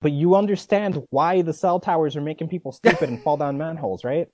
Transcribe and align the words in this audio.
but 0.00 0.12
you 0.12 0.34
understand 0.34 1.02
why 1.10 1.42
the 1.42 1.52
cell 1.52 1.80
towers 1.80 2.16
are 2.16 2.20
making 2.20 2.48
people 2.48 2.72
stupid 2.72 3.08
and 3.08 3.22
fall 3.22 3.36
down 3.36 3.58
manholes, 3.58 4.04
right? 4.04 4.28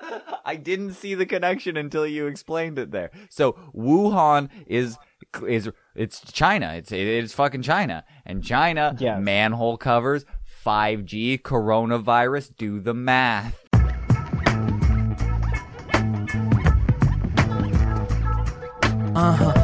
I 0.44 0.56
didn't 0.56 0.94
see 0.94 1.14
the 1.14 1.26
connection 1.26 1.76
until 1.76 2.06
you 2.06 2.26
explained 2.26 2.78
it 2.78 2.90
there. 2.90 3.10
So 3.30 3.52
Wuhan 3.74 4.50
is 4.66 4.98
is 5.46 5.70
it's 5.94 6.20
China. 6.32 6.74
It's 6.74 6.92
it's 6.92 7.32
fucking 7.32 7.62
China, 7.62 8.04
and 8.26 8.42
China 8.44 8.96
Yes. 8.98 9.20
manhole 9.22 9.76
covers, 9.76 10.24
5G, 10.64 11.40
coronavirus. 11.42 12.56
Do 12.56 12.80
the 12.80 12.94
math. 12.94 13.60
Uh 19.16 19.63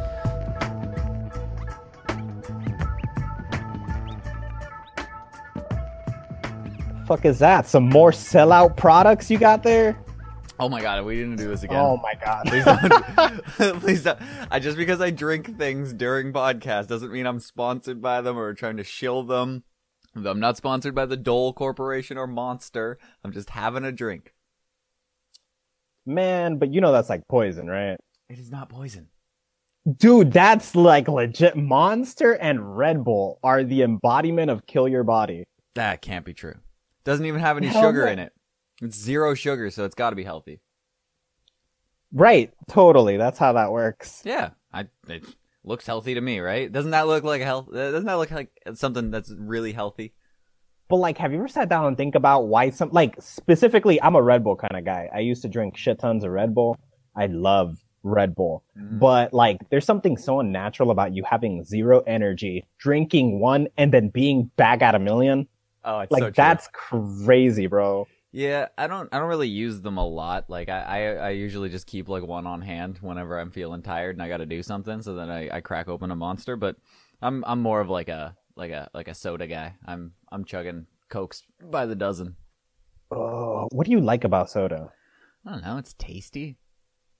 Fuck 7.11 7.25
is 7.25 7.39
that? 7.39 7.67
Some 7.67 7.89
more 7.89 8.11
sellout 8.11 8.77
products 8.77 9.29
you 9.29 9.37
got 9.37 9.63
there? 9.63 10.01
Oh 10.61 10.69
my 10.69 10.81
god, 10.81 11.03
we 11.03 11.17
didn't 11.17 11.35
do 11.35 11.49
this 11.49 11.61
again. 11.63 11.75
Oh 11.75 11.97
my 11.97 12.13
god. 12.23 12.45
Please 12.45 12.63
don't. 12.63 13.43
Please 13.81 14.03
don't. 14.03 14.17
I, 14.49 14.59
just 14.59 14.77
because 14.77 15.01
I 15.01 15.09
drink 15.09 15.57
things 15.57 15.91
during 15.91 16.31
podcasts 16.31 16.87
doesn't 16.87 17.11
mean 17.11 17.25
I'm 17.25 17.41
sponsored 17.41 18.01
by 18.01 18.21
them 18.21 18.37
or 18.39 18.53
trying 18.53 18.77
to 18.77 18.85
shill 18.85 19.23
them. 19.23 19.65
I'm 20.15 20.39
not 20.39 20.55
sponsored 20.55 20.95
by 20.95 21.05
the 21.05 21.17
Dole 21.17 21.51
Corporation 21.51 22.17
or 22.17 22.27
Monster. 22.27 22.97
I'm 23.25 23.33
just 23.33 23.49
having 23.49 23.83
a 23.83 23.91
drink. 23.91 24.33
Man, 26.05 26.59
but 26.59 26.73
you 26.73 26.79
know 26.79 26.93
that's 26.93 27.09
like 27.09 27.27
poison, 27.27 27.67
right? 27.67 27.97
It 28.29 28.39
is 28.39 28.49
not 28.49 28.69
poison. 28.69 29.09
Dude, 29.97 30.31
that's 30.31 30.77
like 30.77 31.09
legit. 31.09 31.57
Monster 31.57 32.37
and 32.37 32.77
Red 32.77 33.03
Bull 33.03 33.37
are 33.43 33.65
the 33.65 33.81
embodiment 33.81 34.49
of 34.49 34.65
kill 34.65 34.87
your 34.87 35.03
body. 35.03 35.43
That 35.75 36.01
can't 36.01 36.23
be 36.23 36.33
true. 36.33 36.55
Doesn't 37.03 37.25
even 37.25 37.39
have 37.39 37.57
any 37.57 37.67
Hell 37.67 37.81
sugar 37.81 38.05
no. 38.05 38.11
in 38.11 38.19
it. 38.19 38.33
It's 38.81 38.97
zero 38.97 39.33
sugar, 39.33 39.69
so 39.71 39.85
it's 39.85 39.95
got 39.95 40.11
to 40.11 40.15
be 40.15 40.23
healthy. 40.23 40.61
Right, 42.13 42.51
totally. 42.69 43.17
That's 43.17 43.39
how 43.39 43.53
that 43.53 43.71
works. 43.71 44.21
Yeah, 44.25 44.49
I. 44.73 44.87
It 45.07 45.23
looks 45.63 45.85
healthy 45.87 46.15
to 46.15 46.21
me, 46.21 46.39
right? 46.39 46.71
Doesn't 46.71 46.91
that 46.91 47.07
look 47.07 47.23
like 47.23 47.41
health? 47.41 47.69
uh, 47.69 47.91
Doesn't 47.91 48.05
that 48.05 48.15
look 48.17 48.31
like 48.31 48.49
something 48.73 49.11
that's 49.11 49.31
really 49.37 49.71
healthy? 49.71 50.13
But 50.89 50.97
like, 50.97 51.17
have 51.19 51.31
you 51.31 51.37
ever 51.37 51.47
sat 51.47 51.69
down 51.69 51.85
and 51.85 51.95
think 51.95 52.15
about 52.15 52.47
why 52.47 52.69
some 52.71 52.89
like 52.91 53.15
specifically? 53.21 54.01
I'm 54.01 54.15
a 54.15 54.21
Red 54.21 54.43
Bull 54.43 54.57
kind 54.57 54.75
of 54.77 54.83
guy. 54.83 55.09
I 55.13 55.19
used 55.19 55.41
to 55.43 55.47
drink 55.47 55.77
shit 55.77 55.99
tons 55.99 56.23
of 56.25 56.31
Red 56.31 56.53
Bull. 56.53 56.77
I 57.15 57.27
love 57.27 57.77
Red 58.03 58.35
Bull, 58.35 58.63
Mhm. 58.77 58.99
but 58.99 59.31
like, 59.33 59.57
there's 59.69 59.85
something 59.85 60.17
so 60.17 60.39
unnatural 60.41 60.91
about 60.91 61.13
you 61.13 61.23
having 61.23 61.63
zero 61.63 62.01
energy, 62.07 62.67
drinking 62.79 63.39
one, 63.39 63.67
and 63.77 63.93
then 63.93 64.09
being 64.09 64.49
back 64.57 64.81
at 64.81 64.95
a 64.95 64.99
million. 64.99 65.47
Oh, 65.83 65.99
it's 65.99 66.11
Like 66.11 66.21
so 66.23 66.29
that's 66.31 66.67
crazy, 66.73 67.67
bro. 67.67 68.07
Yeah, 68.31 68.67
I 68.77 68.87
don't 68.87 69.09
I 69.11 69.19
don't 69.19 69.27
really 69.27 69.49
use 69.49 69.81
them 69.81 69.97
a 69.97 70.07
lot. 70.07 70.49
Like 70.49 70.69
I, 70.69 70.79
I, 70.81 70.99
I 71.15 71.29
usually 71.31 71.69
just 71.69 71.85
keep 71.87 72.07
like 72.07 72.23
one 72.23 72.47
on 72.47 72.61
hand 72.61 72.97
whenever 73.01 73.37
I'm 73.39 73.51
feeling 73.51 73.81
tired 73.81 74.15
and 74.15 74.23
I 74.23 74.29
gotta 74.29 74.45
do 74.45 74.63
something, 74.63 75.01
so 75.01 75.15
then 75.15 75.29
I, 75.29 75.57
I 75.57 75.61
crack 75.61 75.89
open 75.89 76.11
a 76.11 76.15
monster. 76.15 76.55
But 76.55 76.77
I'm 77.21 77.43
I'm 77.45 77.61
more 77.61 77.81
of 77.81 77.89
like 77.89 78.07
a 78.09 78.35
like 78.55 78.71
a 78.71 78.89
like 78.93 79.07
a 79.09 79.13
soda 79.13 79.47
guy. 79.47 79.75
I'm 79.85 80.13
I'm 80.31 80.45
chugging 80.45 80.85
cokes 81.09 81.43
by 81.61 81.85
the 81.85 81.95
dozen. 81.95 82.35
Oh, 83.11 83.67
what 83.71 83.85
do 83.85 83.91
you 83.91 83.99
like 83.99 84.23
about 84.23 84.49
soda? 84.49 84.93
I 85.45 85.51
don't 85.51 85.63
know, 85.63 85.77
it's 85.77 85.93
tasty. 85.97 86.57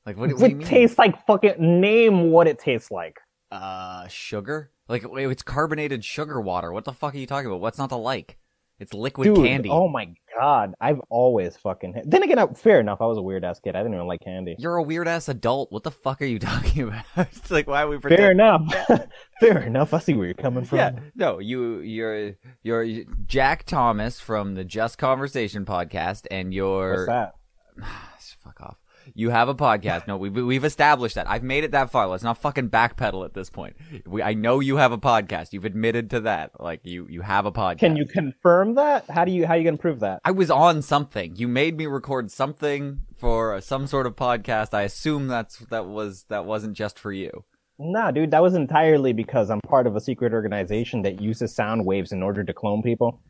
Like 0.06 0.16
what, 0.18 0.30
what 0.30 0.44
do 0.44 0.50
you 0.50 0.56
It 0.56 0.58
mean? 0.60 0.68
tastes 0.68 0.98
like 0.98 1.26
fucking. 1.28 1.56
Name 1.82 2.32
what 2.32 2.48
it 2.48 2.58
tastes 2.60 2.90
like. 2.92 3.20
uh 3.52 4.08
sugar? 4.08 4.72
Like 4.88 5.04
it's 5.06 5.44
carbonated 5.44 6.06
sugar 6.06 6.40
water. 6.40 6.72
What 6.72 6.86
the 6.86 6.94
fuck 6.94 7.16
are 7.16 7.18
you 7.18 7.28
talking 7.28 7.48
about? 7.48 7.60
What's 7.62 7.78
not 7.78 7.90
to 7.90 7.96
like? 7.98 8.38
It's 8.82 8.94
liquid 8.94 9.34
Dude, 9.36 9.46
candy. 9.46 9.70
oh 9.70 9.88
my 9.88 10.14
god, 10.40 10.74
I've 10.82 11.00
always 11.10 11.56
fucking. 11.56 12.02
Then 12.06 12.24
again, 12.24 12.40
I- 12.40 12.48
fair 12.48 12.80
enough. 12.80 13.00
I 13.00 13.06
was 13.06 13.18
a 13.18 13.22
weird 13.22 13.46
ass 13.46 13.60
kid. 13.60 13.76
I 13.76 13.80
didn't 13.80 13.94
even 13.94 14.08
like 14.08 14.22
candy. 14.22 14.56
You're 14.58 14.76
a 14.78 14.82
weird 14.84 15.08
ass 15.08 15.30
adult. 15.30 15.72
What 15.72 15.84
the 15.84 15.92
fuck 15.92 16.22
are 16.22 16.26
you 16.26 16.40
talking 16.52 16.82
about? 16.88 17.06
it's 17.16 17.52
like 17.52 17.68
why 17.68 17.84
are 17.84 17.88
we 17.88 18.00
Fair 18.00 18.10
pretend- 18.10 18.32
enough. 18.42 18.76
fair 19.40 19.60
enough. 19.62 19.94
I 19.94 20.00
see 20.00 20.16
where 20.16 20.26
you're 20.26 20.34
coming 20.34 20.66
from. 20.66 20.80
Yeah, 20.80 20.92
no, 21.16 21.38
you, 21.40 21.80
you're, 21.82 22.34
you're 22.64 23.04
Jack 23.28 23.66
Thomas 23.66 24.20
from 24.20 24.56
the 24.56 24.64
Just 24.64 24.98
Conversation 24.98 25.64
podcast, 25.64 26.26
and 26.32 26.52
you're 26.54 27.06
What's 27.06 27.06
that? 27.06 27.36
fuck 28.44 28.60
off. 28.62 28.78
You 29.14 29.30
have 29.30 29.50
a 29.50 29.56
podcast. 29.56 30.08
No, 30.08 30.18
we've 30.18 30.34
we've 30.34 30.64
established 30.64 31.16
that. 31.16 31.30
I've 31.30 31.44
made 31.44 31.64
it 31.64 31.72
that 31.72 31.92
far. 31.92 32.08
Let's 32.08 32.24
not 32.24 32.38
fucking 32.38 32.70
backpedal 32.70 33.26
at 33.26 33.34
this 33.34 33.50
point. 33.50 33.76
We, 34.06 34.22
I 34.22 34.34
know 34.34 34.60
you 34.60 34.78
have 34.78 34.92
a 34.92 34.98
podcast. 34.98 35.54
You've 35.54 35.66
admitted 35.66 36.10
to 36.12 36.22
that. 36.22 36.60
Like 36.60 36.82
you, 36.84 37.08
you 37.10 37.22
have 37.22 37.46
a 37.46 37.52
podcast. 37.52 37.80
Can 37.80 37.96
you 37.96 38.06
confirm 38.06 38.76
that? 38.76 39.10
How 39.10 39.26
do 39.26 39.32
you 39.32 39.46
how 39.48 39.54
you 39.56 39.64
gonna 39.64 39.78
prove 39.78 40.00
that? 40.02 40.22
I 40.24 40.32
was 40.32 40.52
on 40.52 40.82
something. 40.82 41.36
You 41.36 41.48
made 41.48 41.78
me 41.78 41.86
record 41.86 42.32
something 42.32 43.02
for 43.18 43.60
some 43.62 43.88
sort 43.88 44.08
of 44.08 44.16
podcast. 44.16 44.74
I 44.74 44.84
assume 44.84 45.28
that's 45.28 45.58
that 45.72 45.86
was 45.88 46.26
that 46.30 46.46
wasn't 46.46 46.76
just 46.78 46.98
for 47.00 47.12
you. 47.12 47.46
Nah, 47.80 48.12
dude, 48.12 48.32
that 48.32 48.44
was 48.44 48.54
entirely 48.54 49.12
because 49.12 49.50
I'm 49.50 49.60
part 49.62 49.88
of 49.88 49.96
a 49.96 50.00
secret 50.02 50.34
organization 50.34 51.02
that 51.02 51.20
uses 51.20 51.56
sound 51.56 51.86
waves 51.86 52.12
in 52.12 52.22
order 52.22 52.44
to 52.44 52.54
clone 52.54 52.84
people. 52.84 53.22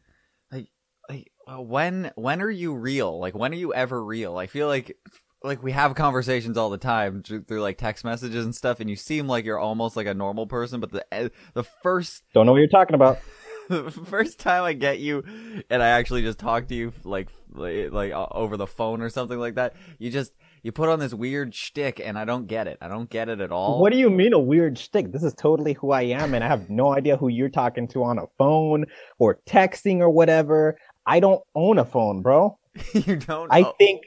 like 0.52 0.68
like 1.10 1.32
uh, 1.48 1.62
when 1.62 2.12
when 2.16 2.42
are 2.42 2.50
you 2.50 2.76
real 2.76 3.18
like 3.20 3.34
when 3.34 3.52
are 3.52 3.58
you 3.58 3.74
ever 3.74 4.04
real 4.04 4.38
i 4.38 4.46
feel 4.48 4.68
like 4.68 4.98
like 5.44 5.64
we 5.64 5.72
have 5.72 5.96
conversations 5.96 6.58
all 6.58 6.70
the 6.70 6.78
time 6.78 7.24
through, 7.24 7.44
through 7.44 7.62
like 7.62 7.78
text 7.78 8.04
messages 8.06 8.46
and 8.46 8.56
stuff 8.56 8.80
and 8.80 8.90
you 8.90 8.96
seem 8.96 9.28
like 9.28 9.46
you're 9.46 9.60
almost 9.60 9.96
like 9.96 10.08
a 10.08 10.14
normal 10.14 10.46
person 10.48 10.80
but 10.80 10.92
the 10.92 11.06
eh, 11.14 11.30
the 11.54 11.64
first 11.64 12.24
Don't 12.34 12.46
know 12.46 12.52
what 12.52 12.60
you're 12.60 12.68
talking 12.68 12.96
about. 12.96 13.20
the 13.70 13.90
first 13.90 14.40
time 14.40 14.64
i 14.64 14.74
get 14.74 15.00
you 15.00 15.24
and 15.70 15.82
i 15.82 15.88
actually 15.90 16.22
just 16.22 16.38
talk 16.40 16.68
to 16.68 16.76
you 16.76 16.92
like 17.06 17.30
like, 17.54 17.92
like 17.92 18.12
uh, 18.12 18.28
over 18.32 18.58
the 18.58 18.68
phone 18.68 19.02
or 19.02 19.10
something 19.10 19.40
like 19.40 19.56
that 19.56 19.74
you 19.98 20.10
just 20.12 20.34
you 20.62 20.72
put 20.74 20.90
on 20.90 21.00
this 21.00 21.14
weird 21.14 21.56
shtick 21.56 22.02
and 22.04 22.18
i 22.20 22.26
don't 22.26 22.48
get 22.48 22.68
it 22.68 22.78
i 22.82 22.88
don't 22.90 23.10
get 23.10 23.30
it 23.30 23.40
at 23.40 23.52
all 23.52 23.80
What 23.80 23.94
do 23.94 23.98
you 24.00 24.10
mean 24.10 24.34
a 24.34 24.40
weird 24.40 24.78
shtick? 24.78 25.12
This 25.14 25.24
is 25.24 25.34
totally 25.34 25.74
who 25.74 25.92
I 25.92 26.02
am, 26.04 26.34
and 26.34 26.44
I 26.44 26.48
have 26.48 26.70
no 26.70 26.94
idea 26.94 27.18
who 27.18 27.30
you're 27.30 27.50
talking 27.50 27.88
to 27.90 28.04
on 28.04 28.20
a 28.20 28.28
phone 28.38 28.86
or 29.20 29.40
texting 29.48 30.00
or 30.00 30.10
whatever. 30.10 30.78
I 31.06 31.20
don't 31.20 31.42
own 31.56 31.80
a 31.80 31.86
phone, 31.86 32.22
bro. 32.22 32.58
you 32.94 33.16
don't 33.16 33.48
I 33.52 33.62
know. 33.62 33.74
think, 33.80 34.02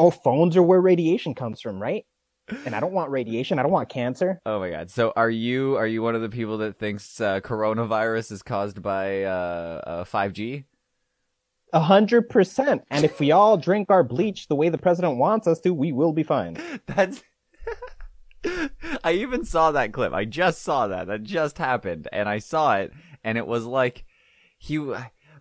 oh, 0.00 0.10
phones 0.10 0.56
are 0.56 0.62
where 0.62 0.80
radiation 0.80 1.34
comes 1.34 1.60
from, 1.60 1.80
right? 1.80 2.06
And 2.64 2.74
I 2.74 2.80
don't 2.80 2.92
want 2.92 3.10
radiation. 3.10 3.58
I 3.58 3.62
don't 3.62 3.70
want 3.70 3.88
cancer. 3.88 4.40
Oh 4.44 4.58
my 4.58 4.70
god! 4.70 4.90
So 4.90 5.12
are 5.14 5.30
you 5.30 5.76
are 5.76 5.86
you 5.86 6.02
one 6.02 6.16
of 6.16 6.22
the 6.22 6.28
people 6.28 6.58
that 6.58 6.78
thinks 6.80 7.20
uh, 7.20 7.40
coronavirus 7.40 8.32
is 8.32 8.42
caused 8.42 8.82
by 8.82 9.22
uh, 9.22 10.04
five 10.04 10.32
G? 10.32 10.64
A 11.72 11.78
hundred 11.78 12.28
percent. 12.28 12.82
And 12.90 13.04
if 13.04 13.20
we 13.20 13.30
all 13.30 13.56
drink 13.56 13.88
our 13.90 14.02
bleach 14.02 14.48
the 14.48 14.56
way 14.56 14.68
the 14.68 14.78
president 14.78 15.18
wants 15.18 15.46
us 15.46 15.60
to, 15.60 15.72
we 15.72 15.92
will 15.92 16.12
be 16.12 16.24
fine. 16.24 16.56
That's. 16.86 17.22
I 19.04 19.12
even 19.12 19.44
saw 19.44 19.70
that 19.72 19.92
clip. 19.92 20.12
I 20.12 20.24
just 20.24 20.62
saw 20.62 20.88
that. 20.88 21.06
That 21.06 21.22
just 21.22 21.58
happened, 21.58 22.08
and 22.10 22.28
I 22.28 22.38
saw 22.38 22.78
it, 22.78 22.92
and 23.22 23.38
it 23.38 23.46
was 23.46 23.64
like 23.64 24.06
he, 24.58 24.76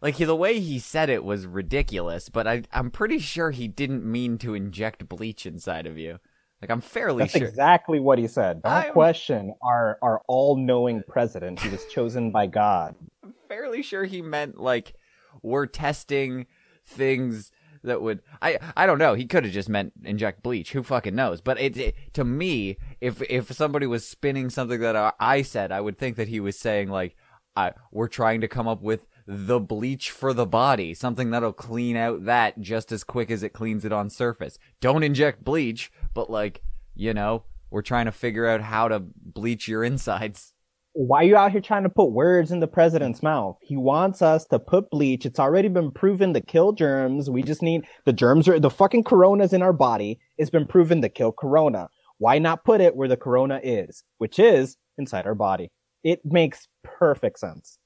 like 0.01 0.15
he, 0.15 0.25
the 0.25 0.35
way 0.35 0.59
he 0.59 0.79
said 0.79 1.09
it 1.09 1.23
was 1.23 1.45
ridiculous. 1.45 2.29
But 2.29 2.47
I, 2.47 2.63
I'm 2.71 2.91
pretty 2.91 3.19
sure 3.19 3.51
he 3.51 3.67
didn't 3.67 4.03
mean 4.03 4.37
to 4.39 4.53
inject 4.53 5.07
bleach 5.09 5.45
inside 5.45 5.85
of 5.87 5.97
you. 5.97 6.19
Like 6.61 6.71
I'm 6.71 6.81
fairly 6.81 7.23
That's 7.23 7.37
sure. 7.37 7.47
exactly 7.47 7.99
what 7.99 8.19
he 8.19 8.27
said. 8.27 8.63
Don't 8.63 8.71
I'm- 8.71 8.93
question 8.93 9.53
our 9.63 9.97
our 10.01 10.21
all 10.27 10.57
knowing 10.57 11.03
president. 11.07 11.59
He 11.59 11.69
was 11.69 11.85
chosen 11.85 12.31
by 12.31 12.47
God. 12.47 12.95
I'm 13.23 13.33
fairly 13.47 13.81
sure 13.81 14.03
he 14.05 14.21
meant 14.21 14.59
like 14.59 14.93
we're 15.41 15.67
testing 15.67 16.47
things 16.85 17.51
that 17.83 18.01
would 18.01 18.21
I 18.41 18.59
I 18.75 18.85
don't 18.85 18.97
know. 18.97 19.13
He 19.13 19.25
could 19.25 19.45
have 19.45 19.53
just 19.53 19.69
meant 19.69 19.93
inject 20.03 20.43
bleach. 20.43 20.73
Who 20.73 20.83
fucking 20.83 21.15
knows? 21.15 21.39
But 21.39 21.61
it, 21.61 21.77
it 21.77 21.95
to 22.13 22.25
me, 22.25 22.77
if 22.99 23.21
if 23.29 23.53
somebody 23.53 23.87
was 23.87 24.05
spinning 24.05 24.49
something 24.49 24.81
that 24.81 24.97
I, 24.97 25.13
I 25.17 25.41
said, 25.43 25.71
I 25.71 25.79
would 25.79 25.97
think 25.97 26.17
that 26.17 26.27
he 26.27 26.41
was 26.41 26.59
saying 26.59 26.89
like 26.89 27.15
I 27.55 27.71
we're 27.93 28.09
trying 28.09 28.41
to 28.41 28.49
come 28.49 28.67
up 28.67 28.81
with 28.81 29.07
the 29.31 29.59
bleach 29.59 30.09
for 30.09 30.33
the 30.33 30.47
body, 30.47 30.95
something 30.95 31.29
that'll 31.29 31.53
clean 31.53 31.95
out 31.95 32.25
that 32.25 32.59
just 32.59 32.91
as 32.91 33.03
quick 33.03 33.29
as 33.29 33.43
it 33.43 33.53
cleans 33.53 33.85
it 33.85 33.93
on 33.93 34.09
surface. 34.09 34.57
Don't 34.81 35.03
inject 35.03 35.43
bleach, 35.43 35.91
but 36.15 36.31
like, 36.31 36.63
you 36.95 37.13
know, 37.13 37.43
we're 37.69 37.83
trying 37.83 38.05
to 38.05 38.11
figure 38.11 38.47
out 38.47 38.61
how 38.61 38.87
to 38.87 38.99
bleach 38.99 39.67
your 39.67 39.83
insides. 39.83 40.53
Why 40.93 41.19
are 41.19 41.25
you 41.25 41.37
out 41.37 41.51
here 41.51 41.61
trying 41.61 41.83
to 41.83 41.89
put 41.89 42.11
words 42.11 42.51
in 42.51 42.59
the 42.59 42.67
president's 42.67 43.21
mouth? 43.21 43.57
He 43.61 43.77
wants 43.77 44.23
us 44.23 44.45
to 44.45 44.57
put 44.57 44.89
bleach. 44.89 45.27
It's 45.27 45.39
already 45.39 45.67
been 45.67 45.91
proven 45.91 46.33
to 46.33 46.41
kill 46.41 46.71
germs. 46.71 47.29
We 47.29 47.43
just 47.43 47.61
need 47.61 47.85
the 48.05 48.13
germs 48.13 48.47
are 48.47 48.59
the 48.59 48.71
fucking 48.71 49.03
corona's 49.03 49.53
in 49.53 49.61
our 49.61 49.73
body. 49.73 50.19
It's 50.39 50.49
been 50.49 50.65
proven 50.65 51.03
to 51.03 51.09
kill 51.09 51.33
corona. 51.33 51.89
Why 52.17 52.39
not 52.39 52.65
put 52.65 52.81
it 52.81 52.95
where 52.95 53.07
the 53.07 53.15
corona 53.15 53.61
is, 53.63 54.03
which 54.17 54.39
is 54.39 54.77
inside 54.97 55.27
our 55.27 55.35
body? 55.35 55.69
It 56.03 56.21
makes 56.25 56.67
perfect 56.83 57.39
sense. 57.39 57.78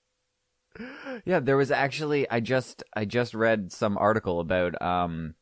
Yeah, 1.25 1.39
there 1.39 1.57
was 1.57 1.71
actually 1.71 2.29
I 2.29 2.39
just 2.39 2.83
I 2.95 3.05
just 3.05 3.33
read 3.33 3.71
some 3.71 3.97
article 3.97 4.39
about 4.39 4.81
um 4.81 5.35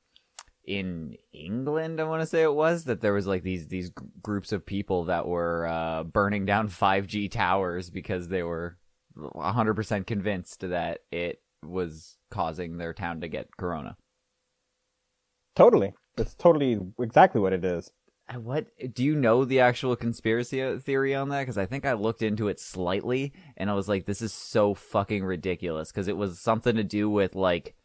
in 0.66 1.16
England 1.34 2.00
I 2.00 2.04
want 2.04 2.22
to 2.22 2.28
say 2.28 2.44
it 2.44 2.54
was 2.54 2.84
that 2.84 3.02
there 3.02 3.14
was 3.14 3.28
like 3.28 3.44
these 3.44 3.68
these 3.68 3.90
g- 3.90 3.96
groups 4.22 4.52
of 4.52 4.66
people 4.66 5.06
that 5.06 5.28
were 5.28 5.66
uh 5.68 6.04
burning 6.04 6.46
down 6.46 6.68
5G 6.70 7.32
towers 7.32 7.90
because 7.90 8.28
they 8.28 8.44
were 8.44 8.78
100% 9.18 10.08
convinced 10.08 10.62
that 10.62 11.00
it 11.12 11.42
was 11.64 12.18
causing 12.30 12.78
their 12.78 12.94
town 12.94 13.22
to 13.22 13.28
get 13.28 13.58
corona. 13.58 13.98
Totally. 15.56 15.94
That's 16.16 16.34
totally 16.36 16.80
exactly 17.00 17.42
what 17.42 17.54
it 17.54 17.64
is. 17.66 17.92
What 18.40 18.68
do 18.94 19.04
you 19.04 19.16
know 19.16 19.44
the 19.44 19.60
actual 19.60 19.96
conspiracy 19.98 20.62
uh, 20.62 20.80
theory 20.80 21.14
on 21.14 21.30
that? 21.30 21.42
Because 21.42 21.58
I 21.58 21.66
think 21.66 21.86
I 21.86 21.94
looked 21.94 22.22
into 22.22 22.48
it 22.48 22.60
slightly, 22.62 23.34
and 23.58 23.70
I 23.70 23.74
was 23.74 23.90
like, 23.90 24.06
"This 24.06 24.22
is 24.22 24.32
so 24.32 24.74
fucking 24.74 25.24
ridiculous." 25.26 25.92
Because 25.92 26.08
it 26.08 26.16
was 26.16 26.40
something 26.40 26.76
to 26.78 26.84
do 26.84 27.10
with 27.10 27.36
like 27.36 27.76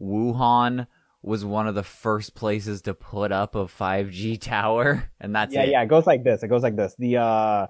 Wuhan 0.00 0.86
was 1.22 1.44
one 1.44 1.66
of 1.66 1.74
the 1.74 1.82
first 1.82 2.34
places 2.36 2.82
to 2.82 2.94
put 2.94 3.32
up 3.32 3.54
a 3.56 3.64
5G 3.64 4.40
tower, 4.40 5.10
and 5.20 5.34
that's 5.34 5.52
yeah, 5.54 5.62
it. 5.62 5.70
yeah. 5.70 5.82
It 5.82 5.88
goes 5.88 6.06
like 6.06 6.22
this. 6.22 6.42
It 6.42 6.48
goes 6.48 6.62
like 6.62 6.76
this. 6.76 6.94
The 6.98 7.16
uh, 7.16 7.66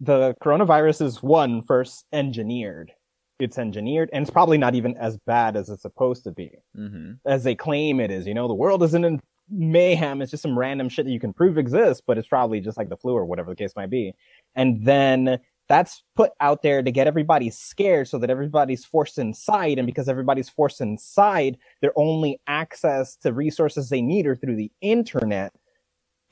the 0.00 0.34
coronavirus 0.42 1.02
is 1.02 1.22
one 1.22 1.62
first 1.62 2.04
engineered. 2.12 2.92
It's 3.38 3.56
engineered, 3.58 4.10
and 4.12 4.20
it's 4.22 4.30
probably 4.30 4.58
not 4.58 4.74
even 4.74 4.98
as 4.98 5.16
bad 5.26 5.56
as 5.56 5.70
it's 5.70 5.80
supposed 5.82 6.24
to 6.24 6.30
be, 6.30 6.50
Mm-hmm. 6.78 7.12
as 7.24 7.42
they 7.42 7.54
claim 7.54 7.98
it 8.00 8.10
is. 8.10 8.26
You 8.26 8.34
know, 8.34 8.48
the 8.48 8.54
world 8.54 8.82
isn't 8.82 9.02
in 9.04 9.18
mayhem. 9.50 10.22
It's 10.22 10.30
just 10.30 10.42
some 10.42 10.58
random 10.58 10.88
shit 10.88 11.04
that 11.06 11.12
you 11.12 11.20
can 11.20 11.32
prove 11.32 11.58
exists, 11.58 12.02
but 12.06 12.18
it's 12.18 12.28
probably 12.28 12.60
just 12.60 12.78
like 12.78 12.88
the 12.88 12.96
flu 12.96 13.14
or 13.14 13.24
whatever 13.24 13.50
the 13.50 13.56
case 13.56 13.74
might 13.76 13.90
be. 13.90 14.14
And 14.54 14.84
then 14.84 15.38
that's 15.68 16.02
put 16.16 16.32
out 16.40 16.62
there 16.62 16.82
to 16.82 16.90
get 16.90 17.06
everybody 17.06 17.48
scared 17.48 18.08
so 18.08 18.18
that 18.18 18.30
everybody's 18.30 18.84
forced 18.84 19.18
inside. 19.18 19.78
And 19.78 19.86
because 19.86 20.08
everybody's 20.08 20.48
forced 20.48 20.80
inside, 20.80 21.58
their 21.80 21.92
only 21.96 22.40
access 22.48 23.16
to 23.16 23.32
resources 23.32 23.88
they 23.88 24.02
need 24.02 24.26
are 24.26 24.34
through 24.34 24.56
the 24.56 24.72
internet. 24.80 25.52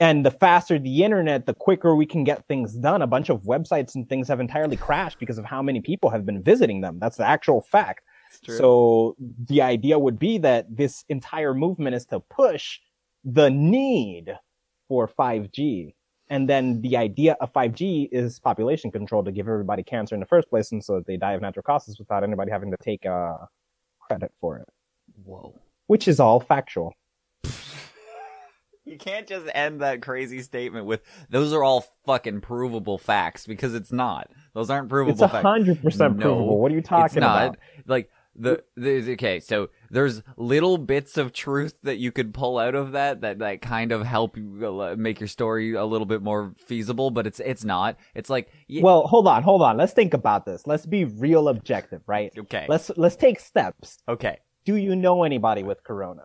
And 0.00 0.24
the 0.24 0.30
faster 0.30 0.78
the 0.78 1.04
internet, 1.04 1.46
the 1.46 1.54
quicker 1.54 1.94
we 1.94 2.06
can 2.06 2.24
get 2.24 2.46
things 2.46 2.72
done. 2.74 3.02
A 3.02 3.06
bunch 3.06 3.28
of 3.30 3.42
websites 3.42 3.94
and 3.94 4.08
things 4.08 4.28
have 4.28 4.40
entirely 4.40 4.76
crashed 4.76 5.18
because 5.18 5.38
of 5.38 5.44
how 5.44 5.62
many 5.62 5.80
people 5.80 6.10
have 6.10 6.26
been 6.26 6.42
visiting 6.42 6.80
them. 6.80 6.98
That's 7.00 7.16
the 7.16 7.26
actual 7.26 7.60
fact. 7.60 8.04
So 8.42 9.16
the 9.46 9.62
idea 9.62 9.98
would 9.98 10.18
be 10.18 10.38
that 10.38 10.76
this 10.76 11.04
entire 11.08 11.54
movement 11.54 11.96
is 11.96 12.06
to 12.06 12.20
push 12.20 12.78
the 13.24 13.50
need 13.50 14.36
for 14.88 15.08
5G. 15.08 15.94
And 16.30 16.48
then 16.48 16.82
the 16.82 16.96
idea 16.98 17.36
of 17.40 17.52
5G 17.54 18.08
is 18.12 18.38
population 18.38 18.90
control 18.90 19.24
to 19.24 19.32
give 19.32 19.48
everybody 19.48 19.82
cancer 19.82 20.14
in 20.14 20.20
the 20.20 20.26
first 20.26 20.48
place, 20.50 20.72
and 20.72 20.84
so 20.84 20.96
that 20.96 21.06
they 21.06 21.16
die 21.16 21.32
of 21.32 21.40
natural 21.40 21.62
causes 21.62 21.98
without 21.98 22.22
anybody 22.22 22.50
having 22.50 22.70
to 22.70 22.76
take 22.82 23.06
uh, 23.06 23.36
credit 23.98 24.30
for 24.38 24.58
it, 24.58 24.68
Whoa. 25.24 25.54
which 25.86 26.06
is 26.06 26.20
all 26.20 26.38
factual. 26.40 26.92
You 28.84 28.96
can't 28.96 29.26
just 29.26 29.46
end 29.54 29.82
that 29.82 30.00
crazy 30.00 30.40
statement 30.40 30.86
with 30.86 31.02
those 31.28 31.52
are 31.52 31.62
all 31.62 31.84
fucking 32.06 32.40
provable 32.40 32.96
facts 32.96 33.46
because 33.46 33.74
it's 33.74 33.92
not. 33.92 34.30
Those 34.54 34.70
aren't 34.70 34.88
provable 34.88 35.12
It's 35.12 35.20
a 35.20 35.28
facts. 35.28 35.42
hundred 35.42 35.82
percent 35.82 36.16
No, 36.16 36.22
provable. 36.22 36.58
What 36.58 36.72
are 36.72 36.74
you 36.74 36.80
talking 36.80 37.04
it's 37.04 37.14
not. 37.16 37.48
about? 37.48 37.58
Like 37.86 38.08
the, 38.34 38.64
the 38.76 39.12
okay, 39.12 39.40
so 39.40 39.68
there's 39.90 40.22
little 40.36 40.78
bits 40.78 41.16
of 41.16 41.32
truth 41.32 41.78
that 41.82 41.96
you 41.96 42.12
could 42.12 42.34
pull 42.34 42.58
out 42.58 42.74
of 42.74 42.92
that 42.92 43.20
that 43.22 43.38
that 43.38 43.62
kind 43.62 43.92
of 43.92 44.04
help 44.04 44.36
you 44.36 44.80
uh, 44.82 44.94
make 44.98 45.20
your 45.20 45.28
story 45.28 45.74
a 45.74 45.84
little 45.84 46.06
bit 46.06 46.22
more 46.22 46.54
feasible, 46.56 47.10
but 47.10 47.26
it's 47.26 47.40
it's 47.40 47.64
not. 47.64 47.96
It's 48.14 48.30
like 48.30 48.48
y- 48.68 48.80
Well, 48.82 49.06
hold 49.06 49.26
on, 49.28 49.42
hold 49.42 49.62
on. 49.62 49.76
Let's 49.76 49.92
think 49.92 50.14
about 50.14 50.44
this. 50.46 50.66
Let's 50.66 50.86
be 50.86 51.04
real 51.04 51.48
objective, 51.48 52.02
right? 52.06 52.32
okay, 52.38 52.66
Let's 52.68 52.90
let's 52.96 53.16
take 53.16 53.40
steps. 53.40 53.98
okay, 54.08 54.38
Do 54.64 54.76
you 54.76 54.94
know 54.96 55.22
anybody 55.24 55.62
with 55.62 55.82
corona? 55.84 56.24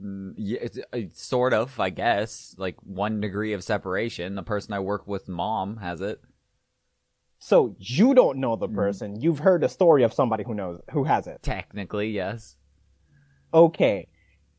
Mm, 0.00 0.34
yeah, 0.36 0.58
it's, 0.62 0.78
it's 0.92 1.22
sort 1.24 1.52
of, 1.52 1.78
I 1.80 1.90
guess, 1.90 2.54
like 2.56 2.76
one 2.84 3.20
degree 3.20 3.52
of 3.52 3.64
separation. 3.64 4.36
The 4.36 4.42
person 4.44 4.72
I 4.72 4.78
work 4.78 5.08
with, 5.08 5.28
mom, 5.28 5.78
has 5.78 6.00
it. 6.00 6.20
So 7.38 7.76
you 7.78 8.14
don't 8.14 8.38
know 8.38 8.56
the 8.56 8.68
Mhm. 8.68 8.74
person. 8.74 9.20
You've 9.20 9.38
heard 9.38 9.62
a 9.62 9.68
story 9.68 10.02
of 10.02 10.12
somebody 10.12 10.44
who 10.44 10.54
knows 10.54 10.80
who 10.90 11.04
has 11.04 11.26
it. 11.26 11.42
Technically, 11.42 12.10
yes. 12.10 12.56
Okay. 13.54 14.08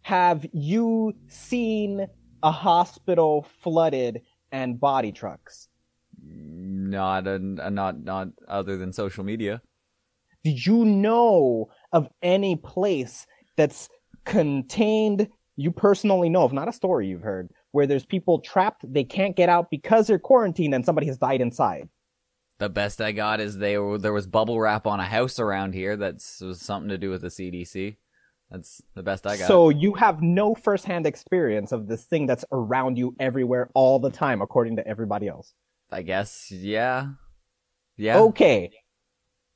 Have 0.02 0.46
you 0.54 1.14
seen 1.28 2.08
a 2.42 2.52
hospital 2.52 3.44
flooded 3.44 4.22
and 4.52 4.80
body 4.80 5.12
trucks? 5.12 5.68
Not 6.24 7.28
a, 7.28 7.38
not 7.40 8.00
not 8.04 8.30
other 8.48 8.78
than 8.78 8.94
social 8.94 9.24
media. 9.24 9.62
Did 10.44 10.66
you 10.66 10.86
know 10.86 11.70
of 11.92 12.08
any 12.22 12.56
place 12.56 13.28
that's 13.58 13.90
contained 14.26 15.28
you 15.58 15.72
personally 15.72 16.30
know 16.30 16.44
of, 16.44 16.54
not 16.54 16.70
a 16.70 16.74
story 16.74 17.08
you've 17.08 17.22
heard, 17.22 17.52
where 17.72 17.86
there's 17.86 18.06
people 18.06 18.40
trapped, 18.40 18.86
they 18.92 19.04
can't 19.04 19.36
get 19.36 19.50
out 19.50 19.70
because 19.70 20.08
they're 20.08 20.18
quarantined 20.18 20.74
and 20.74 20.86
somebody 20.86 21.08
has 21.08 21.18
died 21.18 21.42
inside? 21.42 21.90
The 22.60 22.70
best 22.70 23.02
I 23.02 23.14
got 23.14 23.40
is 23.40 23.58
they 23.58 23.78
were, 23.78 23.98
there 23.98 24.14
was 24.14 24.28
bubble 24.28 24.60
wrap 24.60 24.86
on 24.86 25.00
a 25.00 25.06
house 25.06 25.40
around 25.40 25.74
here 25.74 25.96
that's 25.96 26.42
was 26.42 26.62
something 26.62 26.90
to 26.90 26.98
do 26.98 27.10
with 27.10 27.22
the 27.22 27.30
CDC. 27.30 27.96
That's 28.52 28.82
the 28.96 29.04
best 29.04 29.26
I 29.26 29.38
got. 29.38 29.48
So 29.48 29.70
you 29.70 29.94
have 29.94 30.22
no 30.22 30.56
firsthand 30.56 31.06
experience 31.06 31.72
of 31.72 31.88
this 31.88 32.04
thing 32.04 32.26
that's 32.26 32.46
around 32.52 32.98
you 32.98 33.16
everywhere 33.20 33.70
all 33.74 34.00
the 34.00 34.10
time, 34.10 34.42
according 34.42 34.76
to 34.78 34.88
everybody 34.88 35.28
else. 35.28 35.54
I 35.92 36.02
guess 36.02 36.52
yeah, 36.52 37.10
yeah. 37.96 38.20
Okay. 38.20 38.72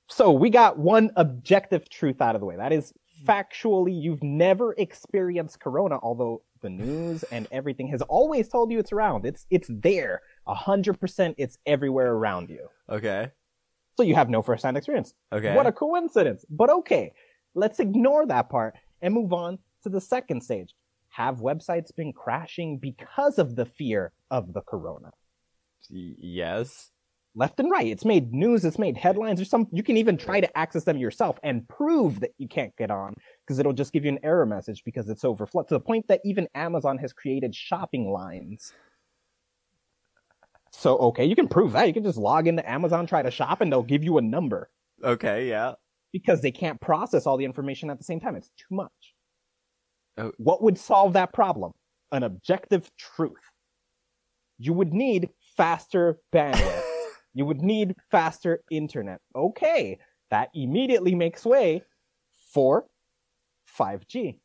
So 0.07 0.31
we 0.31 0.49
got 0.49 0.77
one 0.77 1.11
objective 1.15 1.89
truth 1.89 2.21
out 2.21 2.35
of 2.35 2.41
the 2.41 2.45
way. 2.45 2.55
That 2.55 2.71
is 2.71 2.93
factually, 3.25 3.99
you've 3.99 4.23
never 4.23 4.73
experienced 4.77 5.59
corona, 5.59 5.97
although 6.01 6.43
the 6.61 6.69
news 6.69 7.23
and 7.23 7.47
everything 7.51 7.87
has 7.87 8.01
always 8.03 8.47
told 8.47 8.71
you 8.71 8.79
it's 8.79 8.91
around. 8.91 9.25
It's 9.25 9.45
it's 9.49 9.67
there. 9.69 10.21
A 10.47 10.53
hundred 10.53 10.99
percent 10.99 11.35
it's 11.37 11.57
everywhere 11.65 12.11
around 12.11 12.49
you. 12.49 12.67
Okay. 12.89 13.31
So 13.95 14.03
you 14.03 14.15
have 14.15 14.29
no 14.29 14.41
firsthand 14.41 14.75
experience. 14.77 15.13
Okay. 15.31 15.55
What 15.55 15.67
a 15.67 15.71
coincidence. 15.71 16.45
But 16.49 16.69
okay. 16.69 17.13
Let's 17.55 17.79
ignore 17.79 18.25
that 18.25 18.49
part 18.49 18.75
and 19.01 19.13
move 19.13 19.31
on 19.33 19.59
to 19.83 19.89
the 19.89 20.01
second 20.01 20.41
stage. 20.41 20.73
Have 21.09 21.37
websites 21.37 21.95
been 21.95 22.11
crashing 22.11 22.79
because 22.79 23.37
of 23.37 23.55
the 23.55 23.65
fear 23.65 24.11
of 24.31 24.53
the 24.53 24.61
corona? 24.61 25.11
Yes. 25.89 26.89
left 27.35 27.59
and 27.59 27.69
right. 27.71 27.87
It's 27.87 28.05
made 28.05 28.31
news, 28.33 28.65
it's 28.65 28.79
made 28.79 28.97
headlines, 28.97 29.41
or 29.41 29.45
some 29.45 29.67
you 29.71 29.83
can 29.83 29.97
even 29.97 30.17
try 30.17 30.39
to 30.39 30.57
access 30.57 30.83
them 30.83 30.97
yourself 30.97 31.39
and 31.43 31.67
prove 31.67 32.19
that 32.19 32.31
you 32.37 32.47
can't 32.47 32.75
get 32.77 32.91
on 32.91 33.13
because 33.45 33.59
it'll 33.59 33.73
just 33.73 33.93
give 33.93 34.05
you 34.05 34.11
an 34.11 34.19
error 34.23 34.45
message 34.45 34.83
because 34.83 35.09
it's 35.09 35.25
overflow 35.25 35.63
to 35.63 35.73
the 35.73 35.79
point 35.79 36.07
that 36.07 36.21
even 36.23 36.47
Amazon 36.55 36.97
has 36.99 37.13
created 37.13 37.55
shopping 37.55 38.11
lines. 38.11 38.73
So 40.73 40.97
okay, 40.97 41.25
you 41.25 41.35
can 41.35 41.47
prove 41.47 41.71
that. 41.73 41.87
You 41.87 41.93
can 41.93 42.03
just 42.03 42.17
log 42.17 42.47
into 42.47 42.67
Amazon, 42.69 43.05
try 43.05 43.21
to 43.21 43.31
shop, 43.31 43.61
and 43.61 43.71
they'll 43.71 43.83
give 43.83 44.03
you 44.03 44.17
a 44.17 44.21
number 44.21 44.69
Okay. 45.03 45.47
Yeah. 45.47 45.73
because 46.11 46.41
they 46.41 46.51
can't 46.51 46.81
process 46.81 47.25
all 47.27 47.37
the 47.37 47.45
information 47.45 47.89
at 47.89 47.97
the 47.99 48.03
same 48.03 48.19
time. 48.19 48.35
It's 48.35 48.49
too 48.57 48.75
much. 48.75 49.13
Oh. 50.17 50.31
What 50.37 50.63
would 50.63 50.77
solve 50.77 51.13
that 51.13 51.31
problem? 51.33 51.73
An 52.11 52.23
objective 52.23 52.89
truth. 52.97 53.37
You 54.57 54.73
would 54.73 54.93
need 54.93 55.29
faster 55.57 56.19
bandwidth. 56.33 56.83
you 57.33 57.45
would 57.45 57.61
need 57.61 57.95
faster 58.11 58.63
internet. 58.71 59.19
Okay, 59.35 59.99
that 60.31 60.49
immediately 60.53 61.15
makes 61.15 61.45
way 61.45 61.83
for 62.53 62.85
5G. 63.79 64.37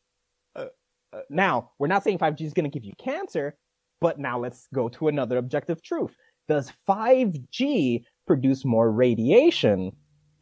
Uh, 0.57 0.67
uh, 1.13 1.21
now, 1.31 1.71
we're 1.79 1.87
not 1.89 2.05
saying 2.05 2.19
5G 2.19 2.43
is 2.43 2.53
going 2.55 2.65
to 2.65 2.71
give 2.71 2.85
you 2.85 2.93
cancer, 2.99 3.57
but 4.01 4.19
now 4.19 4.39
let's 4.39 4.67
go 4.73 4.89
to 4.91 5.09
another 5.09 5.39
objective 5.39 5.83
truth. 5.83 6.15
Does 6.49 6.73
5G 6.89 8.05
produce 8.27 8.65
more 8.65 8.91
radiation 8.91 9.93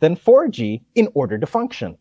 than 0.00 0.16
4G 0.16 0.82
in 0.94 1.08
order 1.14 1.38
to 1.38 1.46
function? 1.46 1.96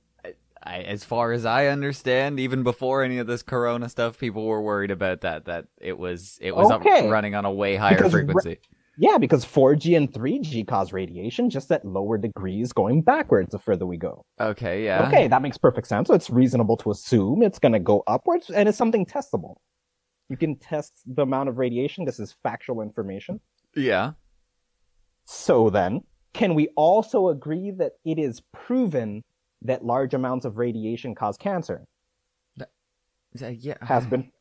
I, 0.63 0.79
as 0.81 1.03
far 1.03 1.31
as 1.31 1.45
I 1.45 1.67
understand, 1.67 2.39
even 2.39 2.63
before 2.63 3.03
any 3.03 3.19
of 3.19 3.27
this 3.27 3.43
Corona 3.43 3.87
stuff, 3.87 4.17
people 4.17 4.45
were 4.47 4.61
worried 4.63 4.89
about 4.89 5.21
that. 5.21 5.45
That 5.45 5.65
it 5.79 5.97
was 5.97 6.39
it 6.41 6.55
was 6.55 6.71
up, 6.71 6.81
Okay. 6.81 7.07
running 7.07 7.35
on 7.35 7.45
a 7.45 7.51
way 7.51 7.75
higher 7.75 7.95
Because 7.97 8.13
ra- 8.13 8.19
frequency. 8.21 8.57
Yeah, 8.97 9.17
because 9.19 9.45
4G 9.45 9.95
and 9.97 10.11
3G 10.11 10.65
cause 10.67 10.91
radiation 10.93 11.49
just 11.51 11.71
at 11.71 11.85
lower 11.85 12.17
degrees 12.17 12.71
going 12.73 13.01
backwards 13.03 13.51
the 13.51 13.59
further 13.59 13.85
we 13.85 13.97
go. 13.97 14.25
Okay. 14.39 14.85
Yeah. 14.85 15.05
Okay, 15.07 15.27
that 15.27 15.41
makes 15.43 15.57
perfect 15.57 15.85
sense. 15.87 16.07
So 16.07 16.13
it's 16.15 16.29
reasonable 16.31 16.77
to 16.77 16.91
assume 16.91 17.43
it's 17.43 17.59
going 17.59 17.73
to 17.73 17.79
go 17.79 18.03
upwards 18.07 18.49
and 18.49 18.67
it's 18.69 18.77
something 18.77 19.05
testable. 19.05 19.57
You 20.29 20.37
can 20.37 20.57
test 20.57 20.93
the 21.05 21.21
amount 21.21 21.49
of 21.49 21.57
radiation. 21.57 22.05
This 22.05 22.19
is 22.19 22.35
factual 22.43 22.81
information. 22.81 23.39
Yeah. 23.75 24.13
So 25.25 25.69
then, 25.69 26.01
can 26.33 26.55
we 26.55 26.69
also 26.75 27.29
agree 27.29 27.71
that 27.71 27.93
it 28.03 28.19
is 28.19 28.41
proven 28.51 29.23
that 29.61 29.85
large 29.85 30.13
amounts 30.13 30.45
of 30.45 30.57
radiation 30.57 31.15
cause 31.15 31.37
cancer? 31.37 31.85
Uh, 32.59 33.47
yeah. 33.47 33.75
Has 33.81 34.05
been. 34.05 34.31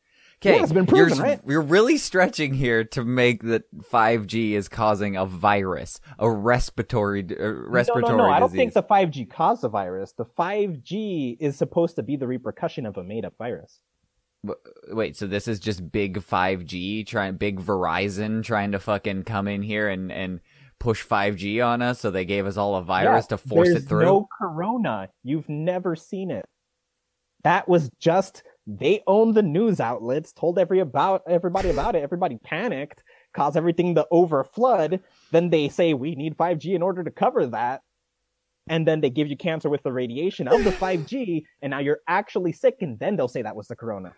Okay, 0.41 0.57
Yeah, 0.57 0.63
it's 0.63 0.73
been 0.73 0.85
proven, 0.85 1.15
you're, 1.15 1.25
right? 1.25 1.39
you're 1.47 1.61
really 1.61 1.97
stretching 1.97 2.53
here 2.53 2.83
to 2.83 3.05
make 3.05 3.43
that 3.43 3.63
5G 3.77 4.51
is 4.51 4.67
causing 4.67 5.15
a 5.15 5.25
virus, 5.25 6.01
a 6.19 6.29
respiratory 6.29 7.25
uh, 7.39 7.51
respiratory 7.51 8.17
no, 8.17 8.17
no, 8.17 8.27
no. 8.27 8.33
I 8.33 8.39
don't 8.41 8.51
think 8.51 8.73
the 8.73 8.83
5G 8.83 9.29
caused 9.29 9.61
the 9.61 9.69
virus. 9.69 10.11
The 10.11 10.25
5G 10.25 11.37
is 11.39 11.55
supposed 11.55 11.95
to 11.95 12.03
be 12.03 12.17
the 12.17 12.27
repercussion 12.27 12.85
of 12.85 12.97
a 12.97 13.03
made-up 13.03 13.35
virus. 13.37 13.79
Wait, 14.89 15.15
so 15.15 15.27
this 15.27 15.47
is 15.47 15.59
just 15.59 15.91
big 15.91 16.19
5G 16.19 17.05
trying, 17.07 17.35
big 17.35 17.59
Verizon 17.59 18.43
trying 18.43 18.71
to 18.71 18.79
fucking 18.79 19.23
come 19.23 19.47
in 19.47 19.61
here 19.61 19.89
and 19.89 20.11
and 20.11 20.39
push 20.79 21.05
5G 21.05 21.65
on 21.65 21.81
us? 21.81 21.99
So 21.99 22.11
they 22.11 22.25
gave 22.25 22.45
us 22.45 22.57
all 22.57 22.75
a 22.75 22.83
virus 22.83 23.25
Yeah, 23.25 23.37
to 23.37 23.37
force 23.37 23.69
it 23.69 23.81
through. 23.81 24.05
No 24.05 24.27
corona. 24.39 25.09
You've 25.23 25.49
never 25.49 25.95
seen 25.95 26.31
it. 26.31 26.45
That 27.43 27.67
was 27.67 27.89
just 27.99 28.43
they 28.67 29.03
owned 29.05 29.35
the 29.35 29.43
news 29.43 29.79
outlets, 29.79 30.33
told 30.33 30.57
every 30.57 30.79
about 30.79 31.21
everybody 31.27 31.69
about 31.69 31.95
it. 31.95 32.01
Everybody 32.01 32.37
panicked, 32.43 33.03
caused 33.33 33.57
everything 33.57 33.95
to 33.95 34.07
overflood. 34.11 34.99
Then 35.31 35.49
they 35.49 35.69
say 35.69 35.93
we 35.93 36.15
need 36.15 36.37
5G 36.37 36.73
in 36.73 36.81
order 36.81 37.03
to 37.03 37.11
cover 37.11 37.45
that. 37.47 37.81
And 38.67 38.87
then 38.87 38.99
they 38.99 39.11
give 39.11 39.27
you 39.27 39.37
cancer 39.37 39.69
with 39.69 39.83
the 39.83 39.91
radiation 39.91 40.47
of 40.47 40.63
the 40.63 40.71
5G, 40.71 41.43
and 41.61 41.69
now 41.69 41.77
you're 41.77 41.99
actually 42.07 42.51
sick, 42.51 42.77
and 42.81 42.97
then 42.97 43.15
they'll 43.15 43.27
say 43.27 43.43
that 43.43 43.55
was 43.55 43.67
the 43.67 43.75
corona. 43.75 44.13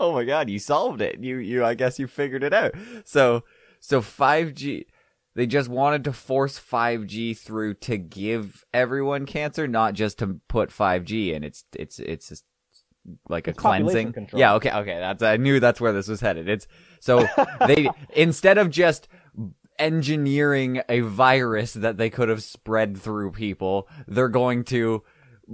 Oh 0.00 0.12
my 0.12 0.24
god, 0.24 0.48
you 0.48 0.58
solved 0.58 1.00
it. 1.00 1.18
You 1.20 1.38
you 1.38 1.64
I 1.64 1.74
guess 1.74 1.98
you 1.98 2.06
figured 2.06 2.42
it 2.44 2.52
out. 2.52 2.74
So 3.04 3.44
so 3.80 4.00
5G 4.00 4.84
they 5.34 5.46
just 5.46 5.68
wanted 5.68 6.02
to 6.04 6.12
force 6.12 6.58
5G 6.58 7.38
through 7.38 7.74
to 7.74 7.96
give 7.96 8.64
everyone 8.74 9.24
cancer, 9.24 9.68
not 9.68 9.94
just 9.94 10.18
to 10.18 10.40
put 10.48 10.70
5G 10.70 11.32
in. 11.32 11.44
It's 11.44 11.64
it's 11.74 11.98
it's 12.00 12.28
just 12.28 12.44
like 13.28 13.46
a 13.46 13.50
It's 13.50 13.58
cleansing. 13.58 14.12
control. 14.12 14.40
Yeah, 14.40 14.54
okay, 14.54 14.72
okay. 14.72 14.98
That's 14.98 15.22
I 15.22 15.36
knew 15.36 15.60
that's 15.60 15.80
where 15.80 15.92
this 15.92 16.08
was 16.08 16.20
headed. 16.20 16.48
It's 16.48 16.66
so 17.00 17.26
they 17.66 17.88
instead 18.14 18.58
of 18.58 18.70
just 18.70 19.08
engineering 19.78 20.82
a 20.88 21.00
virus 21.00 21.72
that 21.74 21.96
they 21.98 22.10
could 22.10 22.28
have 22.28 22.42
spread 22.42 22.98
through 22.98 23.30
people, 23.30 23.88
they're 24.08 24.28
going 24.28 24.64
to 24.64 25.04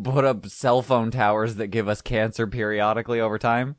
put 0.03 0.25
up 0.25 0.47
cell 0.47 0.83
phone 0.83 1.11
towers 1.11 1.57
that 1.57 1.69
give 1.69 1.89
us 1.89 2.01
cancer 2.01 2.47
periodically 2.47 3.21
over 3.21 3.39
time. 3.39 3.77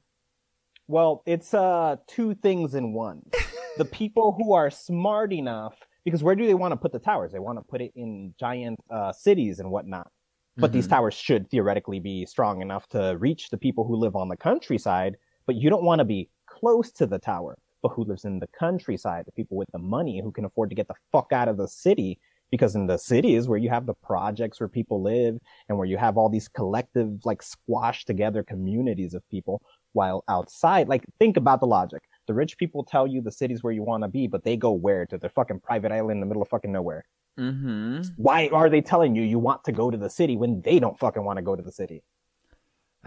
Well, 0.88 1.24
it's 1.26 1.54
uh 1.54 1.98
two 2.08 2.36
things 2.36 2.76
in 2.76 2.94
one. 2.94 3.22
the 3.78 3.86
people 3.86 4.34
who 4.38 4.54
are 4.54 4.70
smart 4.70 5.34
enough, 5.34 5.80
because 6.04 6.24
where 6.24 6.36
do 6.36 6.46
they 6.46 6.54
want 6.54 6.72
to 6.72 6.78
put 6.78 6.92
the 6.92 7.00
towers? 7.00 7.32
They 7.32 7.40
want 7.40 7.58
to 7.58 7.64
put 7.64 7.82
it 7.82 7.92
in 7.96 8.34
giant 8.40 8.80
uh, 8.90 9.12
cities 9.12 9.60
and 9.60 9.72
whatnot. 9.72 10.10
But 10.58 10.72
these 10.72 10.88
towers 10.88 11.14
should 11.14 11.50
theoretically 11.50 12.00
be 12.00 12.26
strong 12.26 12.62
enough 12.62 12.88
to 12.90 13.18
reach 13.20 13.50
the 13.50 13.58
people 13.58 13.86
who 13.86 13.96
live 13.96 14.16
on 14.16 14.30
the 14.30 14.38
countryside. 14.38 15.18
But 15.46 15.56
you 15.56 15.70
don't 15.70 15.84
want 15.84 16.00
to 16.00 16.06
be 16.06 16.30
close 16.48 16.92
to 16.94 17.06
the 17.06 17.20
tower. 17.20 17.58
But 17.82 17.90
who 17.90 18.06
lives 18.06 18.24
in 18.24 18.40
the 18.40 18.48
countryside? 18.58 19.26
The 19.26 19.34
people 19.34 19.58
with 19.58 19.70
the 19.74 19.80
money 19.80 20.22
who 20.24 20.32
can 20.32 20.46
afford 20.46 20.70
to 20.70 20.76
get 20.76 20.88
the 20.88 20.96
fuck 21.12 21.34
out 21.34 21.50
of 21.50 21.58
the 21.58 21.68
city. 21.68 22.20
Because 22.52 22.76
in 22.76 22.88
the 22.88 22.98
cities 22.98 23.50
where 23.50 23.60
you 23.60 23.70
have 23.70 23.86
the 23.86 23.96
projects 23.96 24.60
where 24.60 24.70
people 24.70 25.02
live 25.02 25.38
and 25.68 25.78
where 25.78 25.88
you 25.88 25.98
have 25.98 26.16
all 26.16 26.30
these 26.30 26.48
collective, 26.48 27.26
like 27.26 27.42
squashed 27.42 28.08
together 28.08 28.44
communities 28.44 29.14
of 29.14 29.28
people, 29.30 29.62
while 29.96 30.24
outside, 30.28 30.88
like 30.88 31.06
think 31.20 31.38
about 31.38 31.60
the 31.60 31.66
logic. 31.68 32.04
The 32.28 32.34
rich 32.34 32.58
people 32.58 32.84
tell 32.84 33.08
you 33.08 33.22
the 33.22 33.32
cities 33.32 33.64
where 33.64 33.74
you 33.74 33.84
want 33.84 34.04
to 34.04 34.08
be, 34.10 34.28
but 34.28 34.44
they 34.44 34.58
go 34.58 34.72
where? 34.72 35.06
To 35.08 35.18
their 35.18 35.30
fucking 35.30 35.60
private 35.62 35.92
island 35.92 36.12
in 36.18 36.20
the 36.20 36.26
middle 36.26 36.42
of 36.42 36.50
fucking 36.50 36.72
nowhere. 36.72 37.06
Mm-hmm. 37.40 38.02
Why 38.18 38.50
are 38.52 38.70
they 38.70 38.82
telling 38.82 39.16
you 39.16 39.24
you 39.24 39.40
want 39.40 39.64
to 39.66 39.72
go 39.72 39.92
to 39.92 39.98
the 39.98 40.10
city 40.10 40.36
when 40.36 40.62
they 40.62 40.80
don't 40.80 40.98
fucking 40.98 41.24
want 41.24 41.38
to 41.38 41.44
go 41.44 41.56
to 41.56 41.62
the 41.62 41.72
city? 41.72 42.04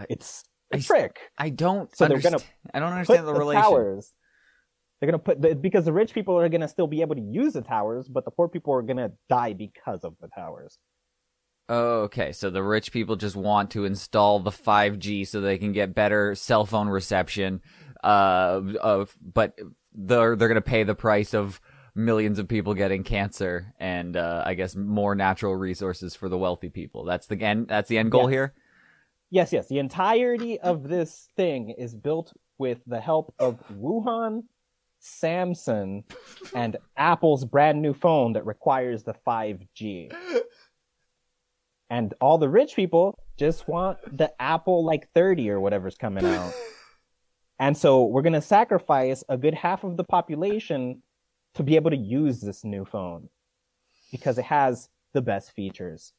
It's 0.09 0.43
a 0.73 0.77
I- 0.77 0.79
trick. 0.79 1.19
I 1.37 1.49
don't. 1.49 1.93
So 1.95 2.05
they're 2.05 2.15
understand. 2.17 2.41
gonna 2.41 2.45
I 2.73 2.79
don't 2.79 2.93
understand 2.93 3.27
the, 3.27 3.33
the 3.33 3.39
relation. 3.39 3.61
towers. 3.61 4.13
They're 4.99 5.07
gonna 5.07 5.19
put 5.19 5.41
the, 5.41 5.55
because 5.55 5.85
the 5.85 5.93
rich 5.93 6.13
people 6.13 6.37
are 6.37 6.49
gonna 6.49 6.67
still 6.67 6.87
be 6.87 7.01
able 7.01 7.15
to 7.15 7.21
use 7.21 7.53
the 7.53 7.61
towers, 7.61 8.07
but 8.07 8.25
the 8.25 8.31
poor 8.31 8.47
people 8.47 8.73
are 8.73 8.81
gonna 8.81 9.11
die 9.29 9.53
because 9.53 10.03
of 10.03 10.15
the 10.21 10.27
towers. 10.29 10.77
Oh, 11.69 12.01
okay. 12.01 12.31
So 12.31 12.49
the 12.49 12.63
rich 12.63 12.91
people 12.91 13.15
just 13.15 13.35
want 13.35 13.71
to 13.71 13.85
install 13.85 14.39
the 14.39 14.49
5G 14.51 15.27
so 15.27 15.39
they 15.39 15.57
can 15.59 15.71
get 15.71 15.93
better 15.93 16.33
cell 16.35 16.65
phone 16.65 16.89
reception. 16.89 17.61
Uh, 18.03 18.61
of 18.81 19.15
but 19.21 19.59
they're 19.93 20.35
they're 20.35 20.47
gonna 20.47 20.61
pay 20.61 20.83
the 20.83 20.95
price 20.95 21.33
of 21.33 21.59
millions 21.95 22.39
of 22.39 22.47
people 22.47 22.73
getting 22.73 23.03
cancer 23.03 23.73
and 23.79 24.15
uh, 24.15 24.41
I 24.45 24.53
guess 24.53 24.73
more 24.75 25.15
natural 25.15 25.53
resources 25.55 26.15
for 26.15 26.29
the 26.29 26.37
wealthy 26.37 26.69
people. 26.69 27.03
That's 27.03 27.27
the 27.27 27.39
end. 27.41 27.67
That's 27.67 27.89
the 27.89 27.97
end 27.97 28.11
goal 28.11 28.23
Yes. 28.23 28.31
here. 28.31 28.53
Yes, 29.31 29.53
yes. 29.53 29.67
The 29.67 29.79
entirety 29.79 30.59
of 30.59 30.87
this 30.87 31.27
thing 31.35 31.71
is 31.77 31.93
built 31.93 32.33
with 32.57 32.79
the 32.87 33.01
help 33.01 33.33
of 33.37 33.59
Wuhan, 33.73 34.43
Samsung, 35.01 36.03
and 36.55 36.77
Apple's 36.97 37.45
brand 37.45 37.81
new 37.81 37.93
phone 37.93 38.33
that 38.33 38.45
requires 38.45 39.03
the 39.03 39.13
5G. 39.27 40.11
And 41.89 42.13
all 42.21 42.37
the 42.37 42.49
rich 42.49 42.75
people 42.75 43.17
just 43.37 43.67
want 43.67 43.97
the 44.15 44.31
Apple 44.41 44.85
like 44.85 45.09
30 45.13 45.49
or 45.49 45.59
whatever's 45.59 45.95
coming 45.95 46.25
out. 46.25 46.53
And 47.59 47.75
so 47.75 48.05
we're 48.05 48.21
going 48.21 48.33
to 48.33 48.41
sacrifice 48.41 49.21
a 49.27 49.37
good 49.37 49.53
half 49.53 49.83
of 49.83 49.97
the 49.97 50.05
population 50.05 51.03
to 51.55 51.63
be 51.63 51.75
able 51.75 51.91
to 51.91 51.97
use 51.97 52.39
this 52.39 52.63
new 52.63 52.85
phone 52.85 53.27
because 54.11 54.37
it 54.37 54.45
has 54.45 54.87
the 55.13 55.21
best 55.21 55.51
features. 55.51 56.13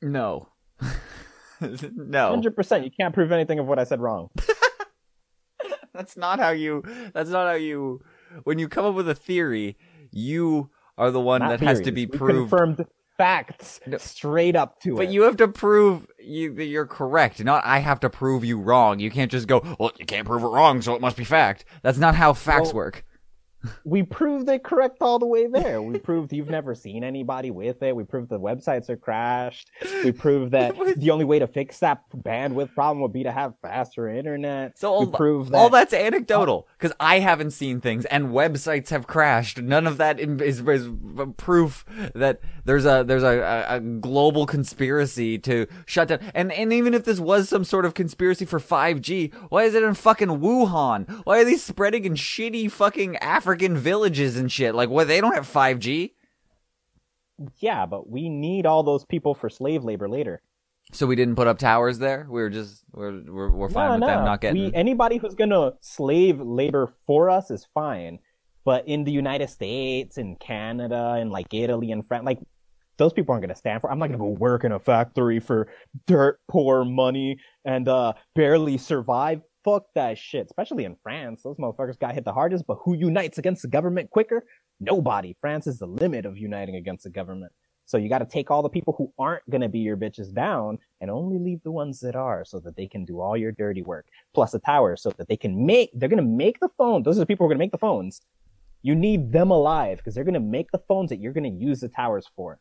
No. 0.00 0.48
no. 1.60 1.60
100%. 1.60 2.84
You 2.84 2.90
can't 2.90 3.12
prove 3.12 3.32
anything 3.32 3.58
of 3.58 3.66
what 3.66 3.80
I 3.80 3.84
said 3.84 4.00
wrong. 4.00 4.30
That's 5.92 6.16
not 6.16 6.38
how 6.38 6.50
you. 6.50 6.84
That's 7.12 7.30
not 7.30 7.48
how 7.48 7.54
you. 7.54 8.00
When 8.44 8.58
you 8.58 8.68
come 8.68 8.84
up 8.84 8.94
with 8.94 9.08
a 9.08 9.14
theory, 9.14 9.76
you 10.10 10.70
are 10.96 11.10
the 11.10 11.20
one 11.20 11.40
Not 11.40 11.50
that 11.50 11.60
has 11.60 11.78
to 11.80 11.84
theories. 11.84 11.94
be 11.94 12.06
We 12.06 12.18
proved. 12.18 12.50
Confirmed 12.50 12.86
facts 13.22 13.78
No. 13.86 13.98
straight 13.98 14.56
up 14.56 14.80
to 14.80 14.96
But 14.96 15.02
it. 15.02 15.06
But 15.06 15.12
you 15.12 15.22
have 15.22 15.36
to 15.36 15.46
prove 15.48 16.06
you 16.18 16.52
that 16.54 16.64
you're 16.64 16.86
correct. 16.86 17.42
Not 17.44 17.64
I 17.64 17.78
have 17.78 18.00
to 18.00 18.10
prove 18.10 18.44
you 18.44 18.58
wrong. 18.58 18.98
You 18.98 19.10
can't 19.12 19.30
just 19.30 19.46
go. 19.46 19.62
Well, 19.78 19.92
you 19.98 20.06
can't 20.06 20.26
prove 20.26 20.42
it 20.42 20.46
wrong, 20.48 20.82
so 20.82 20.94
it 20.96 21.00
must 21.00 21.16
be 21.16 21.22
fact. 21.24 21.64
That's 21.82 21.98
not 21.98 22.16
how 22.16 22.32
facts 22.32 22.66
Well- 22.68 22.74
work. 22.74 23.04
We 23.84 24.02
proved 24.02 24.48
it 24.48 24.62
correct 24.62 24.98
all 25.00 25.18
the 25.18 25.26
way 25.26 25.46
there. 25.46 25.80
We 25.82 25.98
proved 25.98 26.32
you've 26.32 26.50
never 26.50 26.74
seen 26.74 27.04
anybody 27.04 27.50
with 27.50 27.82
it. 27.82 27.94
We 27.94 28.04
proved 28.04 28.28
the 28.28 28.40
websites 28.40 28.88
are 28.88 28.96
crashed. 28.96 29.70
We 30.04 30.12
proved 30.12 30.52
that 30.52 30.74
the 30.96 31.10
only 31.10 31.24
way 31.24 31.38
to 31.38 31.46
fix 31.46 31.78
that 31.80 32.02
bandwidth 32.10 32.74
problem 32.74 33.00
would 33.02 33.12
be 33.12 33.22
to 33.24 33.32
have 33.32 33.54
faster 33.62 34.08
internet. 34.08 34.78
So 34.78 34.92
all, 34.92 35.06
that. 35.06 35.54
all 35.54 35.70
that's 35.70 35.92
anecdotal 35.92 36.68
because 36.78 36.94
I 37.00 37.18
haven't 37.18 37.52
seen 37.52 37.80
things 37.80 38.04
and 38.06 38.28
websites 38.28 38.90
have 38.90 39.06
crashed. 39.06 39.60
None 39.60 39.86
of 39.86 39.98
that 39.98 40.20
is, 40.20 40.60
is, 40.60 40.88
proof 41.36 41.84
that 42.14 42.40
there's 42.64 42.84
a 42.84 43.04
there's 43.06 43.22
a, 43.22 43.66
a, 43.68 43.80
global 43.80 44.46
conspiracy 44.46 45.38
to 45.38 45.66
shut 45.86 46.08
down. 46.08 46.20
And 46.34 46.52
and 46.52 46.72
even 46.72 46.94
if 46.94 47.04
this 47.04 47.20
was 47.20 47.48
some 47.48 47.64
sort 47.64 47.84
of 47.84 47.94
conspiracy 47.94 48.44
for 48.44 48.58
5G, 48.58 49.32
why 49.48 49.64
is 49.64 49.74
it 49.74 49.82
in 49.82 49.94
fucking 49.94 50.28
Wuhan? 50.28 51.08
Why 51.24 51.40
are 51.40 51.44
they 51.44 51.56
spreading 51.56 52.04
in 52.04 52.14
shitty 52.14 52.70
fucking 52.70 53.16
African 53.52 53.76
villages 53.76 54.36
and 54.36 54.50
shit? 54.50 54.74
Like, 54.74 54.88
what? 54.88 55.08
They 55.08 55.20
don't 55.20 55.34
have 55.34 55.46
5G. 55.46 56.12
yeah, 57.58 57.86
but 57.86 58.08
we 58.08 58.28
need 58.28 58.66
all 58.66 58.82
those 58.82 59.04
people 59.04 59.34
for 59.34 59.50
slave 59.50 59.84
labor 59.84 60.08
later. 60.08 60.40
So 60.92 61.06
we 61.06 61.16
didn't 61.16 61.36
put 61.36 61.46
up 61.46 61.58
towers 61.58 61.98
there. 61.98 62.26
We 62.28 62.40
were 62.42 62.50
just 62.50 62.82
we're 62.92 63.22
we're, 63.22 63.50
we're 63.50 63.68
fine 63.68 63.88
no, 63.88 63.92
with 63.94 64.00
no. 64.00 64.06
them 64.06 64.24
not 64.24 64.40
getting. 64.40 64.64
We, 64.64 64.74
anybody 64.74 65.16
who's 65.16 65.34
gonna 65.34 65.72
slave 65.80 66.40
labor 66.40 66.92
for 67.06 67.30
us 67.30 67.50
is 67.50 67.66
fine. 67.72 68.18
But 68.64 68.86
in 68.86 69.04
the 69.04 69.12
United 69.12 69.48
States 69.48 70.18
and 70.18 70.38
Canada 70.38 71.16
and 71.18 71.30
like 71.30 71.52
Italy 71.52 71.92
and 71.92 72.06
France, 72.06 72.24
like 72.24 72.40
those 72.98 73.12
people 73.12 73.32
aren't 73.32 73.42
gonna 73.42 73.54
stand 73.54 73.80
for. 73.80 73.90
I'm 73.90 73.98
not 73.98 74.08
gonna 74.08 74.18
go 74.18 74.26
work 74.26 74.64
in 74.64 74.72
a 74.72 74.78
factory 74.78 75.40
for 75.40 75.68
dirt 76.06 76.40
poor 76.48 76.84
money 76.84 77.38
and 77.64 77.88
uh 77.88 78.14
barely 78.34 78.76
survive. 78.76 79.40
Fuck 79.64 79.86
that 79.94 80.18
shit. 80.18 80.46
Especially 80.46 80.84
in 80.84 80.96
France, 81.02 81.42
those 81.42 81.56
motherfuckers 81.56 81.98
got 81.98 82.14
hit 82.14 82.24
the 82.24 82.32
hardest. 82.32 82.66
But 82.66 82.78
who 82.84 82.94
unites 82.94 83.38
against 83.38 83.62
the 83.62 83.68
government 83.68 84.10
quicker? 84.10 84.44
Nobody. 84.80 85.36
France 85.40 85.66
is 85.66 85.78
the 85.78 85.86
limit 85.86 86.26
of 86.26 86.36
uniting 86.36 86.76
against 86.76 87.04
the 87.04 87.10
government. 87.10 87.52
So 87.84 87.98
you 87.98 88.08
got 88.08 88.20
to 88.20 88.24
take 88.24 88.50
all 88.50 88.62
the 88.62 88.68
people 88.68 88.94
who 88.96 89.12
aren't 89.18 89.48
going 89.50 89.60
to 89.60 89.68
be 89.68 89.80
your 89.80 89.96
bitches 89.96 90.32
down 90.32 90.78
and 91.00 91.10
only 91.10 91.38
leave 91.38 91.62
the 91.62 91.72
ones 91.72 92.00
that 92.00 92.16
are 92.16 92.44
so 92.44 92.58
that 92.60 92.76
they 92.76 92.86
can 92.86 93.04
do 93.04 93.20
all 93.20 93.36
your 93.36 93.52
dirty 93.52 93.82
work. 93.82 94.06
Plus 94.34 94.52
the 94.52 94.60
tower 94.60 94.96
so 94.96 95.10
that 95.18 95.28
they 95.28 95.36
can 95.36 95.66
make, 95.66 95.90
they're 95.92 96.08
going 96.08 96.16
to 96.16 96.24
make 96.24 96.58
the 96.60 96.70
phone. 96.78 97.02
Those 97.02 97.18
are 97.18 97.20
the 97.20 97.26
people 97.26 97.44
who 97.44 97.50
are 97.50 97.54
going 97.54 97.58
to 97.58 97.64
make 97.64 97.72
the 97.72 97.78
phones. 97.78 98.22
You 98.82 98.94
need 98.94 99.30
them 99.30 99.50
alive 99.50 99.98
because 99.98 100.14
they're 100.14 100.24
going 100.24 100.34
to 100.34 100.40
make 100.40 100.70
the 100.70 100.82
phones 100.88 101.10
that 101.10 101.20
you're 101.20 101.34
going 101.34 101.44
to 101.44 101.64
use 101.64 101.80
the 101.80 101.88
towers 101.88 102.26
for. 102.34 102.58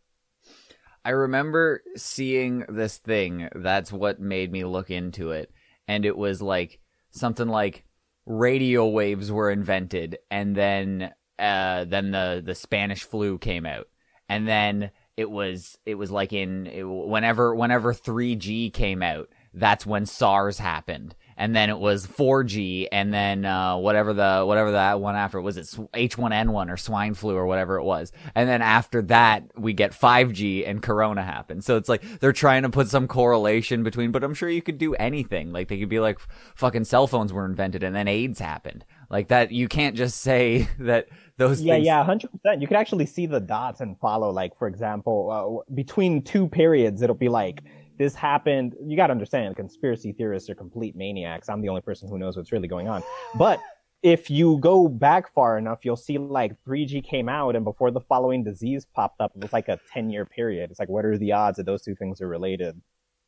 I 1.06 1.12
remember 1.12 1.82
seeing 1.96 2.66
this 2.68 2.98
thing. 2.98 3.48
That's 3.56 3.94
what 3.94 4.20
made 4.20 4.52
me 4.52 4.66
look 4.66 4.92
into 4.92 5.32
it. 5.32 5.50
And 5.88 6.06
it 6.06 6.18
was 6.18 6.42
like 6.42 6.81
something 7.12 7.48
like 7.48 7.86
radio 8.26 8.88
waves 8.88 9.32
were 9.32 9.52
invented 9.52 10.18
and 10.30 10.56
then 10.56 11.14
uh, 11.42 11.86
then 11.86 12.12
the 12.12 12.42
the 12.46 12.54
Spanish 12.54 13.04
flu 13.04 13.40
came 13.40 13.66
out, 13.66 13.88
and 14.30 14.48
then 14.48 14.92
it 15.18 15.30
was 15.30 15.78
it 15.86 15.96
was 15.96 16.12
like 16.12 16.34
in 16.34 16.68
it, 16.68 16.84
whenever 16.84 17.56
whenever 17.56 17.94
3G 17.94 18.72
came 18.72 19.02
out, 19.02 19.28
that's 19.54 19.86
when 19.86 20.06
SARS 20.06 20.58
happened, 20.58 21.16
and 21.36 21.56
then 21.56 21.70
it 21.70 21.78
was 21.78 22.08
4G, 22.08 22.88
and 22.92 23.14
then 23.14 23.46
uh, 23.46 23.78
whatever 23.78 24.14
the 24.14 24.44
whatever 24.46 24.72
that 24.72 25.00
one 25.02 25.16
after 25.16 25.42
was 25.42 25.58
it 25.58 25.66
H1N1 25.66 26.72
or 26.72 26.78
swine 26.78 27.14
flu 27.14 27.36
or 27.36 27.46
whatever 27.46 27.78
it 27.78 27.84
was, 27.84 28.12
and 28.34 28.48
then 28.48 28.62
after 28.62 29.02
that 29.04 29.44
we 29.58 29.74
get 29.74 29.92
5G 29.92 30.68
and 30.68 30.82
Corona 30.82 31.24
happened. 31.24 31.64
So 31.64 31.78
it's 31.78 31.90
like 31.90 32.02
they're 32.20 32.32
trying 32.32 32.64
to 32.64 32.70
put 32.70 32.88
some 32.88 33.08
correlation 33.08 33.84
between, 33.84 34.12
but 34.12 34.24
I'm 34.24 34.34
sure 34.34 34.50
you 34.50 34.62
could 34.62 34.78
do 34.78 34.96
anything. 34.96 35.52
Like 35.52 35.68
they 35.68 35.80
could 35.80 35.90
be 35.90 36.00
like 36.00 36.20
fucking 36.56 36.86
cell 36.86 37.08
phones 37.08 37.34
were 37.34 37.46
invented 37.46 37.84
and 37.84 37.96
then 37.96 38.08
AIDS 38.08 38.40
happened. 38.40 38.86
Like 39.10 39.28
that, 39.28 39.52
you 39.52 39.68
can't 39.68 39.98
just 39.98 40.22
say 40.22 40.70
that 40.80 41.10
those. 41.38 41.62
Yeah, 41.62 41.76
things... 41.76 41.86
yeah, 41.86 42.04
hundred 42.04 42.32
percent. 42.32 42.62
You 42.62 42.68
could 42.68 42.78
actually 42.78 43.06
see 43.06 43.26
the 43.26 43.42
dots 43.42 43.82
and 43.82 44.00
follow. 44.00 44.32
Like 44.32 44.58
for 44.58 44.68
example, 44.68 45.66
uh, 45.68 45.74
between 45.74 46.24
two 46.24 46.48
periods, 46.48 47.02
it'll 47.02 47.16
be 47.16 47.30
like 47.30 47.62
this 48.02 48.16
happened. 48.16 48.76
You 48.84 48.98
got 48.98 49.08
to 49.08 49.12
understand, 49.12 49.56
conspiracy 49.56 50.12
theorists 50.12 50.50
are 50.50 50.56
complete 50.56 50.96
maniacs. 50.96 51.50
I'm 51.50 51.62
the 51.62 51.70
only 51.70 51.82
person 51.82 52.10
who 52.10 52.18
knows 52.18 52.36
what's 52.36 52.52
really 52.52 52.68
going 52.68 52.88
on. 52.88 53.04
But 53.36 53.62
if 54.02 54.28
you 54.28 54.58
go 54.58 54.88
back 54.88 55.32
far 55.32 55.60
enough, 55.60 55.86
you'll 55.86 55.96
see 55.96 56.18
like 56.18 56.56
3G 56.68 57.04
came 57.04 57.30
out, 57.30 57.56
and 57.56 57.64
before 57.64 57.92
the 57.92 58.00
following 58.02 58.44
disease 58.44 58.88
popped 58.96 59.22
up, 59.22 59.34
it 59.36 59.42
was 59.44 59.54
like 59.54 59.68
a 59.68 59.80
10 59.94 60.10
year 60.10 60.26
period. 60.26 60.72
It's 60.72 60.80
like, 60.80 60.90
what 60.90 61.06
are 61.06 61.16
the 61.16 61.32
odds 61.34 61.58
that 61.58 61.68
those 61.68 61.84
two 61.84 61.94
things 61.94 62.22
are 62.22 62.28
related? 62.28 62.82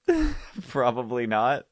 Probably 0.68 1.28
not. 1.28 1.66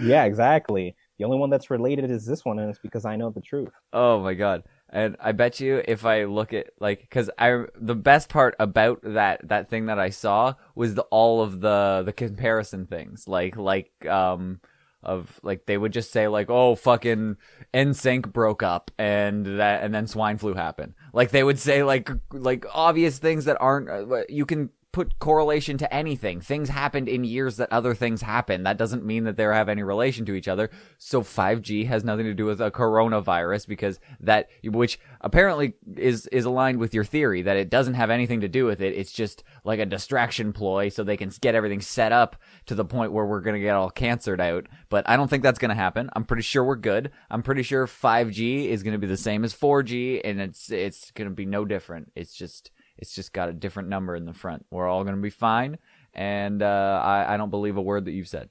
Yeah, 0.00 0.24
exactly. 0.24 0.94
The 1.18 1.24
only 1.24 1.38
one 1.38 1.50
that's 1.50 1.70
related 1.70 2.08
is 2.08 2.24
this 2.24 2.44
one, 2.44 2.60
and 2.60 2.70
it's 2.70 2.78
because 2.78 3.04
I 3.04 3.16
know 3.16 3.30
the 3.30 3.40
truth. 3.40 3.72
Oh 3.92 4.20
my 4.20 4.34
god. 4.34 4.62
And 4.92 5.16
I 5.20 5.32
bet 5.32 5.58
you 5.58 5.82
if 5.88 6.04
I 6.04 6.24
look 6.24 6.52
at 6.52 6.70
like 6.78 7.08
cuz 7.10 7.30
I 7.38 7.64
the 7.74 7.94
best 7.94 8.28
part 8.28 8.54
about 8.58 9.00
that 9.02 9.48
that 9.48 9.70
thing 9.70 9.86
that 9.86 9.98
I 9.98 10.10
saw 10.10 10.54
was 10.74 10.94
the 10.94 11.02
all 11.04 11.42
of 11.42 11.60
the 11.60 12.02
the 12.04 12.12
comparison 12.12 12.86
things. 12.86 13.26
Like 13.26 13.56
like 13.56 13.90
um 14.06 14.60
of 15.02 15.40
like 15.42 15.66
they 15.66 15.78
would 15.78 15.92
just 15.92 16.12
say 16.12 16.28
like 16.28 16.50
oh 16.50 16.74
fucking 16.74 17.36
NSYNC 17.72 18.32
broke 18.32 18.62
up 18.62 18.90
and 18.98 19.46
that 19.58 19.82
and 19.82 19.94
then 19.94 20.06
swine 20.06 20.36
flu 20.36 20.52
happened. 20.54 20.92
Like 21.14 21.30
they 21.30 21.42
would 21.42 21.58
say 21.58 21.82
like 21.82 22.10
like 22.30 22.66
obvious 22.72 23.18
things 23.18 23.46
that 23.46 23.56
aren't 23.60 23.88
uh, 23.88 24.24
you 24.28 24.44
can 24.44 24.70
put 24.92 25.18
correlation 25.18 25.78
to 25.78 25.92
anything. 25.92 26.40
Things 26.40 26.68
happened 26.68 27.08
in 27.08 27.24
years 27.24 27.56
that 27.56 27.72
other 27.72 27.94
things 27.94 28.20
happened. 28.20 28.66
That 28.66 28.76
doesn't 28.76 29.04
mean 29.04 29.24
that 29.24 29.36
they 29.36 29.44
have 29.44 29.68
any 29.68 29.82
relation 29.82 30.26
to 30.26 30.34
each 30.34 30.48
other. 30.48 30.70
So 30.98 31.22
5G 31.22 31.86
has 31.86 32.04
nothing 32.04 32.26
to 32.26 32.34
do 32.34 32.44
with 32.44 32.60
a 32.60 32.70
coronavirus 32.70 33.66
because 33.66 33.98
that, 34.20 34.50
which 34.62 35.00
apparently 35.22 35.74
is, 35.96 36.26
is 36.26 36.44
aligned 36.44 36.78
with 36.78 36.92
your 36.92 37.04
theory 37.04 37.42
that 37.42 37.56
it 37.56 37.70
doesn't 37.70 37.94
have 37.94 38.10
anything 38.10 38.42
to 38.42 38.48
do 38.48 38.66
with 38.66 38.82
it. 38.82 38.94
It's 38.94 39.12
just 39.12 39.42
like 39.64 39.80
a 39.80 39.86
distraction 39.86 40.52
ploy 40.52 40.90
so 40.90 41.02
they 41.02 41.16
can 41.16 41.32
get 41.40 41.54
everything 41.54 41.80
set 41.80 42.12
up 42.12 42.36
to 42.66 42.74
the 42.74 42.84
point 42.84 43.12
where 43.12 43.24
we're 43.24 43.40
going 43.40 43.56
to 43.56 43.60
get 43.60 43.74
all 43.74 43.90
cancered 43.90 44.40
out. 44.40 44.66
But 44.90 45.08
I 45.08 45.16
don't 45.16 45.28
think 45.28 45.42
that's 45.42 45.58
going 45.58 45.70
to 45.70 45.74
happen. 45.74 46.10
I'm 46.14 46.24
pretty 46.24 46.42
sure 46.42 46.62
we're 46.62 46.76
good. 46.76 47.10
I'm 47.30 47.42
pretty 47.42 47.62
sure 47.62 47.86
5G 47.86 48.66
is 48.66 48.82
going 48.82 48.92
to 48.92 48.98
be 48.98 49.06
the 49.06 49.16
same 49.16 49.42
as 49.42 49.54
4G 49.54 50.20
and 50.22 50.40
it's, 50.40 50.70
it's 50.70 51.10
going 51.12 51.30
to 51.30 51.34
be 51.34 51.46
no 51.46 51.64
different. 51.64 52.12
It's 52.14 52.34
just, 52.34 52.70
it's 52.98 53.14
just 53.14 53.32
got 53.32 53.48
a 53.48 53.52
different 53.52 53.88
number 53.88 54.14
in 54.14 54.24
the 54.24 54.32
front. 54.32 54.66
We're 54.70 54.88
all 54.88 55.04
going 55.04 55.16
to 55.16 55.22
be 55.22 55.30
fine. 55.30 55.78
And 56.14 56.62
uh, 56.62 57.00
I, 57.02 57.34
I 57.34 57.36
don't 57.36 57.50
believe 57.50 57.76
a 57.76 57.82
word 57.82 58.04
that 58.04 58.12
you've 58.12 58.28
said. 58.28 58.50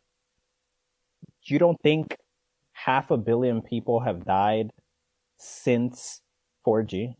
You 1.44 1.60
don't 1.60 1.80
think 1.82 2.18
half 2.74 3.12
a 3.12 3.18
billion 3.18 3.62
people 3.62 4.02
have 4.02 4.26
died 4.26 4.72
since 5.38 6.22
4G? 6.66 7.16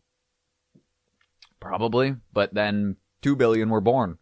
Probably, 1.60 2.16
but 2.32 2.52
then 2.54 2.96
2 3.22 3.36
billion 3.36 3.68
were 3.68 3.80
born. 3.80 4.18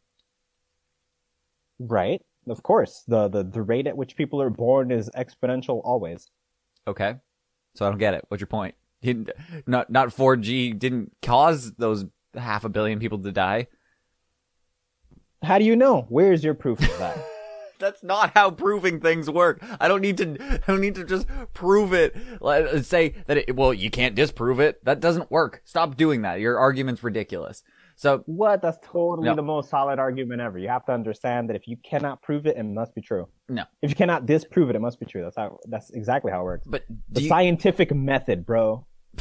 Right. 1.79 2.21
Of 2.49 2.63
course. 2.63 3.03
The, 3.09 3.29
the, 3.29 3.43
the 3.43 3.63
rate 3.63 3.87
at 3.87 3.97
which 3.97 4.17
people 4.17 4.43
are 4.43 4.51
born 4.51 4.91
is 4.91 5.11
exponential 5.17 5.81
always. 5.85 6.31
Okay. 6.87 7.15
So 7.75 7.87
I 7.87 7.89
don't 7.89 7.99
get 7.99 8.15
it. 8.15 8.25
What's 8.29 8.41
your 8.41 8.49
point? 8.49 8.75
Didn't 9.03 9.31
not 9.67 9.89
not 9.89 10.09
4G 10.09 10.79
didn't 10.79 11.13
cause 11.23 11.73
those 11.79 12.05
half 12.35 12.65
a 12.65 12.69
billion 12.69 12.99
people 12.99 13.19
to 13.19 13.33
die. 13.33 13.69
How 15.43 15.59
do 15.59 15.65
you 15.65 15.77
know? 15.77 16.07
Where's 16.09 16.45
your 16.45 16.55
proof 16.55 16.81
of 16.81 16.99
that? 16.99 17.19
That's 17.81 18.05
not 18.05 18.33
how 18.35 18.51
proving 18.51 19.01
things 19.01 19.31
work. 19.31 19.65
I 19.81 19.89
don't 19.89 20.03
need 20.03 20.19
to. 20.19 20.37
I 20.39 20.59
don't 20.67 20.83
need 20.83 20.97
to 20.97 21.05
just 21.05 21.27
prove 21.55 21.95
it. 21.95 22.15
Let, 22.41 22.67
uh, 22.67 22.83
say 22.83 23.15
that. 23.27 23.39
It, 23.39 23.57
well, 23.57 23.73
you 23.73 23.91
can't 23.91 24.15
disprove 24.15 24.61
it. 24.61 24.85
That 24.85 25.01
doesn't 25.01 25.31
work. 25.31 25.63
Stop 25.65 25.97
doing 25.97 26.23
that. 26.23 26.41
Your 26.41 26.59
argument's 26.59 27.03
ridiculous. 27.03 27.63
So 27.97 28.23
what? 28.27 28.61
That's 28.61 28.79
totally 28.83 29.29
no. 29.29 29.35
the 29.35 29.43
most 29.43 29.71
solid 29.71 29.99
argument 29.99 30.43
ever. 30.43 30.59
You 30.59 30.69
have 30.69 30.85
to 30.87 30.93
understand 30.93 31.49
that 31.49 31.57
if 31.57 31.67
you 31.67 31.79
cannot 31.83 32.23
prove 32.23 32.47
it, 32.47 32.59
it 32.59 32.65
must 32.65 32.95
be 32.95 33.01
true. 33.01 33.29
No. 33.49 33.65
If 33.81 33.89
you 33.89 33.97
cannot 33.97 34.27
disprove 34.27 34.69
it, 34.69 34.77
it 34.77 34.81
must 34.81 35.01
be 35.01 35.07
true. 35.07 35.23
That's 35.23 35.37
how. 35.37 35.59
That's 35.67 35.89
exactly 35.91 36.31
how 36.33 36.43
it 36.43 36.45
works. 36.45 36.67
But 36.67 36.85
the 37.09 37.23
you... 37.23 37.29
scientific 37.29 37.95
method, 37.95 38.45
bro. 38.45 38.87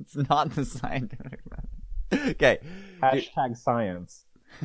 it's 0.00 0.16
not 0.30 0.54
the 0.54 0.64
scientific 0.64 1.40
method. 1.50 1.68
okay. 2.12 2.58
Hashtag 3.02 3.56
science. 3.56 4.26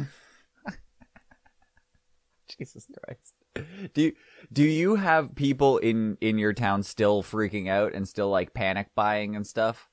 Jesus 2.57 2.87
Christ. 3.03 3.33
Do 3.93 4.01
you 4.01 4.13
do 4.53 4.63
you 4.63 4.95
have 4.95 5.35
people 5.35 5.79
in 5.79 6.17
in 6.21 6.37
your 6.37 6.53
town 6.53 6.83
still 6.83 7.23
freaking 7.23 7.69
out 7.69 7.93
and 7.93 8.07
still 8.07 8.29
like 8.29 8.53
panic 8.53 8.89
buying 8.95 9.35
and 9.35 9.45
stuff? 9.45 9.89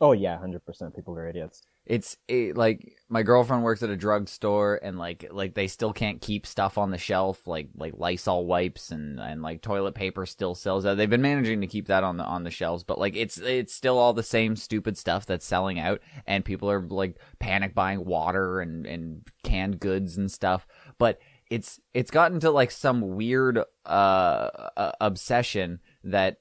Oh 0.00 0.12
yeah, 0.12 0.38
hundred 0.38 0.64
percent. 0.64 0.96
People 0.96 1.14
are 1.14 1.28
idiots 1.28 1.62
it's 1.86 2.16
it, 2.28 2.56
like 2.56 2.96
my 3.08 3.22
girlfriend 3.22 3.64
works 3.64 3.82
at 3.82 3.90
a 3.90 3.96
drugstore 3.96 4.78
and 4.82 4.98
like 4.98 5.26
like 5.30 5.54
they 5.54 5.66
still 5.66 5.92
can't 5.92 6.20
keep 6.20 6.46
stuff 6.46 6.78
on 6.78 6.90
the 6.90 6.98
shelf 6.98 7.46
like 7.46 7.68
like 7.74 7.94
Lysol 7.96 8.46
wipes 8.46 8.90
and 8.90 9.18
and 9.18 9.42
like 9.42 9.62
toilet 9.62 9.94
paper 9.94 10.26
still 10.26 10.54
sells 10.54 10.84
out. 10.84 10.96
They've 10.96 11.10
been 11.10 11.22
managing 11.22 11.60
to 11.62 11.66
keep 11.66 11.86
that 11.88 12.04
on 12.04 12.16
the 12.18 12.24
on 12.24 12.44
the 12.44 12.50
shelves, 12.50 12.84
but 12.84 12.98
like 12.98 13.16
it's 13.16 13.38
it's 13.38 13.74
still 13.74 13.98
all 13.98 14.12
the 14.12 14.22
same 14.22 14.56
stupid 14.56 14.98
stuff 14.98 15.26
that's 15.26 15.46
selling 15.46 15.78
out 15.78 16.00
and 16.26 16.44
people 16.44 16.70
are 16.70 16.82
like 16.82 17.16
panic 17.38 17.74
buying 17.74 18.04
water 18.04 18.60
and 18.60 18.86
and 18.86 19.26
canned 19.42 19.80
goods 19.80 20.16
and 20.16 20.30
stuff. 20.30 20.66
But 20.98 21.18
it's 21.50 21.80
it's 21.94 22.10
gotten 22.10 22.40
to 22.40 22.50
like 22.50 22.70
some 22.70 23.16
weird 23.16 23.58
uh, 23.84 23.88
uh 23.88 24.92
obsession 25.00 25.80
that 26.04 26.39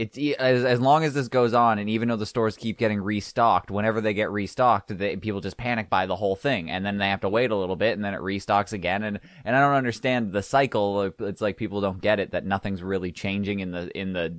it's 0.00 0.18
as, 0.38 0.64
as 0.64 0.80
long 0.80 1.04
as 1.04 1.12
this 1.12 1.28
goes 1.28 1.52
on, 1.52 1.78
and 1.78 1.90
even 1.90 2.08
though 2.08 2.16
the 2.16 2.24
stores 2.24 2.56
keep 2.56 2.78
getting 2.78 3.02
restocked, 3.02 3.70
whenever 3.70 4.00
they 4.00 4.14
get 4.14 4.30
restocked, 4.30 4.96
they, 4.96 5.16
people 5.16 5.42
just 5.42 5.58
panic 5.58 5.90
buy 5.90 6.06
the 6.06 6.16
whole 6.16 6.36
thing, 6.36 6.70
and 6.70 6.86
then 6.86 6.96
they 6.96 7.08
have 7.08 7.20
to 7.20 7.28
wait 7.28 7.50
a 7.50 7.56
little 7.56 7.76
bit, 7.76 7.92
and 7.92 8.04
then 8.04 8.14
it 8.14 8.20
restocks 8.20 8.72
again, 8.72 9.02
and 9.02 9.20
and 9.44 9.54
I 9.54 9.60
don't 9.60 9.74
understand 9.74 10.32
the 10.32 10.42
cycle. 10.42 11.12
It's 11.20 11.42
like 11.42 11.58
people 11.58 11.82
don't 11.82 12.00
get 12.00 12.18
it 12.18 12.30
that 12.30 12.46
nothing's 12.46 12.82
really 12.82 13.12
changing 13.12 13.60
in 13.60 13.72
the 13.72 13.90
in 13.98 14.14
the 14.14 14.38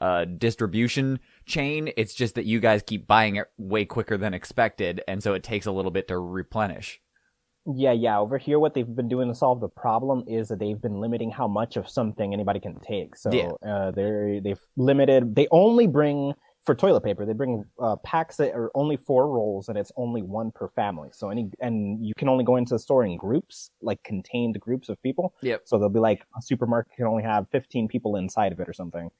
uh, 0.00 0.24
distribution 0.24 1.20
chain. 1.44 1.92
It's 1.98 2.14
just 2.14 2.36
that 2.36 2.46
you 2.46 2.58
guys 2.58 2.82
keep 2.82 3.06
buying 3.06 3.36
it 3.36 3.50
way 3.58 3.84
quicker 3.84 4.16
than 4.16 4.32
expected, 4.32 5.02
and 5.06 5.22
so 5.22 5.34
it 5.34 5.42
takes 5.42 5.66
a 5.66 5.72
little 5.72 5.90
bit 5.90 6.08
to 6.08 6.18
replenish. 6.18 7.02
Yeah, 7.66 7.92
yeah. 7.92 8.18
Over 8.18 8.36
here, 8.36 8.58
what 8.58 8.74
they've 8.74 8.94
been 8.94 9.08
doing 9.08 9.28
to 9.28 9.34
solve 9.34 9.60
the 9.60 9.68
problem 9.68 10.24
is 10.26 10.48
that 10.48 10.58
they've 10.58 10.80
been 10.80 11.00
limiting 11.00 11.30
how 11.30 11.48
much 11.48 11.76
of 11.76 11.88
something 11.88 12.34
anybody 12.34 12.60
can 12.60 12.78
take. 12.80 13.16
So 13.16 13.32
yeah. 13.32 13.52
uh, 13.66 13.90
they 13.90 14.40
they've 14.42 14.60
limited. 14.76 15.34
They 15.34 15.48
only 15.50 15.86
bring 15.86 16.34
for 16.64 16.74
toilet 16.74 17.02
paper. 17.02 17.24
They 17.24 17.32
bring 17.32 17.64
uh, 17.78 17.96
packs 17.96 18.36
that 18.36 18.54
are 18.54 18.70
only 18.74 18.96
four 18.96 19.28
rolls, 19.28 19.68
and 19.68 19.78
it's 19.78 19.92
only 19.96 20.22
one 20.22 20.50
per 20.50 20.68
family. 20.68 21.08
So 21.12 21.30
any 21.30 21.50
and 21.60 22.04
you 22.04 22.12
can 22.14 22.28
only 22.28 22.44
go 22.44 22.56
into 22.56 22.74
the 22.74 22.78
store 22.78 23.04
in 23.04 23.16
groups, 23.16 23.70
like 23.80 24.02
contained 24.02 24.60
groups 24.60 24.90
of 24.90 25.02
people. 25.02 25.34
Yep. 25.40 25.62
So 25.64 25.78
they'll 25.78 25.88
be 25.88 26.00
like 26.00 26.22
a 26.36 26.42
supermarket 26.42 26.96
can 26.96 27.06
only 27.06 27.22
have 27.22 27.48
fifteen 27.48 27.88
people 27.88 28.16
inside 28.16 28.52
of 28.52 28.60
it 28.60 28.68
or 28.68 28.74
something 28.74 29.10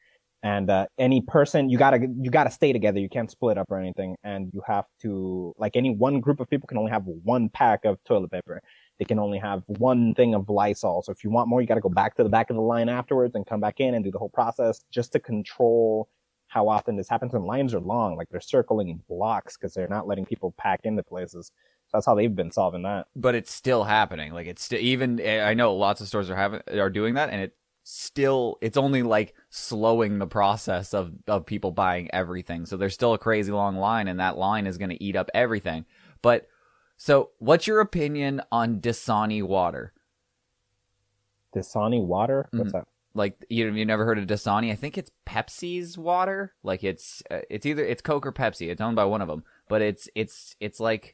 and 0.45 0.69
uh, 0.69 0.87
any 0.99 1.23
person 1.23 1.71
you 1.71 1.79
gotta 1.79 2.07
you 2.21 2.31
gotta 2.31 2.51
stay 2.51 2.73
together. 2.73 3.01
You 3.01 3.09
can't 3.09 3.31
split 3.31 3.57
up 3.57 3.67
or 3.71 3.79
anything. 3.79 4.15
And 4.23 4.51
you 4.53 4.63
have 4.67 4.85
to 5.01 5.55
like 5.57 5.75
any 5.75 5.91
one 5.91 6.21
group 6.21 6.39
of 6.39 6.51
people 6.51 6.67
can 6.67 6.77
only 6.77 6.91
have 6.91 7.05
one 7.07 7.49
pack 7.49 7.87
of 7.87 7.99
toilet 8.05 8.31
paper. 8.31 8.61
They 8.99 9.07
can 9.07 9.19
only 9.19 9.39
have 9.39 9.65
one 9.67 10.15
thing 10.15 10.35
of 10.35 10.51
lysol. 10.51 11.03
So 11.03 11.13
if 11.13 11.25
you 11.25 11.31
want 11.31 11.49
more 11.49 11.63
you 11.63 11.67
gotta 11.67 11.81
go 11.81 11.89
back 11.89 12.15
to 12.17 12.23
the 12.23 12.29
back 12.29 12.51
of 12.51 12.57
the 12.57 12.63
line 12.63 12.91
afterwards 12.91 13.35
and 13.35 13.47
come 13.47 13.59
back 13.59 13.81
in 13.81 13.95
and 13.95 14.05
do 14.05 14.11
the 14.11 14.19
whole 14.19 14.29
process 14.29 14.83
just 14.93 15.13
to 15.13 15.19
control 15.19 16.11
how 16.49 16.69
often 16.69 16.97
this 16.97 17.09
happens. 17.09 17.33
And 17.33 17.47
lines 17.47 17.73
are 17.73 17.81
long. 17.81 18.15
Like 18.15 18.29
they're 18.29 18.41
circling 18.43 19.01
blocks 19.09 19.57
because 19.57 19.73
they're 19.73 19.89
not 19.89 20.07
letting 20.07 20.27
people 20.27 20.55
pack 20.59 20.81
into 20.85 21.03
places. 21.03 21.51
So 21.87 21.91
that's 21.95 22.07
how 22.07 22.15
they've 22.15 22.35
been 22.35 22.53
solving 22.53 22.83
that. 22.83 23.07
But 23.17 23.35
it's 23.35 23.51
still 23.51 23.85
happening. 23.85 24.35
Like 24.35 24.47
it's 24.47 24.63
still 24.63 24.79
even 24.79 25.23
i 25.27 25.55
know 25.55 25.75
lots 25.75 26.03
of 26.03 26.07
stores 26.07 26.29
are 26.29 26.37
having 26.37 26.61
are 26.79 26.91
doing 26.91 27.15
that 27.15 27.31
and 27.31 27.41
it 27.41 27.57
still 27.85 28.57
it's 28.61 28.79
only 28.79 29.03
like 29.03 29.35
slowing 29.51 30.19
the 30.19 30.27
process 30.27 30.95
of 30.95 31.13
of 31.29 31.47
people 31.47 31.71
buying 31.71 32.11
everything. 32.13 32.67
So 32.67 32.77
there's 32.77 32.95
still 32.95 33.15
a 33.15 33.19
crazy 33.19 33.53
long 33.53 33.77
line 33.77 34.09
and 34.09 34.19
that 34.21 34.37
line 34.39 34.67
is 34.67 34.79
going 34.79 34.91
to 34.91 35.03
eat 35.03 35.17
up 35.17 35.31
everything. 35.35 35.85
But 36.23 36.49
so 36.97 37.31
what's 37.39 37.67
your 37.67 37.81
opinion 37.81 38.41
on 38.51 38.81
Dasani 38.81 39.43
water? 39.43 39.93
Dasani 41.55 42.05
water? 42.05 42.49
What's 42.51 42.69
mm-hmm. 42.69 42.79
that? 42.79 42.89
like 43.15 43.45
you 43.49 43.73
you 43.73 43.85
never 43.85 44.05
heard 44.05 44.19
of 44.19 44.27
Dasani? 44.27 44.73
I 44.73 44.75
think 44.75 44.99
it's 44.99 45.11
Pepsi's 45.27 45.97
water. 45.97 46.53
Like 46.63 46.83
it's 46.83 47.23
uh, 47.31 47.41
it's 47.49 47.65
either 47.65 47.85
it's 47.85 48.03
Coke 48.03 48.27
or 48.27 48.33
Pepsi. 48.33 48.71
It's 48.71 48.81
owned 48.81 48.97
by 48.97 49.05
one 49.05 49.23
of 49.23 49.29
them, 49.29 49.45
but 49.69 49.83
it's 49.83 50.09
it's 50.15 50.57
it's 50.61 50.81
like 50.81 51.14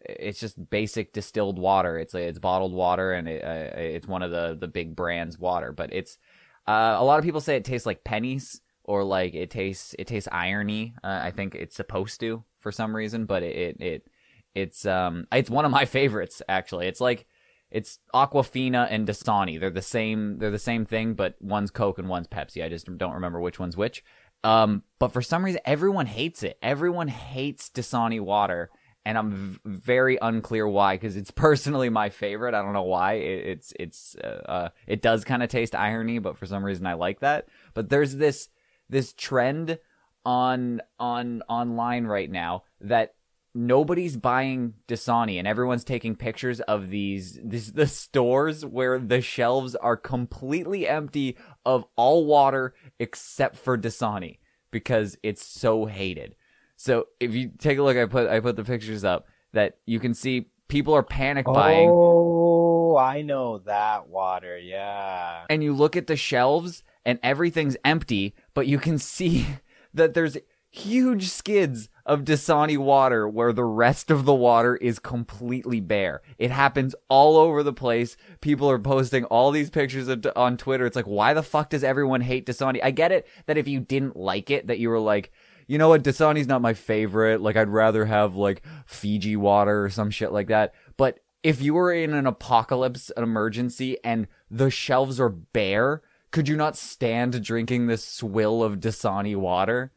it's 0.00 0.40
just 0.40 0.70
basic 0.70 1.12
distilled 1.12 1.58
water. 1.58 1.98
It's 1.98 2.14
it's 2.14 2.38
bottled 2.38 2.72
water, 2.72 3.12
and 3.12 3.28
it, 3.28 3.44
uh, 3.44 3.78
it's 3.78 4.06
one 4.06 4.22
of 4.22 4.30
the 4.30 4.56
the 4.58 4.68
big 4.68 4.94
brands 4.94 5.38
water. 5.38 5.72
But 5.72 5.92
it's 5.92 6.18
uh, 6.66 6.96
a 6.98 7.04
lot 7.04 7.18
of 7.18 7.24
people 7.24 7.40
say 7.40 7.56
it 7.56 7.64
tastes 7.64 7.86
like 7.86 8.04
pennies 8.04 8.60
or 8.84 9.04
like 9.04 9.34
it 9.34 9.50
tastes 9.50 9.94
it 9.98 10.06
tastes 10.06 10.28
irony. 10.30 10.94
Uh, 11.02 11.20
I 11.22 11.30
think 11.30 11.54
it's 11.54 11.76
supposed 11.76 12.20
to 12.20 12.44
for 12.60 12.72
some 12.72 12.94
reason, 12.94 13.26
but 13.26 13.42
it, 13.42 13.56
it 13.56 13.76
it 13.80 14.06
it's 14.54 14.86
um 14.86 15.26
it's 15.32 15.50
one 15.50 15.64
of 15.64 15.70
my 15.70 15.84
favorites 15.86 16.42
actually. 16.48 16.86
It's 16.86 17.00
like 17.00 17.26
it's 17.70 17.98
Aquafina 18.14 18.86
and 18.90 19.06
Dasani. 19.06 19.60
They're 19.60 19.70
the 19.70 19.82
same. 19.82 20.38
They're 20.38 20.50
the 20.50 20.58
same 20.58 20.86
thing, 20.86 21.14
but 21.14 21.36
one's 21.40 21.70
Coke 21.70 21.98
and 21.98 22.08
one's 22.08 22.28
Pepsi. 22.28 22.64
I 22.64 22.68
just 22.68 22.86
don't 22.96 23.14
remember 23.14 23.40
which 23.40 23.58
one's 23.58 23.76
which. 23.76 24.02
Um, 24.44 24.84
but 24.98 25.12
for 25.12 25.20
some 25.20 25.44
reason, 25.44 25.60
everyone 25.64 26.06
hates 26.06 26.42
it. 26.42 26.58
Everyone 26.62 27.08
hates 27.08 27.68
Dasani 27.68 28.20
water, 28.20 28.70
and 29.08 29.16
I'm 29.16 29.58
very 29.64 30.18
unclear 30.20 30.68
why. 30.68 30.96
Because 30.96 31.16
it's 31.16 31.30
personally 31.46 31.88
my 31.88 32.10
favorite. 32.10 32.54
I 32.54 32.60
don't 32.60 32.74
know 32.74 32.82
why. 32.82 33.14
It, 33.14 33.46
it's 33.46 33.72
it's 33.80 34.16
uh, 34.22 34.42
uh 34.46 34.68
it 34.86 35.00
does 35.00 35.24
kind 35.24 35.42
of 35.42 35.48
taste 35.48 35.74
irony, 35.74 36.18
but 36.18 36.36
for 36.36 36.44
some 36.44 36.62
reason 36.62 36.86
I 36.86 36.92
like 36.92 37.20
that. 37.20 37.48
But 37.72 37.88
there's 37.88 38.16
this 38.16 38.50
this 38.90 39.14
trend 39.14 39.78
on 40.26 40.82
on 41.00 41.42
online 41.48 42.04
right 42.04 42.30
now 42.30 42.64
that 42.82 43.14
nobody's 43.54 44.18
buying 44.18 44.74
Dasani 44.86 45.38
and 45.38 45.48
everyone's 45.48 45.84
taking 45.84 46.14
pictures 46.14 46.60
of 46.60 46.90
these, 46.90 47.40
these 47.42 47.72
the 47.80 47.86
stores 47.86 48.66
where 48.66 48.98
the 48.98 49.22
shelves 49.22 49.74
are 49.74 49.96
completely 49.96 50.86
empty 50.86 51.38
of 51.64 51.86
all 51.96 52.26
water 52.26 52.74
except 52.98 53.56
for 53.56 53.78
Dasani 53.78 54.36
because 54.70 55.16
it's 55.22 55.44
so 55.44 55.86
hated. 55.86 56.36
So 56.78 57.08
if 57.18 57.34
you 57.34 57.50
take 57.58 57.78
a 57.78 57.82
look, 57.82 57.96
I 57.96 58.06
put 58.06 58.28
I 58.28 58.38
put 58.38 58.54
the 58.54 58.62
pictures 58.64 59.02
up 59.02 59.26
that 59.52 59.78
you 59.84 59.98
can 59.98 60.14
see 60.14 60.48
people 60.68 60.94
are 60.94 61.02
panic 61.02 61.44
buying. 61.44 61.90
Oh, 61.92 62.96
I 62.96 63.22
know 63.22 63.58
that 63.58 64.08
water. 64.08 64.56
Yeah. 64.56 65.44
And 65.50 65.64
you 65.64 65.74
look 65.74 65.96
at 65.96 66.06
the 66.06 66.16
shelves 66.16 66.84
and 67.04 67.18
everything's 67.20 67.76
empty, 67.84 68.36
but 68.54 68.68
you 68.68 68.78
can 68.78 68.96
see 68.98 69.46
that 69.94 70.14
there's 70.14 70.38
huge 70.70 71.30
skids 71.30 71.88
of 72.06 72.20
Dasani 72.20 72.78
water 72.78 73.28
where 73.28 73.52
the 73.52 73.64
rest 73.64 74.10
of 74.10 74.24
the 74.24 74.34
water 74.34 74.76
is 74.76 75.00
completely 75.00 75.80
bare. 75.80 76.22
It 76.38 76.52
happens 76.52 76.94
all 77.08 77.36
over 77.36 77.64
the 77.64 77.72
place. 77.72 78.16
People 78.40 78.70
are 78.70 78.78
posting 78.78 79.24
all 79.24 79.50
these 79.50 79.70
pictures 79.70 80.06
of, 80.06 80.24
on 80.36 80.56
Twitter. 80.56 80.86
It's 80.86 80.94
like, 80.96 81.06
why 81.06 81.34
the 81.34 81.42
fuck 81.42 81.70
does 81.70 81.82
everyone 81.82 82.20
hate 82.20 82.46
Dasani? 82.46 82.78
I 82.84 82.92
get 82.92 83.10
it 83.10 83.26
that 83.46 83.58
if 83.58 83.66
you 83.66 83.80
didn't 83.80 84.16
like 84.16 84.50
it, 84.50 84.68
that 84.68 84.78
you 84.78 84.90
were 84.90 85.00
like, 85.00 85.32
you 85.68 85.78
know 85.78 85.90
what, 85.90 86.02
Dasani's 86.02 86.48
not 86.48 86.62
my 86.62 86.74
favorite. 86.74 87.40
Like, 87.40 87.56
I'd 87.56 87.68
rather 87.68 88.06
have 88.06 88.34
like 88.34 88.62
Fiji 88.86 89.36
water 89.36 89.84
or 89.84 89.90
some 89.90 90.10
shit 90.10 90.32
like 90.32 90.48
that. 90.48 90.74
But 90.96 91.20
if 91.42 91.62
you 91.62 91.74
were 91.74 91.92
in 91.92 92.14
an 92.14 92.26
apocalypse, 92.26 93.10
an 93.16 93.22
emergency, 93.22 93.98
and 94.02 94.26
the 94.50 94.70
shelves 94.70 95.20
are 95.20 95.28
bare, 95.28 96.02
could 96.30 96.48
you 96.48 96.56
not 96.56 96.76
stand 96.76 97.44
drinking 97.44 97.86
this 97.86 98.02
swill 98.04 98.64
of 98.64 98.80
Dasani 98.80 99.36
water? 99.36 99.92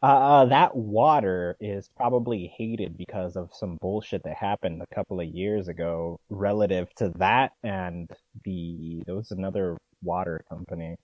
Uh, 0.00 0.44
that 0.46 0.76
water 0.76 1.56
is 1.60 1.88
probably 1.96 2.52
hated 2.56 2.96
because 2.96 3.36
of 3.36 3.50
some 3.52 3.78
bullshit 3.80 4.22
that 4.24 4.36
happened 4.36 4.82
a 4.82 4.94
couple 4.94 5.20
of 5.20 5.28
years 5.28 5.68
ago 5.68 6.18
relative 6.28 6.92
to 6.94 7.12
that 7.16 7.52
and 7.62 8.10
the, 8.44 9.00
there 9.06 9.14
was 9.14 9.30
another 9.30 9.78
water 10.02 10.44
company 10.48 10.96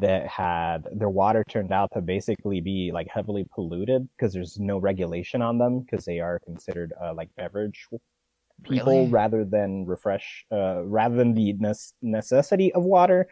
that 0.00 0.26
had 0.26 0.88
their 0.92 1.10
water 1.10 1.44
turned 1.48 1.72
out 1.72 1.90
to 1.92 2.00
basically 2.00 2.60
be 2.60 2.90
like 2.92 3.08
heavily 3.08 3.46
polluted 3.54 4.08
because 4.16 4.32
there's 4.32 4.58
no 4.58 4.78
regulation 4.78 5.42
on 5.42 5.58
them 5.58 5.80
because 5.80 6.04
they 6.04 6.18
are 6.18 6.40
considered 6.40 6.92
uh, 7.00 7.14
like 7.14 7.28
beverage 7.36 7.86
people 8.64 8.84
Really? 8.84 9.10
rather 9.10 9.44
than 9.44 9.84
refresh 9.86 10.44
uh, 10.52 10.82
rather 10.84 11.16
than 11.16 11.34
the 11.34 11.52
nes- 11.54 11.94
necessity 12.02 12.72
of 12.72 12.82
water 12.84 13.28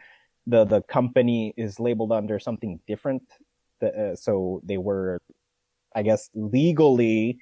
the 0.47 0.65
the 0.65 0.81
company 0.83 1.53
is 1.57 1.79
labeled 1.79 2.11
under 2.11 2.39
something 2.39 2.79
different 2.87 3.23
the, 3.79 4.11
uh, 4.11 4.15
so 4.15 4.61
they 4.63 4.77
were 4.77 5.21
i 5.95 6.01
guess 6.01 6.29
legally 6.33 7.37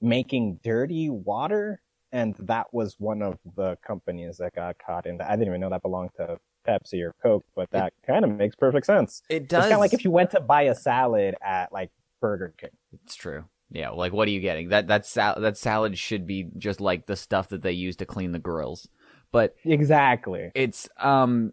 making 0.00 0.58
dirty 0.62 1.08
water 1.08 1.80
and 2.12 2.34
that 2.40 2.66
was 2.72 2.96
one 2.98 3.22
of 3.22 3.38
the 3.56 3.76
companies 3.86 4.36
that 4.36 4.54
got 4.54 4.76
caught 4.78 5.06
in 5.06 5.16
that 5.16 5.28
i 5.28 5.32
didn't 5.32 5.48
even 5.48 5.60
know 5.60 5.70
that 5.70 5.82
belonged 5.82 6.10
to 6.16 6.38
pepsi 6.66 7.02
or 7.02 7.14
coke 7.22 7.44
but 7.54 7.70
that 7.70 7.92
kind 8.06 8.24
of 8.24 8.30
makes 8.30 8.54
perfect 8.56 8.86
sense 8.86 9.22
It 9.28 9.48
does. 9.48 9.58
it's 9.58 9.64
kind 9.64 9.74
of 9.74 9.80
like 9.80 9.92
if 9.94 10.04
you 10.04 10.10
went 10.10 10.30
to 10.32 10.40
buy 10.40 10.62
a 10.62 10.74
salad 10.74 11.34
at 11.42 11.72
like 11.72 11.90
burger 12.20 12.54
king 12.56 12.70
It's 13.04 13.14
true. 13.16 13.44
Yeah, 13.74 13.88
like 13.88 14.12
what 14.12 14.28
are 14.28 14.30
you 14.30 14.40
getting? 14.40 14.68
That 14.68 14.88
that 14.88 15.06
sal- 15.06 15.40
that 15.40 15.56
salad 15.56 15.96
should 15.96 16.26
be 16.26 16.50
just 16.58 16.78
like 16.80 17.06
the 17.06 17.16
stuff 17.16 17.48
that 17.48 17.62
they 17.62 17.72
use 17.72 17.96
to 17.96 18.04
clean 18.06 18.32
the 18.32 18.38
grills. 18.38 18.86
But 19.32 19.56
exactly 19.64 20.50
it's 20.54 20.88
um 20.98 21.52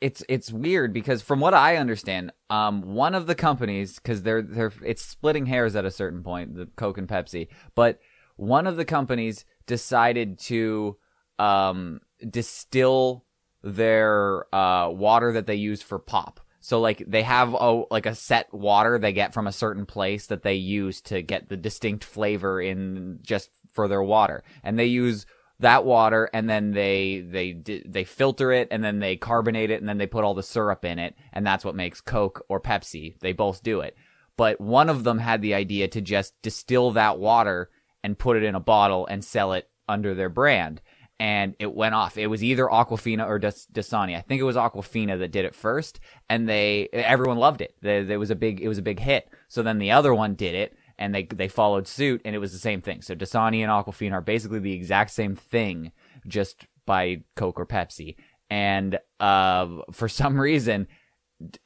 it's 0.00 0.22
it's 0.28 0.50
weird 0.50 0.94
because 0.94 1.20
from 1.20 1.38
what 1.38 1.52
I 1.52 1.76
understand, 1.76 2.32
um 2.48 2.94
one 2.94 3.14
of 3.14 3.26
the 3.26 3.34
companies 3.34 3.98
cuz 3.98 4.22
they're 4.22 4.40
they're 4.40 4.72
it's 4.82 5.02
splitting 5.04 5.44
hairs 5.46 5.76
at 5.76 5.84
a 5.84 5.90
certain 5.90 6.22
point, 6.22 6.54
the 6.56 6.66
Coke 6.76 6.96
and 6.96 7.06
Pepsi, 7.06 7.48
but 7.74 7.98
one 8.36 8.66
of 8.66 8.76
the 8.76 8.86
companies 8.86 9.44
decided 9.66 10.38
to 10.38 10.96
um 11.38 12.00
distill 12.26 13.26
their 13.62 14.52
uh 14.54 14.88
water 14.88 15.32
that 15.32 15.46
they 15.46 15.54
use 15.54 15.82
for 15.82 15.98
pop. 15.98 16.40
So 16.60 16.80
like 16.80 17.02
they 17.06 17.22
have 17.22 17.54
a 17.54 17.84
like 17.90 18.06
a 18.06 18.14
set 18.14 18.52
water 18.52 18.98
they 18.98 19.12
get 19.12 19.32
from 19.32 19.46
a 19.46 19.52
certain 19.52 19.86
place 19.86 20.26
that 20.26 20.42
they 20.42 20.54
use 20.54 21.00
to 21.02 21.22
get 21.22 21.48
the 21.48 21.56
distinct 21.56 22.04
flavor 22.04 22.60
in 22.60 23.18
just 23.22 23.50
for 23.72 23.88
their 23.88 24.02
water. 24.02 24.44
And 24.62 24.78
they 24.78 24.86
use 24.86 25.26
that 25.60 25.84
water 25.84 26.28
and 26.32 26.48
then 26.48 26.72
they 26.72 27.20
they 27.26 27.82
they 27.86 28.04
filter 28.04 28.52
it 28.52 28.68
and 28.70 28.82
then 28.82 28.98
they 28.98 29.16
carbonate 29.16 29.70
it 29.70 29.80
and 29.80 29.88
then 29.88 29.98
they 29.98 30.06
put 30.06 30.24
all 30.24 30.34
the 30.34 30.42
syrup 30.42 30.84
in 30.84 30.98
it 30.98 31.14
and 31.32 31.46
that's 31.46 31.64
what 31.64 31.74
makes 31.74 32.00
Coke 32.00 32.44
or 32.48 32.60
Pepsi. 32.60 33.18
They 33.20 33.32
both 33.32 33.62
do 33.62 33.80
it. 33.80 33.96
But 34.36 34.60
one 34.60 34.88
of 34.88 35.04
them 35.04 35.18
had 35.18 35.42
the 35.42 35.54
idea 35.54 35.88
to 35.88 36.00
just 36.00 36.40
distill 36.42 36.92
that 36.92 37.18
water 37.18 37.70
and 38.02 38.18
put 38.18 38.36
it 38.36 38.42
in 38.42 38.54
a 38.54 38.60
bottle 38.60 39.06
and 39.06 39.22
sell 39.24 39.52
it 39.52 39.68
under 39.88 40.14
their 40.14 40.30
brand. 40.30 40.80
And 41.20 41.54
it 41.58 41.74
went 41.74 41.94
off. 41.94 42.16
It 42.16 42.28
was 42.28 42.42
either 42.42 42.66
Aquafina 42.66 43.28
or 43.28 43.38
Das- 43.38 43.66
Dasani. 43.70 44.16
I 44.16 44.22
think 44.22 44.40
it 44.40 44.44
was 44.44 44.56
Aquafina 44.56 45.18
that 45.18 45.30
did 45.30 45.44
it 45.44 45.54
first, 45.54 46.00
and 46.30 46.48
they 46.48 46.88
everyone 46.94 47.36
loved 47.36 47.60
it. 47.60 47.76
There 47.82 48.18
was 48.18 48.30
a 48.30 48.34
big 48.34 48.60
it 48.60 48.68
was 48.68 48.78
a 48.78 48.82
big 48.82 48.98
hit. 49.00 49.28
So 49.48 49.62
then 49.62 49.78
the 49.78 49.90
other 49.90 50.14
one 50.14 50.34
did 50.34 50.54
it, 50.54 50.74
and 50.98 51.14
they 51.14 51.24
they 51.24 51.48
followed 51.48 51.86
suit, 51.86 52.22
and 52.24 52.34
it 52.34 52.38
was 52.38 52.52
the 52.52 52.58
same 52.58 52.80
thing. 52.80 53.02
So 53.02 53.14
Dasani 53.14 53.60
and 53.60 53.70
Aquafina 53.70 54.12
are 54.12 54.20
basically 54.22 54.60
the 54.60 54.72
exact 54.72 55.10
same 55.10 55.36
thing, 55.36 55.92
just 56.26 56.66
by 56.86 57.22
Coke 57.36 57.60
or 57.60 57.66
Pepsi. 57.66 58.16
And 58.48 58.98
uh, 59.20 59.82
for 59.92 60.08
some 60.20 60.40
reason, 60.40 60.88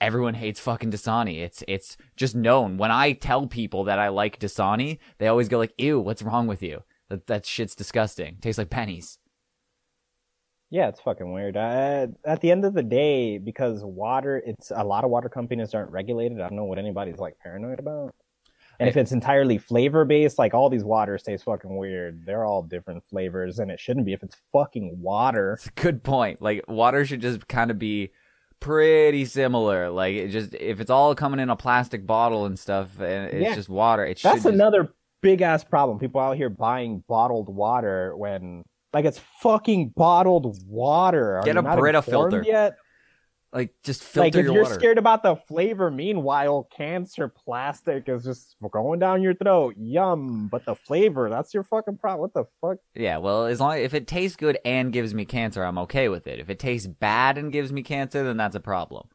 everyone 0.00 0.34
hates 0.34 0.60
fucking 0.60 0.90
Dasani. 0.90 1.40
It's 1.40 1.62
it's 1.68 1.96
just 2.16 2.34
known. 2.34 2.76
When 2.76 2.90
I 2.90 3.12
tell 3.12 3.46
people 3.46 3.84
that 3.84 4.00
I 4.00 4.08
like 4.08 4.40
Dasani, 4.40 4.98
they 5.18 5.28
always 5.28 5.48
go 5.48 5.58
like, 5.58 5.74
"Ew, 5.78 6.00
what's 6.00 6.22
wrong 6.22 6.46
with 6.46 6.62
you? 6.62 6.82
That 7.08 7.28
that 7.28 7.46
shit's 7.46 7.74
disgusting. 7.74 8.38
Tastes 8.40 8.58
like 8.58 8.70
pennies." 8.70 9.18
Yeah, 10.74 10.88
it's 10.88 11.00
fucking 11.00 11.32
weird. 11.32 11.56
Uh, 11.56 12.08
at 12.24 12.40
the 12.40 12.50
end 12.50 12.64
of 12.64 12.74
the 12.74 12.82
day, 12.82 13.38
because 13.38 13.84
water, 13.84 14.42
it's 14.44 14.72
a 14.74 14.82
lot 14.82 15.04
of 15.04 15.10
water 15.10 15.28
companies 15.28 15.72
aren't 15.72 15.92
regulated. 15.92 16.40
I 16.40 16.48
don't 16.48 16.56
know 16.56 16.64
what 16.64 16.80
anybody's 16.80 17.18
like 17.18 17.38
paranoid 17.38 17.78
about. 17.78 18.12
And 18.80 18.88
if 18.88 18.96
it's 18.96 19.12
entirely 19.12 19.56
flavor 19.56 20.04
based, 20.04 20.36
like 20.36 20.52
all 20.52 20.68
these 20.68 20.82
waters 20.82 21.22
taste 21.22 21.44
fucking 21.44 21.76
weird. 21.76 22.26
They're 22.26 22.44
all 22.44 22.60
different 22.64 23.04
flavors, 23.08 23.60
and 23.60 23.70
it 23.70 23.78
shouldn't 23.78 24.04
be 24.04 24.14
if 24.14 24.24
it's 24.24 24.34
fucking 24.52 24.98
water. 25.00 25.52
It's 25.52 25.68
a 25.68 25.80
good 25.80 26.02
point. 26.02 26.42
Like 26.42 26.64
water 26.66 27.04
should 27.06 27.20
just 27.20 27.46
kind 27.46 27.70
of 27.70 27.78
be 27.78 28.10
pretty 28.58 29.26
similar. 29.26 29.90
Like 29.90 30.16
it 30.16 30.28
just 30.30 30.54
if 30.54 30.80
it's 30.80 30.90
all 30.90 31.14
coming 31.14 31.38
in 31.38 31.50
a 31.50 31.56
plastic 31.56 32.04
bottle 32.04 32.46
and 32.46 32.58
stuff, 32.58 32.98
and 32.98 33.26
it's 33.32 33.44
Yeah. 33.44 33.54
just 33.54 33.68
water, 33.68 34.04
it 34.04 34.18
should. 34.18 34.32
That's 34.32 34.42
just- 34.42 34.52
another 34.54 34.92
big 35.22 35.40
ass 35.40 35.62
problem. 35.62 36.00
People 36.00 36.20
out 36.20 36.36
here 36.36 36.50
buying 36.50 37.04
bottled 37.06 37.48
water 37.48 38.16
when, 38.16 38.64
like, 38.94 39.04
it's 39.04 39.20
fucking 39.40 39.90
bottled 39.90 40.56
water. 40.66 41.38
Are 41.38 41.42
Get 41.42 41.56
a 41.56 41.62
Brita 41.62 42.00
filter. 42.00 42.42
Yet? 42.42 42.76
like 43.54 43.72
just 43.84 44.02
filter 44.02 44.20
like 44.20 44.34
if 44.34 44.44
your 44.44 44.54
you're 44.54 44.62
water. 44.64 44.74
scared 44.74 44.98
about 44.98 45.22
the 45.22 45.36
flavor 45.36 45.90
meanwhile 45.90 46.68
cancer 46.76 47.28
plastic 47.28 48.08
is 48.08 48.24
just 48.24 48.56
going 48.72 48.98
down 48.98 49.22
your 49.22 49.32
throat 49.32 49.76
yum 49.78 50.48
but 50.48 50.64
the 50.64 50.74
flavor 50.74 51.30
that's 51.30 51.54
your 51.54 51.62
fucking 51.62 51.96
problem 51.96 52.20
what 52.20 52.34
the 52.34 52.44
fuck 52.60 52.78
Yeah, 52.94 53.18
well, 53.18 53.46
as 53.46 53.60
long 53.60 53.78
if 53.78 53.94
it 53.94 54.06
tastes 54.06 54.36
good 54.36 54.58
and 54.64 54.92
gives 54.92 55.14
me 55.14 55.24
cancer, 55.24 55.62
I'm 55.62 55.78
okay 55.78 56.08
with 56.08 56.26
it. 56.26 56.40
If 56.40 56.50
it 56.50 56.58
tastes 56.58 56.86
bad 56.86 57.38
and 57.38 57.52
gives 57.52 57.72
me 57.72 57.82
cancer, 57.82 58.24
then 58.24 58.36
that's 58.36 58.56
a 58.56 58.60
problem. 58.60 59.06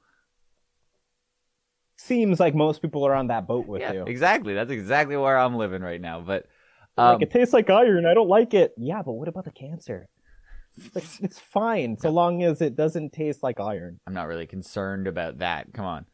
seems 1.98 2.40
like 2.40 2.56
most 2.56 2.82
people 2.82 3.06
are 3.06 3.14
on 3.14 3.28
that 3.28 3.48
boat 3.48 3.68
with 3.68 3.82
yeah, 3.82 3.94
you 3.94 4.04
exactly. 4.06 4.54
That's 4.54 4.72
exactly 4.72 5.18
where 5.18 5.38
I'm 5.38 5.56
living 5.56 5.82
right 5.82 6.00
now. 6.00 6.22
But 6.22 6.46
like 6.98 7.16
um, 7.16 7.22
it 7.22 7.32
tastes 7.32 7.54
like 7.54 7.70
iron 7.70 8.06
i 8.06 8.14
don't 8.14 8.30
like 8.30 8.54
it 8.54 8.74
yeah 8.78 9.02
but 9.02 9.14
what 9.14 9.28
about 9.28 9.46
the 9.46 9.52
cancer 9.52 10.08
It's, 10.96 11.20
it's 11.20 11.40
fine 11.40 11.98
so 11.98 12.10
long 12.10 12.44
as 12.44 12.62
it 12.62 12.76
doesn't 12.76 13.12
taste 13.12 13.44
like 13.44 13.60
iron. 13.60 14.00
I'm 14.08 14.14
not 14.14 14.28
really 14.28 14.48
concerned 14.48 15.08
about 15.08 15.40
that. 15.40 15.74
Come 15.74 15.86
on. 15.86 16.06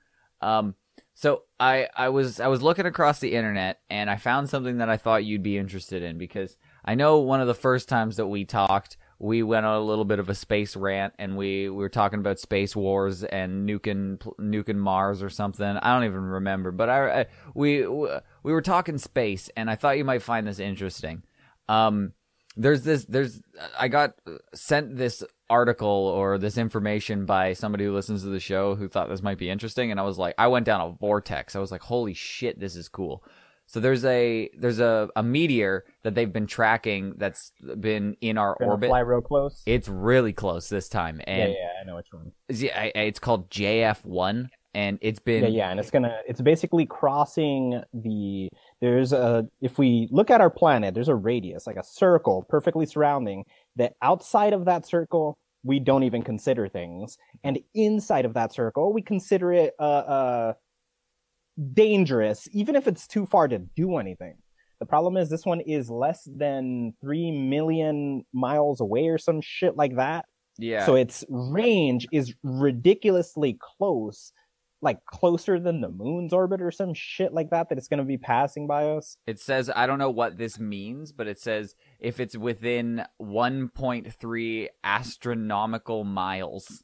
Um, 0.41 0.75
so 1.13 1.43
I 1.59 1.87
I 1.95 2.09
was 2.09 2.39
I 2.39 2.47
was 2.47 2.61
looking 2.61 2.85
across 2.85 3.19
the 3.19 3.33
internet 3.33 3.79
and 3.89 4.09
I 4.09 4.17
found 4.17 4.49
something 4.49 4.79
that 4.79 4.89
I 4.89 4.97
thought 4.97 5.23
you'd 5.25 5.43
be 5.43 5.57
interested 5.57 6.01
in 6.03 6.17
because 6.17 6.57
I 6.83 6.95
know 6.95 7.19
one 7.19 7.41
of 7.41 7.47
the 7.47 7.53
first 7.53 7.87
times 7.89 8.17
that 8.17 8.27
we 8.27 8.43
talked, 8.45 8.97
we 9.17 9.43
went 9.43 9.65
on 9.65 9.77
a 9.77 9.85
little 9.85 10.05
bit 10.05 10.19
of 10.19 10.29
a 10.29 10.35
space 10.35 10.75
rant 10.75 11.13
and 11.17 11.37
we, 11.37 11.69
we 11.69 11.77
were 11.77 11.89
talking 11.89 12.19
about 12.19 12.39
space 12.39 12.75
wars 12.75 13.23
and 13.23 13.67
nuking 13.67 14.17
nuking 14.39 14.75
Mars 14.75 15.23
or 15.23 15.29
something. 15.29 15.65
I 15.65 15.93
don't 15.93 16.03
even 16.05 16.21
remember, 16.21 16.71
but 16.71 16.89
I, 16.89 17.21
I 17.21 17.25
we 17.53 17.87
we 17.87 18.11
were 18.43 18.61
talking 18.61 18.97
space 18.97 19.49
and 19.55 19.69
I 19.69 19.75
thought 19.75 19.97
you 19.97 20.03
might 20.03 20.21
find 20.21 20.45
this 20.45 20.59
interesting. 20.59 21.23
Um, 21.69 22.13
there's 22.57 22.83
this 22.83 23.05
there's 23.05 23.41
I 23.77 23.87
got 23.87 24.15
sent 24.53 24.97
this 24.97 25.23
article 25.49 25.87
or 25.87 26.37
this 26.37 26.57
information 26.57 27.25
by 27.25 27.53
somebody 27.53 27.85
who 27.85 27.93
listens 27.93 28.23
to 28.23 28.29
the 28.29 28.39
show 28.39 28.75
who 28.75 28.87
thought 28.87 29.09
this 29.09 29.21
might 29.21 29.37
be 29.37 29.49
interesting 29.49 29.91
and 29.91 29.99
I 29.99 30.03
was 30.03 30.17
like 30.17 30.35
I 30.37 30.47
went 30.47 30.65
down 30.65 30.81
a 30.81 30.91
vortex. 30.91 31.55
I 31.55 31.59
was 31.59 31.71
like 31.71 31.81
holy 31.81 32.13
shit 32.13 32.59
this 32.59 32.75
is 32.75 32.89
cool. 32.89 33.23
So 33.67 33.79
there's 33.79 34.05
a 34.05 34.49
there's 34.57 34.79
a, 34.79 35.09
a 35.15 35.23
meteor 35.23 35.85
that 36.03 36.15
they've 36.15 36.31
been 36.31 36.47
tracking 36.47 37.13
that's 37.17 37.51
been 37.79 38.15
in 38.21 38.37
our 38.37 38.55
Gonna 38.59 38.71
orbit. 38.71 38.89
Fly 38.89 38.99
real 38.99 39.21
close. 39.21 39.61
It's 39.65 39.87
really 39.87 40.33
close 40.33 40.69
this 40.69 40.87
time 40.87 41.19
yeah, 41.27 41.33
and 41.33 41.53
yeah, 41.53 41.69
I 41.81 41.83
know 41.85 41.95
which 41.95 42.07
one. 42.11 42.31
yeah, 42.49 42.83
it's 42.95 43.19
called 43.19 43.49
JF1 43.49 44.49
and 44.75 44.99
it's 45.01 45.19
been 45.19 45.43
Yeah, 45.43 45.49
yeah, 45.49 45.71
and 45.71 45.79
it's 45.79 45.89
gonna 45.89 46.19
it's 46.27 46.41
basically 46.41 46.85
crossing 46.85 47.81
the 47.93 48.49
there's 48.81 49.13
a 49.13 49.47
if 49.61 49.79
we 49.79 50.07
look 50.11 50.29
at 50.29 50.41
our 50.41 50.49
planet, 50.51 50.93
there's 50.93 51.07
a 51.07 51.15
radius, 51.15 51.65
like 51.65 51.77
a 51.77 51.83
circle 51.83 52.45
perfectly 52.47 52.85
surrounding 52.85 53.45
that 53.77 53.93
outside 54.01 54.53
of 54.53 54.65
that 54.65 54.85
circle 54.85 55.37
we 55.63 55.79
don't 55.79 56.03
even 56.03 56.21
consider 56.21 56.67
things. 56.69 57.17
And 57.43 57.59
inside 57.73 58.25
of 58.25 58.35
that 58.35 58.53
circle, 58.53 58.93
we 58.93 59.01
consider 59.01 59.51
it 59.51 59.73
uh 59.79 59.83
uh 59.83 60.53
dangerous, 61.73 62.47
even 62.51 62.75
if 62.75 62.87
it's 62.87 63.07
too 63.07 63.25
far 63.25 63.47
to 63.47 63.59
do 63.59 63.97
anything. 63.97 64.35
The 64.79 64.85
problem 64.85 65.15
is 65.17 65.29
this 65.29 65.45
one 65.45 65.61
is 65.61 65.89
less 65.89 66.27
than 66.29 66.93
three 67.01 67.31
million 67.31 68.25
miles 68.33 68.81
away 68.81 69.07
or 69.07 69.17
some 69.17 69.41
shit 69.41 69.77
like 69.77 69.95
that. 69.95 70.25
yeah. 70.57 70.85
So 70.85 70.95
its 70.95 71.23
range 71.29 72.07
is 72.11 72.33
ridiculously 72.43 73.57
close, 73.77 74.33
like 74.81 75.03
closer 75.05 75.59
than 75.59 75.79
the 75.79 75.89
moon's 75.89 76.33
orbit 76.33 76.61
or 76.61 76.71
some 76.71 76.93
shit 76.93 77.33
like 77.33 77.51
that, 77.51 77.69
that 77.69 77.77
it's 77.77 77.87
going 77.87 77.99
to 77.99 78.03
be 78.03 78.17
passing 78.17 78.67
by 78.67 78.89
us. 78.89 79.17
It 79.25 79.39
says 79.39 79.71
I 79.73 79.87
don't 79.87 79.99
know 79.99 80.11
what 80.11 80.37
this 80.37 80.59
means, 80.59 81.13
but 81.13 81.27
it 81.27 81.39
says 81.39 81.75
if 81.99 82.19
it's 82.19 82.37
within 82.37 83.05
1.3 83.21 84.67
astronomical 84.83 86.03
miles. 86.03 86.83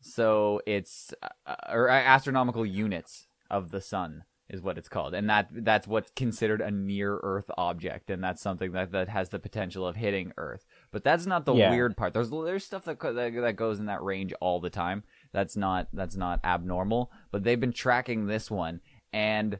So 0.00 0.60
it's 0.64 1.12
uh, 1.46 1.56
or 1.72 1.90
uh, 1.90 1.94
astronomical 1.94 2.64
units 2.64 3.26
of 3.54 3.70
the 3.70 3.80
sun 3.80 4.24
is 4.50 4.60
what 4.60 4.76
it's 4.76 4.90
called. 4.90 5.14
And 5.14 5.28
that 5.30 5.48
that's 5.50 5.86
what's 5.86 6.10
considered 6.14 6.60
a 6.60 6.70
near 6.70 7.18
earth 7.22 7.50
object 7.56 8.10
and 8.10 8.22
that's 8.22 8.42
something 8.42 8.72
that 8.72 8.92
that 8.92 9.08
has 9.08 9.30
the 9.30 9.38
potential 9.38 9.86
of 9.86 9.96
hitting 9.96 10.32
earth. 10.36 10.66
But 10.92 11.02
that's 11.02 11.24
not 11.26 11.46
the 11.46 11.54
Yeah. 11.54 11.70
weird 11.70 11.96
part. 11.96 12.12
There's 12.12 12.30
there's 12.30 12.64
stuff 12.64 12.84
that, 12.84 13.00
that 13.00 13.32
that 13.46 13.56
goes 13.56 13.80
in 13.80 13.86
that 13.86 14.02
range 14.02 14.32
all 14.40 14.60
the 14.60 14.70
time. 14.70 15.02
That's 15.32 15.56
not 15.56 15.88
that's 15.92 16.16
not 16.16 16.40
abnormal, 16.44 17.10
but 17.32 17.42
they've 17.44 17.64
been 17.66 17.72
tracking 17.72 18.26
this 18.26 18.50
one 18.50 18.80
and 19.14 19.58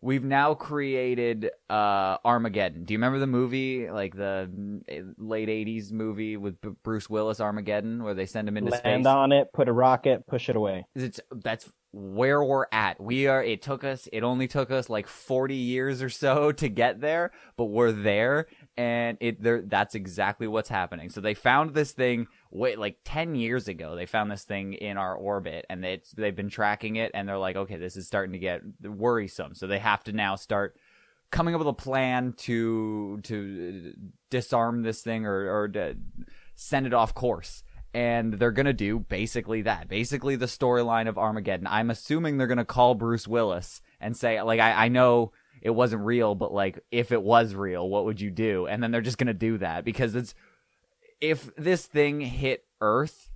we've 0.00 0.24
now 0.24 0.54
created 0.54 1.50
uh 1.68 2.16
Armageddon. 2.24 2.84
Do 2.84 2.94
you 2.94 2.98
remember 2.98 3.18
the 3.18 3.26
movie, 3.26 3.90
like 3.90 4.14
the 4.14 4.48
mm, 4.54 5.14
late 5.18 5.48
'80s 5.48 5.90
movie 5.92 6.36
with 6.36 6.60
B- 6.60 6.70
Bruce 6.84 7.10
Willis, 7.10 7.40
Armageddon, 7.40 8.02
where 8.04 8.14
they 8.14 8.26
send 8.26 8.48
him 8.48 8.56
into 8.56 8.70
Land 8.70 8.82
space? 9.04 9.06
on 9.06 9.32
it, 9.32 9.48
put 9.52 9.68
a 9.68 9.72
rocket, 9.72 10.26
push 10.28 10.48
it 10.48 10.56
away. 10.56 10.86
It's 10.94 11.20
that's 11.30 11.68
where 11.92 12.42
we're 12.42 12.66
at. 12.72 13.00
We 13.00 13.26
are. 13.26 13.42
It 13.42 13.60
took 13.60 13.84
us. 13.84 14.08
It 14.12 14.22
only 14.22 14.48
took 14.48 14.70
us 14.70 14.88
like 14.88 15.06
40 15.06 15.54
years 15.54 16.02
or 16.02 16.08
so 16.08 16.50
to 16.52 16.68
get 16.68 17.00
there, 17.00 17.32
but 17.56 17.66
we're 17.66 17.92
there, 17.92 18.46
and 18.76 19.18
it. 19.20 19.42
There. 19.42 19.62
That's 19.62 19.94
exactly 19.94 20.46
what's 20.46 20.68
happening. 20.68 21.10
So 21.10 21.20
they 21.20 21.34
found 21.34 21.74
this 21.74 21.92
thing. 21.92 22.26
Wait, 22.50 22.78
like 22.78 22.98
10 23.04 23.34
years 23.34 23.68
ago, 23.68 23.94
they 23.94 24.06
found 24.06 24.30
this 24.30 24.44
thing 24.44 24.74
in 24.74 24.96
our 24.96 25.14
orbit, 25.14 25.66
and 25.70 25.84
it's 25.84 26.12
they've 26.12 26.36
been 26.36 26.50
tracking 26.50 26.96
it, 26.96 27.10
and 27.14 27.28
they're 27.28 27.38
like, 27.38 27.56
okay, 27.56 27.76
this 27.76 27.96
is 27.96 28.06
starting 28.06 28.32
to 28.32 28.38
get 28.38 28.62
worrisome. 28.82 29.54
So 29.54 29.66
they 29.66 29.78
have 29.78 30.02
to 30.04 30.12
now 30.12 30.36
start 30.36 30.76
coming 31.30 31.54
up 31.54 31.58
with 31.58 31.68
a 31.68 31.72
plan 31.72 32.34
to 32.38 33.20
to 33.24 33.94
disarm 34.30 34.82
this 34.82 35.02
thing 35.02 35.26
or 35.26 35.62
or 35.62 35.68
to 35.68 35.96
send 36.54 36.86
it 36.86 36.94
off 36.94 37.14
course. 37.14 37.64
And 37.94 38.34
they're 38.34 38.52
gonna 38.52 38.72
do 38.72 38.98
basically 38.98 39.62
that. 39.62 39.88
Basically 39.88 40.36
the 40.36 40.46
storyline 40.46 41.08
of 41.08 41.18
Armageddon. 41.18 41.66
I'm 41.66 41.90
assuming 41.90 42.38
they're 42.38 42.46
gonna 42.46 42.64
call 42.64 42.94
Bruce 42.94 43.28
Willis 43.28 43.82
and 44.00 44.16
say, 44.16 44.40
like, 44.42 44.60
I, 44.60 44.86
I 44.86 44.88
know 44.88 45.32
it 45.60 45.70
wasn't 45.70 46.04
real, 46.04 46.34
but 46.34 46.52
like, 46.52 46.80
if 46.90 47.12
it 47.12 47.22
was 47.22 47.54
real, 47.54 47.88
what 47.88 48.04
would 48.06 48.20
you 48.20 48.30
do? 48.30 48.66
And 48.66 48.82
then 48.82 48.90
they're 48.90 49.00
just 49.00 49.18
gonna 49.18 49.34
do 49.34 49.58
that 49.58 49.84
because 49.84 50.14
it's 50.14 50.34
if 51.20 51.54
this 51.56 51.86
thing 51.86 52.20
hit 52.20 52.64
Earth, 52.80 53.30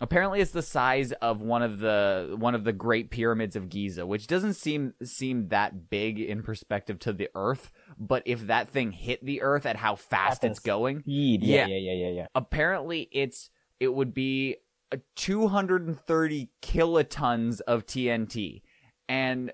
apparently 0.00 0.40
it's 0.40 0.50
the 0.50 0.62
size 0.62 1.12
of 1.12 1.40
one 1.40 1.62
of 1.62 1.78
the 1.78 2.34
one 2.36 2.54
of 2.54 2.64
the 2.64 2.72
Great 2.72 3.10
Pyramids 3.10 3.54
of 3.54 3.68
Giza, 3.68 4.04
which 4.06 4.26
doesn't 4.26 4.54
seem 4.54 4.94
seem 5.02 5.48
that 5.48 5.90
big 5.90 6.18
in 6.18 6.42
perspective 6.42 6.98
to 7.00 7.12
the 7.12 7.28
Earth. 7.34 7.70
But 7.98 8.22
if 8.26 8.46
that 8.48 8.68
thing 8.68 8.92
hit 8.92 9.24
the 9.24 9.42
Earth 9.42 9.64
at 9.66 9.76
how 9.76 9.94
fast 9.94 10.44
At 10.44 10.50
it's 10.50 10.60
going, 10.60 11.00
Speed. 11.02 11.44
Yeah. 11.44 11.66
Yeah, 11.66 11.76
yeah, 11.76 11.92
yeah, 11.92 12.06
yeah, 12.06 12.14
yeah. 12.14 12.26
apparently 12.34 13.08
it's 13.12 13.50
it 13.80 13.92
would 13.94 14.14
be 14.14 14.56
a 14.92 15.00
230 15.16 16.50
kilotons 16.62 17.60
of 17.62 17.86
TNT. 17.86 18.62
And 19.08 19.52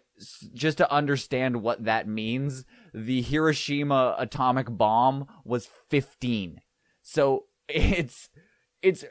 just 0.53 0.79
to 0.79 0.93
understand 0.93 1.62
what 1.62 1.85
that 1.85 2.07
means, 2.07 2.65
the 2.93 3.23
Hiroshima 3.23 4.15
atomic 4.19 4.67
bomb 4.69 5.27
was 5.45 5.69
15. 5.89 6.61
So 7.03 7.45
it's 7.69 8.29
it's 8.83 9.05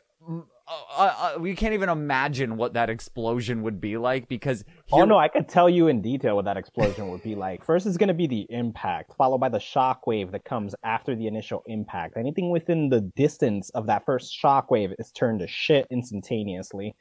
uh, 0.67 1.33
uh, 1.35 1.39
we 1.39 1.55
can't 1.55 1.73
even 1.73 1.89
imagine 1.89 2.57
what 2.57 2.73
that 2.73 2.89
explosion 2.89 3.61
would 3.61 3.79
be 3.79 3.97
like 3.97 4.27
because 4.27 4.63
Oh 4.91 4.99
Hir- 4.99 5.05
no, 5.05 5.17
I 5.17 5.27
could 5.27 5.47
tell 5.47 5.69
you 5.69 5.87
in 5.87 6.01
detail 6.01 6.35
what 6.35 6.45
that 6.45 6.57
explosion 6.57 7.09
would 7.09 7.21
be 7.21 7.35
like. 7.35 7.63
First 7.63 7.85
is 7.85 7.97
going 7.97 8.07
to 8.07 8.13
be 8.13 8.27
the 8.27 8.47
impact, 8.49 9.13
followed 9.15 9.39
by 9.39 9.49
the 9.49 9.59
shock 9.59 10.07
wave 10.07 10.31
that 10.31 10.43
comes 10.43 10.73
after 10.83 11.15
the 11.15 11.27
initial 11.27 11.63
impact. 11.67 12.17
Anything 12.17 12.49
within 12.49 12.89
the 12.89 13.01
distance 13.01 13.69
of 13.71 13.87
that 13.87 14.05
first 14.05 14.33
shock 14.33 14.71
wave 14.71 14.93
is 14.97 15.11
turned 15.11 15.39
to 15.39 15.47
shit 15.47 15.87
instantaneously, 15.91 16.95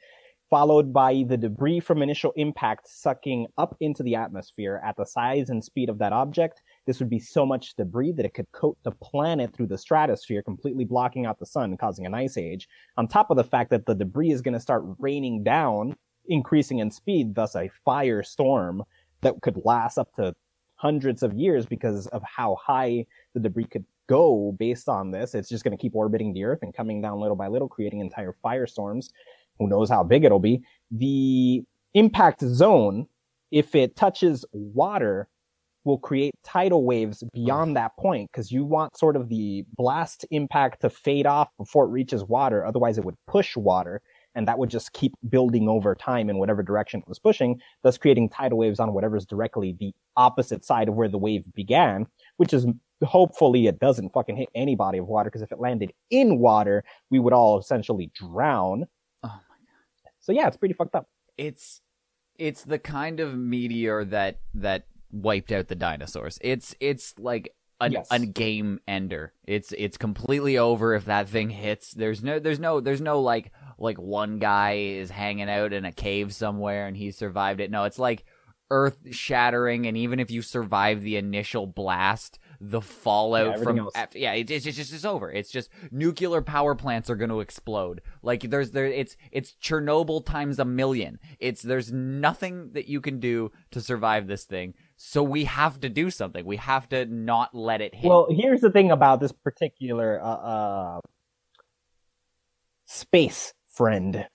followed 0.49 0.93
by 0.93 1.23
the 1.27 1.37
debris 1.37 1.79
from 1.79 2.03
initial 2.03 2.33
impact 2.35 2.87
sucking 2.87 3.47
up 3.57 3.75
into 3.79 4.03
the 4.03 4.15
atmosphere 4.15 4.79
at 4.85 4.95
the 4.97 5.05
size 5.05 5.49
and 5.49 5.63
speed 5.63 5.89
of 5.89 5.97
that 5.97 6.13
object. 6.13 6.61
This 6.85 6.99
would 6.99 7.09
be 7.09 7.19
so 7.19 7.45
much 7.45 7.75
debris 7.75 8.11
that 8.13 8.25
it 8.25 8.33
could 8.33 8.51
coat 8.51 8.77
the 8.83 8.91
planet 8.91 9.53
through 9.53 9.67
the 9.67 9.77
stratosphere, 9.77 10.43
completely 10.43 10.85
blocking 10.85 11.25
out 11.25 11.39
the 11.39 11.45
sun, 11.45 11.75
causing 11.77 12.05
an 12.05 12.13
ice 12.13 12.37
age. 12.37 12.67
On 12.97 13.07
top 13.07 13.31
of 13.31 13.37
the 13.37 13.43
fact 13.43 13.71
that 13.71 13.85
the 13.85 13.95
debris 13.95 14.31
is 14.31 14.41
going 14.41 14.53
to 14.53 14.59
start 14.59 14.83
raining 14.99 15.43
down 15.43 15.95
increasing 16.27 16.79
in 16.79 16.91
speed, 16.91 17.35
thus 17.35 17.55
a 17.55 17.69
firestorm 17.85 18.81
that 19.21 19.35
could 19.41 19.59
last 19.63 19.97
up 19.97 20.13
to 20.13 20.33
hundreds 20.75 21.23
of 21.23 21.33
years 21.33 21.65
because 21.65 22.07
of 22.07 22.21
how 22.23 22.55
high 22.55 23.05
the 23.33 23.39
debris 23.39 23.65
could 23.65 23.85
go 24.07 24.55
based 24.59 24.87
on 24.89 25.11
this. 25.11 25.33
It's 25.33 25.49
just 25.49 25.63
going 25.63 25.75
to 25.75 25.81
keep 25.81 25.95
orbiting 25.95 26.33
the 26.33 26.43
Earth 26.43 26.59
and 26.61 26.73
coming 26.73 27.01
down 27.01 27.19
little 27.19 27.35
by 27.35 27.47
little, 27.47 27.67
creating 27.67 27.99
entire 28.01 28.35
firestorms. 28.43 29.09
Who 29.57 29.67
knows 29.67 29.89
how 29.89 30.03
big 30.03 30.25
it'll 30.25 30.39
be? 30.39 30.63
The 30.91 31.63
impact 31.93 32.41
zone, 32.41 33.07
if 33.51 33.73
it 33.73 33.95
touches 33.95 34.45
water, 34.51 35.27
will 35.85 35.99
create 35.99 36.33
tidal 36.43 36.83
waves 36.83 37.23
beyond 37.33 37.77
that 37.77 37.95
point 37.97 38.29
because 38.31 38.51
you 38.51 38.65
want 38.65 38.97
sort 38.97 39.15
of 39.15 39.29
the 39.29 39.63
blast 39.77 40.25
impact 40.31 40.81
to 40.81 40.89
fade 40.89 41.25
off 41.25 41.49
before 41.57 41.85
it 41.85 41.89
reaches 41.89 42.23
water. 42.23 42.65
Otherwise, 42.65 42.97
it 42.97 43.05
would 43.05 43.15
push 43.27 43.55
water 43.55 44.01
and 44.35 44.47
that 44.47 44.59
would 44.59 44.69
just 44.69 44.91
keep 44.91 45.13
building 45.29 45.69
over 45.69 45.95
time 45.95 46.29
in 46.29 46.37
whatever 46.37 46.61
direction 46.61 46.99
it 46.99 47.07
was 47.07 47.19
pushing, 47.19 47.61
thus 47.83 47.97
creating 47.97 48.29
tidal 48.29 48.57
waves 48.57 48.79
on 48.79 48.93
whatever's 48.93 49.25
directly 49.25 49.75
the 49.79 49.93
opposite 50.17 50.65
side 50.65 50.89
of 50.89 50.95
where 50.95 51.07
the 51.07 51.17
wave 51.17 51.45
began, 51.53 52.05
which 52.37 52.53
is 52.53 52.65
hopefully 53.03 53.67
it 53.67 53.79
doesn't 53.79 54.11
fucking 54.11 54.35
hit 54.35 54.49
any 54.55 54.75
body 54.75 54.97
of 54.97 55.07
water 55.07 55.29
because 55.29 55.41
if 55.41 55.51
it 55.51 55.59
landed 55.59 55.93
in 56.09 56.39
water, 56.39 56.83
we 57.09 57.19
would 57.19 57.33
all 57.33 57.59
essentially 57.59 58.11
drown. 58.13 58.85
Oh 59.23 59.27
my 59.27 59.29
god. 59.29 60.11
So 60.19 60.31
yeah, 60.31 60.47
it's 60.47 60.57
pretty 60.57 60.73
fucked 60.73 60.95
up. 60.95 61.07
it's 61.37 61.81
it's 62.37 62.63
the 62.63 62.79
kind 62.79 63.19
of 63.21 63.37
meteor 63.37 64.03
that 64.05 64.39
that 64.53 64.87
wiped 65.15 65.51
out 65.51 65.67
the 65.67 65.75
dinosaurs. 65.75 66.37
It's 66.41 66.75
it's 66.79 67.15
like 67.17 67.53
a, 67.81 67.89
Yes. 67.89 68.07
a 68.11 68.19
game 68.19 68.79
ender. 68.87 69.33
It's 69.45 69.73
it's 69.77 69.97
completely 69.97 70.57
over 70.57 70.93
if 70.93 71.05
that 71.05 71.27
thing 71.29 71.49
hits. 71.49 71.91
There's 71.91 72.23
no 72.23 72.39
there's 72.39 72.59
no 72.59 72.79
there's 72.79 73.01
no 73.01 73.21
like 73.21 73.51
like 73.77 73.97
one 73.97 74.39
guy 74.39 74.73
is 74.73 75.09
hanging 75.09 75.49
out 75.49 75.73
in 75.73 75.85
a 75.85 75.91
cave 75.91 76.33
somewhere 76.33 76.87
and 76.87 76.95
he 76.95 77.11
survived 77.11 77.59
it. 77.59 77.71
No, 77.71 77.83
it's 77.83 77.99
like 77.99 78.25
earth 78.71 78.97
shattering 79.11 79.85
and 79.85 79.95
even 79.97 80.19
if 80.19 80.31
you 80.31 80.41
survive 80.41 81.01
the 81.01 81.17
initial 81.17 81.67
blast, 81.67 82.39
the 82.59 82.81
fallout 82.81 83.55
everything 83.55 83.77
from 83.77 83.89
after, 83.93 84.17
yeah, 84.17 84.33
it, 84.33 84.49
it's 84.49 84.63
just 84.65 84.79
it's 84.79 84.89
just 84.89 85.05
over. 85.05 85.29
It's 85.31 85.51
just 85.51 85.69
nuclear 85.91 86.41
power 86.41 86.73
plants 86.75 87.09
are 87.09 87.15
going 87.17 87.29
to 87.29 87.41
explode. 87.41 88.01
Like 88.23 88.49
there's 88.49 88.71
there 88.71 88.87
it's 88.87 89.17
it's 89.31 89.53
Chernobyl 89.61 90.25
times 90.25 90.57
a 90.59 90.65
million. 90.65 91.19
It's 91.39 91.61
there's 91.61 91.91
nothing 91.91 92.71
that 92.71 92.87
you 92.87 93.01
can 93.01 93.19
do 93.19 93.51
to 93.71 93.81
survive 93.81 94.27
this 94.27 94.45
thing. 94.45 94.73
So 95.07 95.21
we 95.21 95.43
have 95.43 95.79
to 95.81 95.87
do 95.87 96.09
something. 96.09 96.43
We 96.47 96.57
have 96.57 96.89
to 96.89 97.05
not 97.05 97.53
let 97.53 97.79
it 97.79 97.93
hit. 97.93 98.09
Well, 98.09 98.25
here's 98.27 98.61
the 98.61 98.71
thing 98.71 98.89
about 98.89 99.19
this 99.19 99.31
particular 99.31 100.19
uh, 100.19 100.25
uh, 100.25 100.99
space 102.87 103.53
friend. 103.67 104.25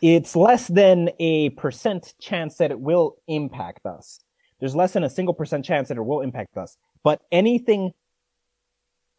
It's 0.00 0.36
less 0.36 0.68
than 0.68 1.10
a 1.18 1.50
percent 1.50 2.14
chance 2.20 2.58
that 2.58 2.70
it 2.70 2.78
will 2.78 3.16
impact 3.26 3.86
us. 3.86 4.20
There's 4.60 4.76
less 4.76 4.92
than 4.92 5.02
a 5.02 5.10
single 5.10 5.34
percent 5.34 5.64
chance 5.64 5.88
that 5.88 5.96
it 5.96 6.04
will 6.04 6.20
impact 6.20 6.56
us. 6.56 6.76
But 7.02 7.20
anything 7.32 7.90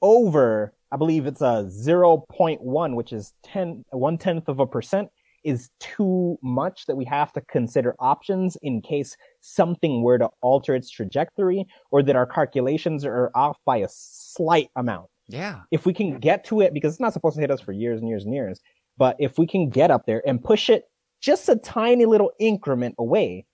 over, 0.01 0.73
I 0.93 0.95
believe 0.95 1.25
it's 1.25 1.41
a 1.41 1.69
0.1, 1.69 2.95
which 2.95 3.11
is 3.11 3.33
10, 3.43 3.83
one 3.89 4.17
tenth 4.17 4.47
of 4.47 4.61
a 4.61 4.65
percent, 4.65 5.09
is 5.45 5.69
too 5.79 6.37
much 6.41 6.85
that 6.87 6.95
we 6.95 7.05
have 7.05 7.31
to 7.33 7.41
consider 7.41 7.95
options 7.99 8.57
in 8.63 8.81
case 8.81 9.15
something 9.41 10.01
were 10.01 10.17
to 10.17 10.29
alter 10.41 10.75
its 10.75 10.89
trajectory 10.89 11.65
or 11.91 12.03
that 12.03 12.15
our 12.15 12.25
calculations 12.25 13.05
are 13.05 13.31
off 13.35 13.57
by 13.65 13.77
a 13.77 13.87
slight 13.89 14.69
amount. 14.75 15.07
yeah. 15.27 15.61
If 15.71 15.85
we 15.85 15.93
can 15.93 16.19
get 16.19 16.43
to 16.45 16.61
it, 16.61 16.73
because 16.73 16.93
it's 16.93 16.99
not 16.99 17.13
supposed 17.13 17.35
to 17.35 17.41
hit 17.41 17.51
us 17.51 17.61
for 17.61 17.71
years 17.71 18.01
and 18.01 18.09
years 18.09 18.25
and 18.25 18.33
years, 18.33 18.59
but 18.97 19.15
if 19.19 19.37
we 19.37 19.45
can 19.47 19.69
get 19.69 19.91
up 19.91 20.05
there 20.05 20.21
and 20.27 20.43
push 20.43 20.69
it 20.69 20.85
just 21.21 21.47
a 21.47 21.55
tiny 21.55 22.05
little 22.05 22.31
increment 22.39 22.95
away, 22.97 23.45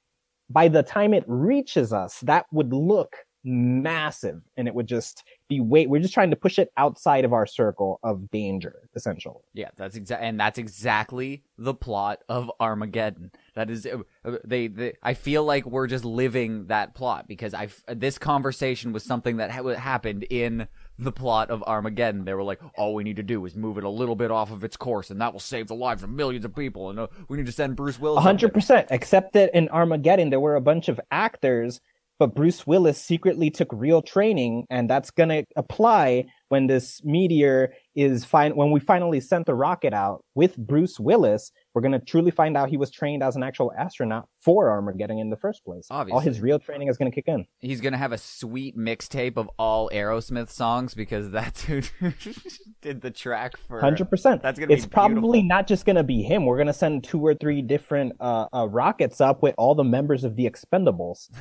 by 0.49 0.67
the 0.67 0.83
time 0.83 1.13
it 1.13 1.23
reaches 1.27 1.93
us, 1.93 2.19
that 2.21 2.45
would 2.51 2.73
look 2.73 3.15
massive 3.43 4.41
and 4.57 4.67
it 4.67 4.75
would 4.75 4.87
just 4.87 5.23
be 5.49 5.59
wait 5.59 5.89
we're 5.89 6.01
just 6.01 6.13
trying 6.13 6.29
to 6.29 6.35
push 6.35 6.59
it 6.59 6.71
outside 6.77 7.25
of 7.25 7.33
our 7.33 7.45
circle 7.45 7.99
of 8.03 8.29
danger 8.31 8.89
essentially 8.95 9.41
Yeah, 9.53 9.69
that's 9.75 9.95
exactly 9.95 10.27
and 10.27 10.39
that's 10.39 10.57
exactly 10.57 11.43
the 11.61 11.73
plot 11.73 12.19
of 12.27 12.51
Armageddon. 12.59 13.31
That 13.53 13.69
is, 13.69 13.85
uh, 13.85 13.99
uh, 14.25 14.37
they, 14.43 14.67
they. 14.67 14.93
I 15.03 15.13
feel 15.13 15.43
like 15.43 15.65
we're 15.65 15.87
just 15.87 16.03
living 16.03 16.67
that 16.67 16.95
plot 16.95 17.27
because 17.27 17.53
I. 17.53 17.69
This 17.87 18.17
conversation 18.17 18.93
was 18.93 19.03
something 19.03 19.37
that 19.37 19.51
ha- 19.51 19.75
happened 19.75 20.23
in 20.29 20.67
the 20.97 21.11
plot 21.11 21.51
of 21.51 21.61
Armageddon. 21.63 22.25
They 22.25 22.33
were 22.33 22.43
like, 22.43 22.59
all 22.75 22.95
we 22.95 23.03
need 23.03 23.17
to 23.17 23.23
do 23.23 23.45
is 23.45 23.55
move 23.55 23.77
it 23.77 23.83
a 23.83 23.89
little 23.89 24.15
bit 24.15 24.31
off 24.31 24.51
of 24.51 24.63
its 24.63 24.75
course, 24.75 25.11
and 25.11 25.21
that 25.21 25.33
will 25.33 25.39
save 25.39 25.67
the 25.67 25.75
lives 25.75 26.01
of 26.01 26.09
millions 26.09 26.45
of 26.45 26.55
people. 26.55 26.89
And 26.89 26.99
uh, 26.99 27.07
we 27.27 27.37
need 27.37 27.45
to 27.45 27.51
send 27.51 27.75
Bruce 27.75 27.99
Willis. 27.99 28.17
up 28.19 28.23
hundred 28.23 28.47
there." 28.47 28.53
percent. 28.53 28.87
Except 28.89 29.33
that 29.33 29.53
in 29.53 29.69
Armageddon, 29.69 30.31
there 30.31 30.39
were 30.39 30.55
a 30.55 30.61
bunch 30.61 30.87
of 30.89 30.99
actors, 31.11 31.79
but 32.21 32.35
Bruce 32.35 32.67
Willis 32.67 33.01
secretly 33.01 33.49
took 33.49 33.67
real 33.71 34.03
training, 34.03 34.67
and 34.69 34.87
that's 34.87 35.09
gonna 35.09 35.43
apply 35.55 36.25
when 36.49 36.67
this 36.67 37.03
meteor 37.03 37.73
is 37.95 38.23
fine. 38.25 38.55
When 38.55 38.69
we 38.69 38.79
finally 38.79 39.19
sent 39.19 39.47
the 39.47 39.55
rocket 39.55 39.91
out 39.91 40.23
with 40.35 40.55
Bruce 40.55 40.99
Willis, 40.99 41.51
we're 41.73 41.81
gonna 41.81 41.99
truly 41.99 42.29
find 42.29 42.55
out 42.55 42.69
he 42.69 42.77
was 42.77 42.91
trained 42.91 43.23
as 43.23 43.35
an 43.35 43.41
actual 43.41 43.71
astronaut 43.75 44.29
for 44.39 44.69
Armageddon 44.69 45.17
in 45.17 45.31
the 45.31 45.35
first 45.35 45.65
place. 45.65 45.87
Obviously. 45.89 46.13
All 46.13 46.19
his 46.19 46.41
real 46.41 46.59
training 46.59 46.89
is 46.89 46.97
gonna 46.99 47.09
kick 47.09 47.23
in. 47.25 47.47
He's 47.57 47.81
gonna 47.81 47.97
have 47.97 48.11
a 48.11 48.19
sweet 48.19 48.77
mixtape 48.77 49.35
of 49.35 49.49
all 49.57 49.89
Aerosmith 49.89 50.51
songs 50.51 50.93
because 50.93 51.31
that's 51.31 51.63
who 51.63 51.81
did 52.83 53.01
the 53.01 53.09
track 53.09 53.57
for. 53.57 53.79
Hundred 53.79 54.11
percent. 54.11 54.43
That's 54.43 54.59
gonna 54.59 54.67
be 54.67 54.75
It's 54.75 54.85
probably 54.85 55.41
not 55.41 55.65
just 55.65 55.87
gonna 55.87 56.03
be 56.03 56.21
him. 56.21 56.45
We're 56.45 56.59
gonna 56.59 56.71
send 56.71 57.03
two 57.03 57.25
or 57.25 57.33
three 57.33 57.63
different 57.63 58.13
uh, 58.19 58.45
uh, 58.53 58.67
rockets 58.69 59.21
up 59.21 59.41
with 59.41 59.55
all 59.57 59.73
the 59.73 59.83
members 59.83 60.23
of 60.23 60.35
the 60.35 60.47
Expendables. 60.47 61.31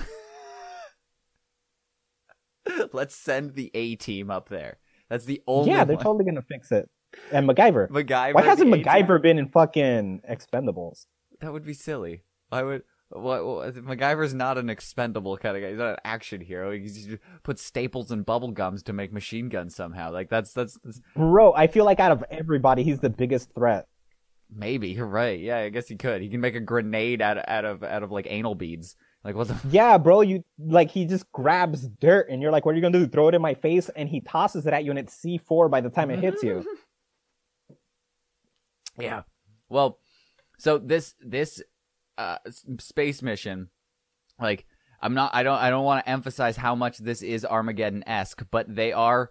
Let's 2.93 3.15
send 3.15 3.55
the 3.55 3.71
A 3.75 3.97
team 3.97 4.31
up 4.31 4.49
there. 4.49 4.79
That's 5.09 5.25
the 5.25 5.43
only. 5.47 5.71
yeah, 5.71 5.85
they're 5.85 5.97
one. 5.97 6.05
totally 6.05 6.25
gonna 6.25 6.43
fix 6.43 6.71
it. 6.73 6.89
And 7.33 7.49
MacGyver. 7.49 7.89
MacGyver. 7.89 8.35
Why 8.35 8.43
hasn't 8.43 8.71
the 8.71 8.79
A-Team? 8.79 8.87
MacGyver 8.87 9.23
been 9.23 9.39
in 9.39 9.49
fucking 9.49 10.23
Expendables? 10.31 11.07
That 11.41 11.53
would 11.53 11.65
be 11.65 11.75
silly. 11.75 12.23
Why 12.51 12.63
would 12.63 12.83
what, 13.11 13.45
what 13.45 13.75
MacGyver's 13.75 14.35
not 14.35 14.59
an 14.59 14.71
expendable 14.71 15.37
kind 15.37 15.57
of 15.57 15.63
guy. 15.63 15.71
He's 15.71 15.79
not 15.79 15.91
an 15.91 15.97
action 16.05 16.41
hero. 16.41 16.71
He 16.71 16.81
just 16.81 17.09
puts 17.43 17.63
staples 17.63 18.11
and 18.13 18.25
bubble 18.25 18.53
gums 18.53 18.85
to 18.85 18.93
make 18.93 19.13
machine 19.13 19.49
guns 19.49 19.75
somehow. 19.75 20.13
Like 20.13 20.31
that's 20.31 20.53
that's, 20.53 20.79
that's 20.85 21.01
Bro, 21.17 21.55
I 21.55 21.67
feel 21.67 21.85
like 21.85 21.99
out 21.99 22.13
of 22.13 22.25
everybody, 22.31 22.85
he's 22.85 23.01
the 23.01 23.11
biggest 23.11 23.53
threat. 23.55 23.89
maybe 24.55 24.91
you're 24.91 25.07
right. 25.07 25.41
Yeah, 25.41 25.59
I 25.59 25.69
guess 25.71 25.89
he 25.89 25.97
could. 25.97 26.23
He 26.23 26.29
can 26.29 26.41
make 26.41 26.55
a 26.55 26.61
grenade 26.61 27.21
out 27.21 27.39
of 27.39 27.45
out 27.49 27.65
of 27.65 27.83
out 27.83 28.03
of 28.05 28.13
like 28.13 28.27
anal 28.29 28.55
beads. 28.55 28.95
Like 29.25 29.35
what 29.35 29.49
the 29.49 29.57
Yeah, 29.69 29.99
bro, 29.99 30.23
you 30.23 30.45
like 30.59 30.91
he 30.91 31.05
just 31.05 31.31
grabs 31.33 31.89
dirt 32.01 32.29
and 32.31 32.41
you're 32.41 32.51
like, 32.51 32.65
what 32.65 32.73
are 32.73 32.77
you 32.77 32.83
gonna 32.83 32.99
do? 32.99 33.07
Throw 33.07 33.29
it 33.29 33.35
in 33.35 33.43
my 33.43 33.55
face? 33.55 33.91
And 33.91 34.09
he 34.09 34.21
tosses 34.21 34.67
it 34.67 34.73
at 34.73 34.85
you 34.85 34.91
and 34.91 34.99
it's 34.99 35.21
C4 35.23 35.71
by 35.71 35.81
the 35.81 35.91
time 35.91 36.11
it 36.11 36.21
hits 36.21 36.43
you. 36.43 36.65
Yeah. 38.99 39.23
Well, 39.71 39.99
so 40.59 40.77
this 40.77 41.15
this 41.25 41.63
uh 42.19 42.37
space 42.79 43.23
mission 43.23 43.71
like 44.39 44.67
I'm 45.01 45.15
not 45.15 45.35
I 45.35 45.43
don't 45.43 45.59
I 45.59 45.71
don't 45.71 45.85
want 45.85 46.05
to 46.05 46.11
emphasize 46.11 46.57
how 46.57 46.75
much 46.75 46.99
this 46.99 47.23
is 47.23 47.45
Armageddon-esque, 47.45 48.43
but 48.51 48.75
they 48.75 48.93
are 48.93 49.31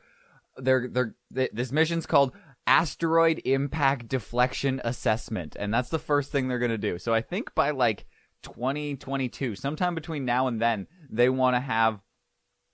they're 0.58 0.88
they're 0.88 1.16
th- 1.34 1.52
this 1.54 1.72
mission's 1.72 2.06
called 2.08 2.32
Asteroid 2.66 3.42
Impact 3.46 4.08
Deflection 4.08 4.82
Assessment, 4.84 5.56
and 5.60 5.74
that's 5.74 5.90
the 5.90 6.00
first 6.00 6.32
thing 6.32 6.48
they're 6.48 6.60
going 6.60 6.72
to 6.72 6.78
do. 6.78 6.98
So 6.98 7.14
I 7.14 7.22
think 7.22 7.54
by 7.54 7.72
like 7.72 8.06
2022, 8.44 9.56
sometime 9.56 9.96
between 9.96 10.26
now 10.26 10.48
and 10.48 10.62
then, 10.62 10.88
they 11.10 11.30
want 11.30 11.56
to 11.56 11.60
have 11.60 12.00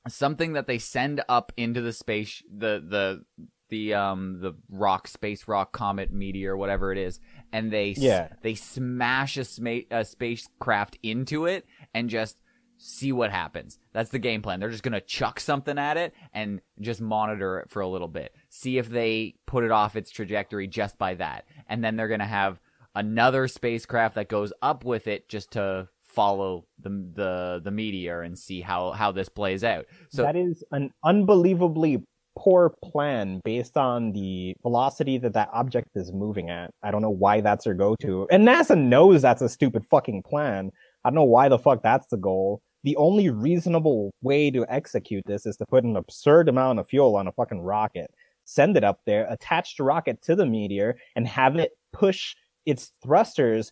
something 0.08 0.54
that 0.54 0.67
they 0.67 0.78
send 0.78 1.23
up 1.28 1.51
into 1.58 1.82
the 1.82 1.91
space 1.93 2.43
the 2.56 2.84
the 2.88 3.47
the 3.69 3.91
um 3.95 4.39
the 4.41 4.54
rock 4.69 5.08
space 5.08 5.47
rock 5.47 5.71
comet 5.71 6.12
meteor 6.12 6.56
whatever 6.56 6.91
it 6.91 6.97
is 6.99 7.19
and 7.51 7.71
they 7.73 7.89
s- 7.91 7.97
Yeah. 7.97 8.28
they 8.43 8.54
smash 8.54 9.36
a, 9.38 9.43
sma- 9.43 9.82
a 9.89 10.06
spacecraft 10.06 10.99
into 11.01 11.47
it 11.47 11.65
and 11.95 12.08
just 12.08 12.38
see 12.78 13.12
what 13.12 13.32
happens. 13.32 13.80
That's 13.93 14.12
the 14.12 14.19
game 14.19 14.41
plan. 14.43 14.60
They're 14.60 14.69
just 14.69 14.84
gonna 14.84 15.01
chuck 15.01 15.39
something 15.39 15.80
at 15.80 15.97
it 15.97 16.13
and 16.34 16.62
just 16.82 17.01
monitor 17.01 17.58
it 17.62 17.71
for 17.71 17.82
a 17.82 17.88
little 17.88 18.08
bit. 18.10 18.36
See 18.49 18.78
if 18.78 18.88
they 18.89 19.34
put 19.47 19.63
it 19.63 19.71
off 19.71 19.95
its 19.95 20.12
trajectory 20.12 20.67
just 20.67 20.99
by 20.99 21.15
that. 21.15 21.45
And 21.67 21.84
then 21.84 21.95
they're 21.95 22.10
gonna 22.10 22.28
have 22.28 22.60
another 22.96 23.48
spacecraft 23.48 24.16
that 24.16 24.30
goes 24.30 24.52
up 24.62 24.84
with 24.84 25.08
it 25.08 25.28
just 25.30 25.52
to 25.52 25.88
follow 26.02 26.66
the 26.80 26.90
the 27.14 27.62
the 27.64 27.72
meteor 27.72 28.22
and 28.22 28.40
see 28.40 28.62
how 28.62 28.92
how 28.92 29.12
this 29.12 29.28
plays 29.28 29.66
out 29.66 29.86
so 30.10 30.22
that 30.22 30.38
is 30.38 30.64
an 30.72 30.90
unbelievably 31.04 32.02
poor 32.38 32.74
plan 32.84 33.42
based 33.44 33.78
on 33.78 34.12
the 34.12 34.56
velocity 34.62 35.18
that 35.18 35.34
that 35.34 35.50
object 35.54 35.90
is 35.96 36.12
moving 36.12 36.50
at. 36.50 36.72
I 36.84 36.92
don't 36.92 37.02
know 37.02 37.10
why 37.10 37.42
that's 37.42 37.66
their 37.66 37.74
go-to. 37.74 38.28
And 38.30 38.48
NASA 38.48 38.78
knows 38.78 39.22
that's 39.22 39.42
a 39.42 39.50
stupid 39.50 39.86
fucking 39.86 40.24
plan. 40.24 40.72
I 41.04 41.10
don't 41.10 41.16
know 41.16 41.24
why 41.24 41.50
the 41.50 41.60
fuck 41.60 41.82
that's 41.82 42.08
the 42.08 42.18
goal. 42.18 42.62
The 42.84 42.96
only 42.98 43.30
reasonable 43.30 44.12
way 44.22 44.52
to 44.52 44.66
execute 44.70 45.24
this 45.26 45.46
is 45.46 45.58
to 45.58 45.66
put 45.66 45.84
an 45.84 45.96
absurd 45.96 46.50
amount 46.50 46.80
of 46.80 46.88
fuel 46.88 47.16
on 47.16 47.28
a 47.28 47.32
fucking 47.32 47.62
rocket, 47.62 48.12
send 48.44 48.78
it 48.78 48.84
up 48.84 49.00
there, 49.06 49.26
attach 49.30 49.78
the 49.78 49.84
rocket 49.84 50.22
to 50.24 50.36
the 50.36 50.46
meteor, 50.46 50.98
and 51.16 51.28
have 51.28 51.56
it 51.56 51.72
push 51.94 52.36
its 52.65 52.91
thrusters 53.04 53.71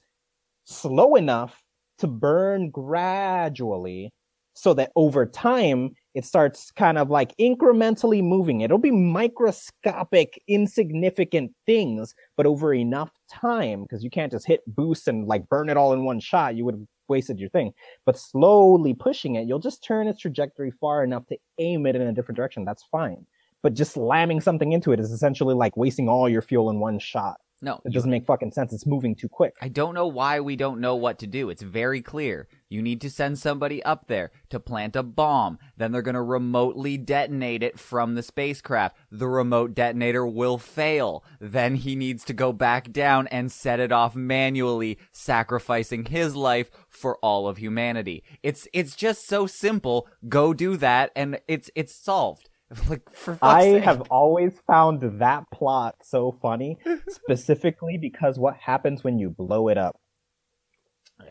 slow 0.66 1.16
enough 1.16 1.64
to 2.00 2.08
burn 2.08 2.70
gradually 2.70 4.12
so 4.54 4.74
that 4.74 4.92
over 4.96 5.26
time 5.26 5.92
it 6.14 6.26
starts 6.26 6.72
kind 6.72 6.98
of 6.98 7.10
like 7.10 7.36
incrementally 7.38 8.24
moving. 8.24 8.62
It'll 8.62 8.78
be 8.78 8.92
microscopic, 8.92 10.40
insignificant 10.48 11.52
things, 11.66 12.14
but 12.38 12.46
over 12.46 12.74
enough 12.74 13.12
time, 13.32 13.84
because 13.84 14.04
you 14.04 14.12
can't 14.12 14.32
just 14.32 14.46
hit 14.46 14.62
boost 14.68 15.08
and 15.08 15.28
like 15.28 15.50
burn 15.50 15.70
it 15.70 15.78
all 15.78 15.94
in 15.94 16.06
one 16.06 16.20
shot. 16.20 16.56
You 16.56 16.66
would 16.66 16.76
have 16.76 16.88
wasted 17.08 17.40
your 17.40 17.50
thing. 17.50 17.74
But 18.06 18.18
slowly 18.18 18.94
pushing 18.94 19.36
it, 19.36 19.48
you'll 19.48 19.60
just 19.60 19.84
turn 19.84 20.08
its 20.08 20.20
trajectory 20.20 20.72
far 20.72 21.04
enough 21.04 21.26
to 21.28 21.38
aim 21.58 21.86
it 21.88 21.96
in 21.96 22.04
a 22.04 22.14
different 22.14 22.38
direction. 22.38 22.64
That's 22.64 22.84
fine. 22.92 23.26
But 23.64 23.74
just 23.74 23.94
slamming 23.94 24.42
something 24.42 24.72
into 24.72 24.92
it 24.92 25.00
is 25.00 25.12
essentially 25.12 25.56
like 25.56 25.78
wasting 25.78 26.10
all 26.10 26.30
your 26.30 26.42
fuel 26.42 26.70
in 26.70 26.80
one 26.80 27.00
shot. 27.00 27.38
No 27.64 27.82
It 27.86 27.94
doesn't 27.94 28.12
make 28.12 28.26
fucking 28.26 28.52
sense. 28.52 28.74
It's 28.74 28.86
moving 28.86 29.16
too 29.16 29.30
quick. 29.30 29.56
I 29.62 29.70
don't 29.70 29.94
know 29.94 30.08
why 30.08 30.40
we 30.40 30.56
don't 30.56 30.82
know 30.82 30.96
what 30.96 31.20
to 31.20 31.28
do. 31.28 31.50
It's 31.50 31.62
very 31.62 32.02
clear. 32.02 32.48
You 32.70 32.82
need 32.82 33.02
to 33.02 33.10
send 33.10 33.40
somebody 33.40 33.84
up 33.84 34.08
there 34.08 34.32
to 34.50 34.60
plant 34.60 34.96
a 34.96 35.04
bomb. 35.04 35.60
Then 35.78 35.92
they're 35.92 36.02
going 36.02 36.16
to 36.16 36.22
remotely 36.22 36.98
detonate 36.98 37.64
it 37.64 37.80
from 37.80 38.16
the 38.16 38.24
spacecraft. 38.24 38.98
The 39.12 39.28
remote 39.28 39.76
detonator 39.76 40.26
will 40.26 40.58
fail. 40.58 41.24
Then 41.40 41.76
he 41.76 41.96
needs 41.96 42.24
to 42.26 42.34
go 42.34 42.52
back 42.52 42.92
down 42.92 43.28
and 43.28 43.52
set 43.52 43.80
it 43.80 43.92
off 43.92 44.16
manually, 44.16 44.98
sacrificing 45.12 46.06
his 46.06 46.36
life 46.36 46.72
for 46.90 47.18
all 47.18 47.48
of 47.48 47.58
humanity. 47.58 48.24
It's 48.42 48.68
it's 48.74 48.96
just 48.96 49.28
so 49.28 49.48
simple. 49.48 50.08
Go 50.28 50.54
do 50.54 50.76
that 50.78 51.12
and 51.16 51.40
it's 51.48 51.70
it's 51.76 51.94
solved. 51.94 52.50
Like 52.90 53.10
for 53.12 53.34
fuck's 53.36 53.40
I 53.42 53.62
sake. 53.74 53.84
have 53.84 54.02
always 54.10 54.54
found 54.68 55.20
that 55.20 55.44
plot 55.52 55.96
so 56.04 56.38
funny, 56.42 56.78
specifically 57.10 57.98
because 57.98 58.38
what 58.40 58.56
happens 58.58 59.04
when 59.04 59.20
you 59.20 59.30
blow 59.30 59.68
it 59.70 59.78
up. 59.78 59.96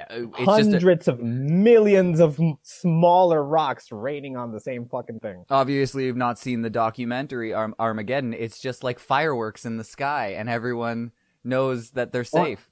Just 0.08 0.38
a- 0.38 0.44
hundreds 0.44 1.08
of 1.08 1.20
millions 1.20 2.20
of 2.20 2.38
smaller 2.62 3.42
rocks 3.44 3.90
raining 3.92 4.36
on 4.36 4.52
the 4.52 4.60
same 4.60 4.86
fucking 4.88 5.20
thing. 5.20 5.44
obviously 5.50 6.06
you've 6.06 6.16
not 6.16 6.38
seen 6.38 6.62
the 6.62 6.70
documentary 6.70 7.52
Arm- 7.52 7.74
Armageddon. 7.78 8.32
It's 8.32 8.58
just 8.60 8.82
like 8.84 8.98
fireworks 8.98 9.64
in 9.66 9.76
the 9.76 9.84
sky, 9.84 10.28
and 10.38 10.48
everyone 10.48 11.12
knows 11.44 11.90
that 11.90 12.12
they're 12.12 12.24
Well, 12.32 12.44
safe. 12.44 12.70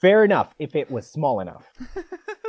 Fair 0.00 0.24
enough 0.24 0.54
if 0.58 0.74
it 0.76 0.90
was 0.90 1.06
small 1.10 1.40
enough. 1.40 1.64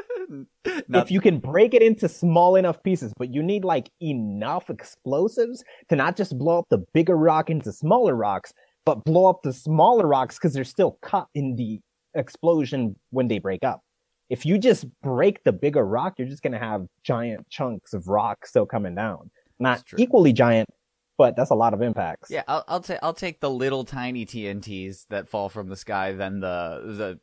Not- 0.87 1.03
if 1.03 1.11
you 1.11 1.21
can 1.21 1.39
break 1.39 1.73
it 1.73 1.81
into 1.81 2.07
small 2.07 2.55
enough 2.55 2.81
pieces, 2.83 3.13
but 3.17 3.33
you 3.33 3.43
need 3.43 3.63
like 3.63 3.89
enough 4.01 4.69
explosives 4.69 5.63
to 5.89 5.95
not 5.95 6.15
just 6.15 6.37
blow 6.37 6.59
up 6.59 6.65
the 6.69 6.79
bigger 6.93 7.15
rock 7.17 7.49
into 7.49 7.71
smaller 7.71 8.15
rocks, 8.15 8.53
but 8.85 9.03
blow 9.03 9.29
up 9.29 9.41
the 9.43 9.53
smaller 9.53 10.07
rocks 10.07 10.37
because 10.37 10.53
they're 10.53 10.63
still 10.63 10.97
caught 11.01 11.27
in 11.35 11.55
the 11.55 11.79
explosion 12.15 12.95
when 13.11 13.27
they 13.27 13.39
break 13.39 13.63
up. 13.63 13.81
If 14.29 14.45
you 14.45 14.57
just 14.57 14.85
break 15.01 15.43
the 15.43 15.51
bigger 15.51 15.85
rock, 15.85 16.13
you're 16.17 16.27
just 16.27 16.41
gonna 16.41 16.59
have 16.59 16.85
giant 17.03 17.49
chunks 17.49 17.93
of 17.93 18.07
rock 18.07 18.45
still 18.45 18.65
coming 18.65 18.95
down. 18.95 19.29
Not 19.59 19.83
equally 19.97 20.33
giant, 20.33 20.69
but 21.17 21.35
that's 21.35 21.51
a 21.51 21.55
lot 21.55 21.73
of 21.73 21.81
impacts. 21.81 22.31
Yeah, 22.31 22.43
I'll 22.47 22.63
I'll 22.67 22.79
take 22.79 22.99
I'll 23.03 23.13
take 23.13 23.41
the 23.41 23.49
little 23.49 23.83
tiny 23.83 24.25
TNTs 24.25 25.05
that 25.09 25.29
fall 25.29 25.49
from 25.49 25.69
the 25.69 25.75
sky 25.75 26.13
than 26.13 26.39
the 26.39 26.81
the 26.85 27.19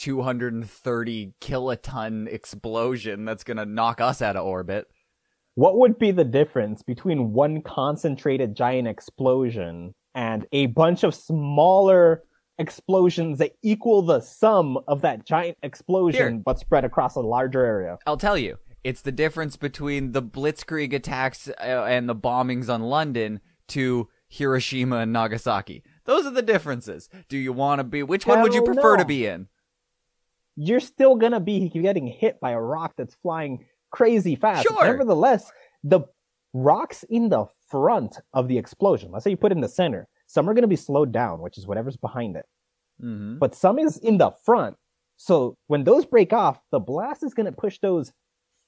230 0.00 1.34
kiloton 1.42 2.26
explosion 2.32 3.26
that's 3.26 3.44
gonna 3.44 3.66
knock 3.66 4.00
us 4.00 4.22
out 4.22 4.34
of 4.34 4.46
orbit. 4.46 4.86
What 5.56 5.76
would 5.76 5.98
be 5.98 6.10
the 6.10 6.24
difference 6.24 6.82
between 6.82 7.34
one 7.34 7.60
concentrated 7.60 8.56
giant 8.56 8.88
explosion 8.88 9.94
and 10.14 10.46
a 10.52 10.66
bunch 10.66 11.02
of 11.02 11.14
smaller 11.14 12.22
explosions 12.58 13.38
that 13.40 13.52
equal 13.62 14.00
the 14.00 14.20
sum 14.20 14.78
of 14.88 15.02
that 15.02 15.26
giant 15.26 15.58
explosion 15.62 16.34
Here. 16.34 16.42
but 16.46 16.58
spread 16.58 16.86
across 16.86 17.16
a 17.16 17.20
larger 17.20 17.62
area? 17.62 17.98
I'll 18.06 18.16
tell 18.16 18.38
you, 18.38 18.56
it's 18.82 19.02
the 19.02 19.12
difference 19.12 19.56
between 19.56 20.12
the 20.12 20.22
Blitzkrieg 20.22 20.94
attacks 20.94 21.48
uh, 21.48 21.84
and 21.86 22.08
the 22.08 22.16
bombings 22.16 22.72
on 22.72 22.80
London 22.80 23.40
to 23.68 24.08
Hiroshima 24.28 25.00
and 25.00 25.12
Nagasaki. 25.12 25.82
Those 26.06 26.24
are 26.24 26.30
the 26.30 26.40
differences. 26.40 27.10
Do 27.28 27.36
you 27.36 27.52
want 27.52 27.80
to 27.80 27.84
be? 27.84 28.02
Which 28.02 28.26
one 28.26 28.40
would 28.40 28.54
you 28.54 28.64
Hell 28.64 28.72
prefer 28.74 28.96
to 28.96 29.04
be 29.04 29.26
in? 29.26 29.48
You're 30.56 30.80
still 30.80 31.16
gonna 31.16 31.40
be 31.40 31.68
getting 31.68 32.06
hit 32.06 32.40
by 32.40 32.52
a 32.52 32.60
rock 32.60 32.94
that's 32.96 33.14
flying 33.22 33.64
crazy 33.90 34.36
fast. 34.36 34.66
Sure. 34.68 34.84
Nevertheless, 34.84 35.50
the 35.82 36.00
rocks 36.52 37.04
in 37.08 37.28
the 37.28 37.46
front 37.68 38.18
of 38.34 38.48
the 38.48 38.58
explosion, 38.58 39.10
let's 39.12 39.24
say 39.24 39.30
you 39.30 39.36
put 39.36 39.52
it 39.52 39.56
in 39.56 39.62
the 39.62 39.68
center, 39.68 40.08
some 40.26 40.48
are 40.48 40.54
gonna 40.54 40.66
be 40.66 40.76
slowed 40.76 41.12
down, 41.12 41.40
which 41.40 41.58
is 41.58 41.66
whatever's 41.66 41.96
behind 41.96 42.36
it. 42.36 42.46
Mm-hmm. 43.02 43.38
but 43.38 43.54
some 43.54 43.78
is 43.78 43.96
in 43.96 44.18
the 44.18 44.30
front. 44.44 44.76
So 45.16 45.56
when 45.68 45.84
those 45.84 46.04
break 46.04 46.34
off, 46.34 46.60
the 46.70 46.80
blast 46.80 47.22
is 47.22 47.32
going 47.32 47.46
to 47.46 47.52
push 47.52 47.78
those 47.78 48.12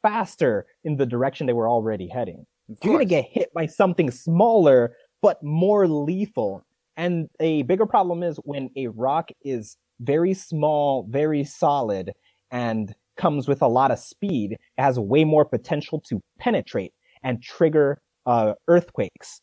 faster 0.01 0.67
in 0.85 0.97
the 0.97 1.07
direction 1.07 1.47
they 1.47 1.53
were 1.53 1.69
already 1.69 2.09
heading. 2.09 2.47
You're 2.69 2.95
going 2.95 2.99
to 2.99 3.05
get 3.05 3.27
hit 3.31 3.53
by 3.53 3.67
something 3.67 4.11
smaller, 4.11 4.97
but 5.21 5.43
more 5.43 5.87
lethal. 5.87 6.65
And 6.97 7.29
a 7.41 7.63
bigger 7.63 7.87
problem 7.87 8.23
is 8.23 8.37
when 8.45 8.71
a 8.77 8.89
rock 8.89 9.31
is 9.43 9.77
very 10.01 10.35
small, 10.35 11.07
very 11.09 11.45
solid, 11.45 12.13
and 12.51 12.95
comes 13.17 13.49
with 13.49 13.63
a 13.63 13.69
lot 13.69 13.91
of 13.91 13.99
speed, 13.99 14.53
it 14.53 14.59
has 14.83 14.99
way 14.99 15.25
more 15.25 15.45
potential 15.45 16.01
to 16.09 16.21
penetrate 16.39 16.93
and 17.23 17.43
trigger 17.43 18.01
uh, 18.27 18.55
earthquakes. 18.69 19.41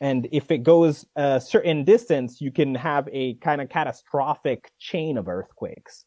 And 0.00 0.28
if 0.32 0.50
it 0.50 0.62
goes 0.62 1.04
a 1.16 1.40
certain 1.40 1.84
distance, 1.84 2.40
you 2.40 2.50
can 2.50 2.74
have 2.74 3.08
a 3.12 3.34
kind 3.34 3.60
of 3.60 3.68
catastrophic 3.68 4.70
chain 4.78 5.18
of 5.18 5.28
earthquakes 5.28 6.04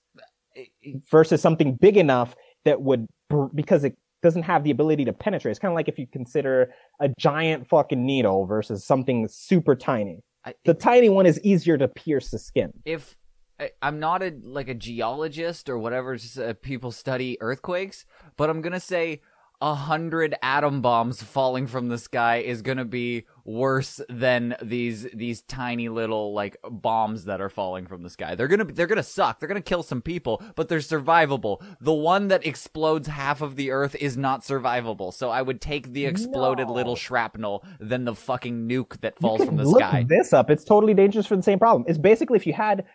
versus 1.11 1.41
something 1.41 1.75
big 1.75 1.97
enough 1.97 2.35
that 2.65 2.81
would, 2.81 3.07
because 3.53 3.83
it 3.83 3.95
doesn't 4.21 4.43
have 4.43 4.63
the 4.63 4.71
ability 4.71 5.05
to 5.05 5.13
penetrate. 5.13 5.51
It's 5.51 5.59
kind 5.59 5.71
of 5.71 5.75
like 5.75 5.87
if 5.87 5.99
you 5.99 6.07
consider 6.07 6.73
a 6.99 7.09
giant 7.19 7.67
fucking 7.67 8.03
needle 8.05 8.45
versus 8.45 8.85
something 8.85 9.27
super 9.29 9.75
tiny. 9.75 10.21
I, 10.45 10.53
The 10.65 10.73
tiny 10.73 11.09
one 11.09 11.25
is 11.25 11.39
easier 11.43 11.77
to 11.77 11.87
pierce 11.87 12.29
the 12.31 12.39
skin. 12.39 12.73
if 12.85 13.17
I, 13.59 13.69
I'm 13.81 13.99
not 13.99 14.23
a 14.23 14.33
like 14.43 14.67
a 14.67 14.73
geologist 14.73 15.69
or 15.69 15.77
whatever, 15.77 16.15
just, 16.15 16.39
uh, 16.39 16.53
people 16.55 16.91
study 16.91 17.37
earthquakes, 17.39 18.05
but 18.35 18.49
I'm 18.49 18.61
gonna 18.61 18.79
say 18.79 19.21
a 19.61 19.75
hundred 19.75 20.35
atom 20.41 20.81
bombs 20.81 21.23
falling 21.23 21.67
from 21.67 21.87
the 21.87 21.97
sky 21.97 22.37
is 22.37 22.61
gonna 22.61 22.83
be 22.85 23.25
worse 23.45 24.01
than 24.09 24.55
these 24.61 25.03
these 25.13 25.41
tiny 25.43 25.87
little 25.89 26.33
like 26.33 26.57
bombs 26.69 27.25
that 27.25 27.39
are 27.39 27.49
falling 27.49 27.85
from 27.87 28.03
the 28.03 28.09
sky. 28.09 28.35
They're 28.35 28.47
gonna 28.49 28.65
they're 28.65 28.87
gonna 28.87 29.03
suck. 29.03 29.39
They're 29.39 29.47
gonna 29.47 29.61
kill 29.61 29.83
some 29.83 30.01
people, 30.01 30.41
but 30.55 30.67
they're 30.67 30.79
survivable. 30.79 31.63
The 31.79 31.93
one 31.93 32.27
that 32.27 32.45
explodes 32.45 33.07
half 33.07 33.41
of 33.41 33.55
the 33.55 33.71
Earth 33.71 33.95
is 33.95 34.17
not 34.17 34.41
survivable. 34.41 35.13
So 35.13 35.29
I 35.29 35.41
would 35.41 35.61
take 35.61 35.93
the 35.93 36.05
exploded 36.05 36.67
No. 36.67 36.73
little 36.73 36.95
shrapnel 36.95 37.63
than 37.79 38.03
the 38.05 38.15
fucking 38.15 38.67
nuke 38.67 38.99
that 39.01 39.17
falls 39.19 39.45
from 39.45 39.55
the 39.55 39.63
sky. 39.65 39.71
look 39.71 39.79
sky. 39.81 40.05
this 40.09 40.33
up. 40.33 40.49
It's 40.49 40.63
totally 40.65 40.93
dangerous 40.93 41.25
for 41.25 41.35
the 41.37 41.43
same 41.43 41.59
problem. 41.59 41.85
It's 41.87 41.97
basically 41.97 42.35
if 42.37 42.45
you 42.45 42.53
had 42.53 42.85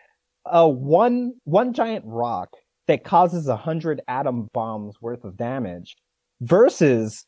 a 0.45 0.69
one 0.69 1.33
one 1.45 1.73
giant 1.73 2.05
rock 2.07 2.51
that 2.89 3.05
causes 3.05 3.49
a 3.49 3.57
hundred 3.57 4.01
atom 4.09 4.49
bombs 4.53 4.97
worth 5.01 5.25
of 5.25 5.37
damage 5.37 5.97
versus 6.41 7.25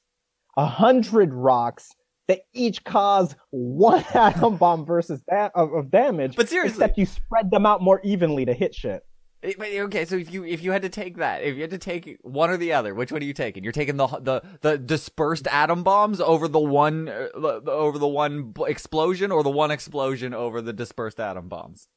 a 0.56 0.66
hundred 0.66 1.32
rocks 1.32 1.90
that 2.28 2.42
each 2.52 2.84
cause 2.84 3.34
one 3.50 4.04
atom 4.14 4.56
bomb 4.56 4.86
versus 4.86 5.22
that 5.28 5.52
of, 5.54 5.72
of 5.72 5.90
damage. 5.90 6.36
But 6.36 6.48
seriously- 6.48 6.76
except 6.76 6.98
you 6.98 7.06
spread 7.06 7.50
them 7.50 7.66
out 7.66 7.82
more 7.82 8.00
evenly 8.02 8.44
to 8.44 8.52
hit 8.52 8.74
shit. 8.74 9.02
Okay, 9.42 10.04
so 10.04 10.16
if 10.16 10.30
you 10.34 10.44
if 10.44 10.62
you 10.62 10.70
had 10.70 10.82
to 10.82 10.90
take 10.90 11.16
that, 11.16 11.42
if 11.42 11.54
you 11.54 11.62
had 11.62 11.70
to 11.70 11.78
take 11.78 12.18
one 12.20 12.50
or 12.50 12.58
the 12.58 12.74
other, 12.74 12.94
which 12.94 13.11
one 13.11 13.22
are 13.22 13.24
you 13.24 13.32
taking? 13.32 13.64
You're 13.64 13.72
taking 13.72 13.96
the 13.96 14.06
the 14.06 14.42
the 14.61 14.76
dispersed 14.76 15.46
atom 15.46 15.82
bombs 15.82 16.20
over 16.20 16.46
the 16.46 16.61
one 16.61 17.08
uh, 17.08 17.28
over 17.66 17.98
the 17.98 18.06
one 18.06 18.52
explosion, 18.66 19.32
or 19.32 19.42
the 19.42 19.48
one 19.48 19.70
explosion 19.70 20.34
over 20.34 20.61
the 20.61 20.74
dispersed 20.74 21.18
atom 21.18 21.48
bombs. 21.48 21.88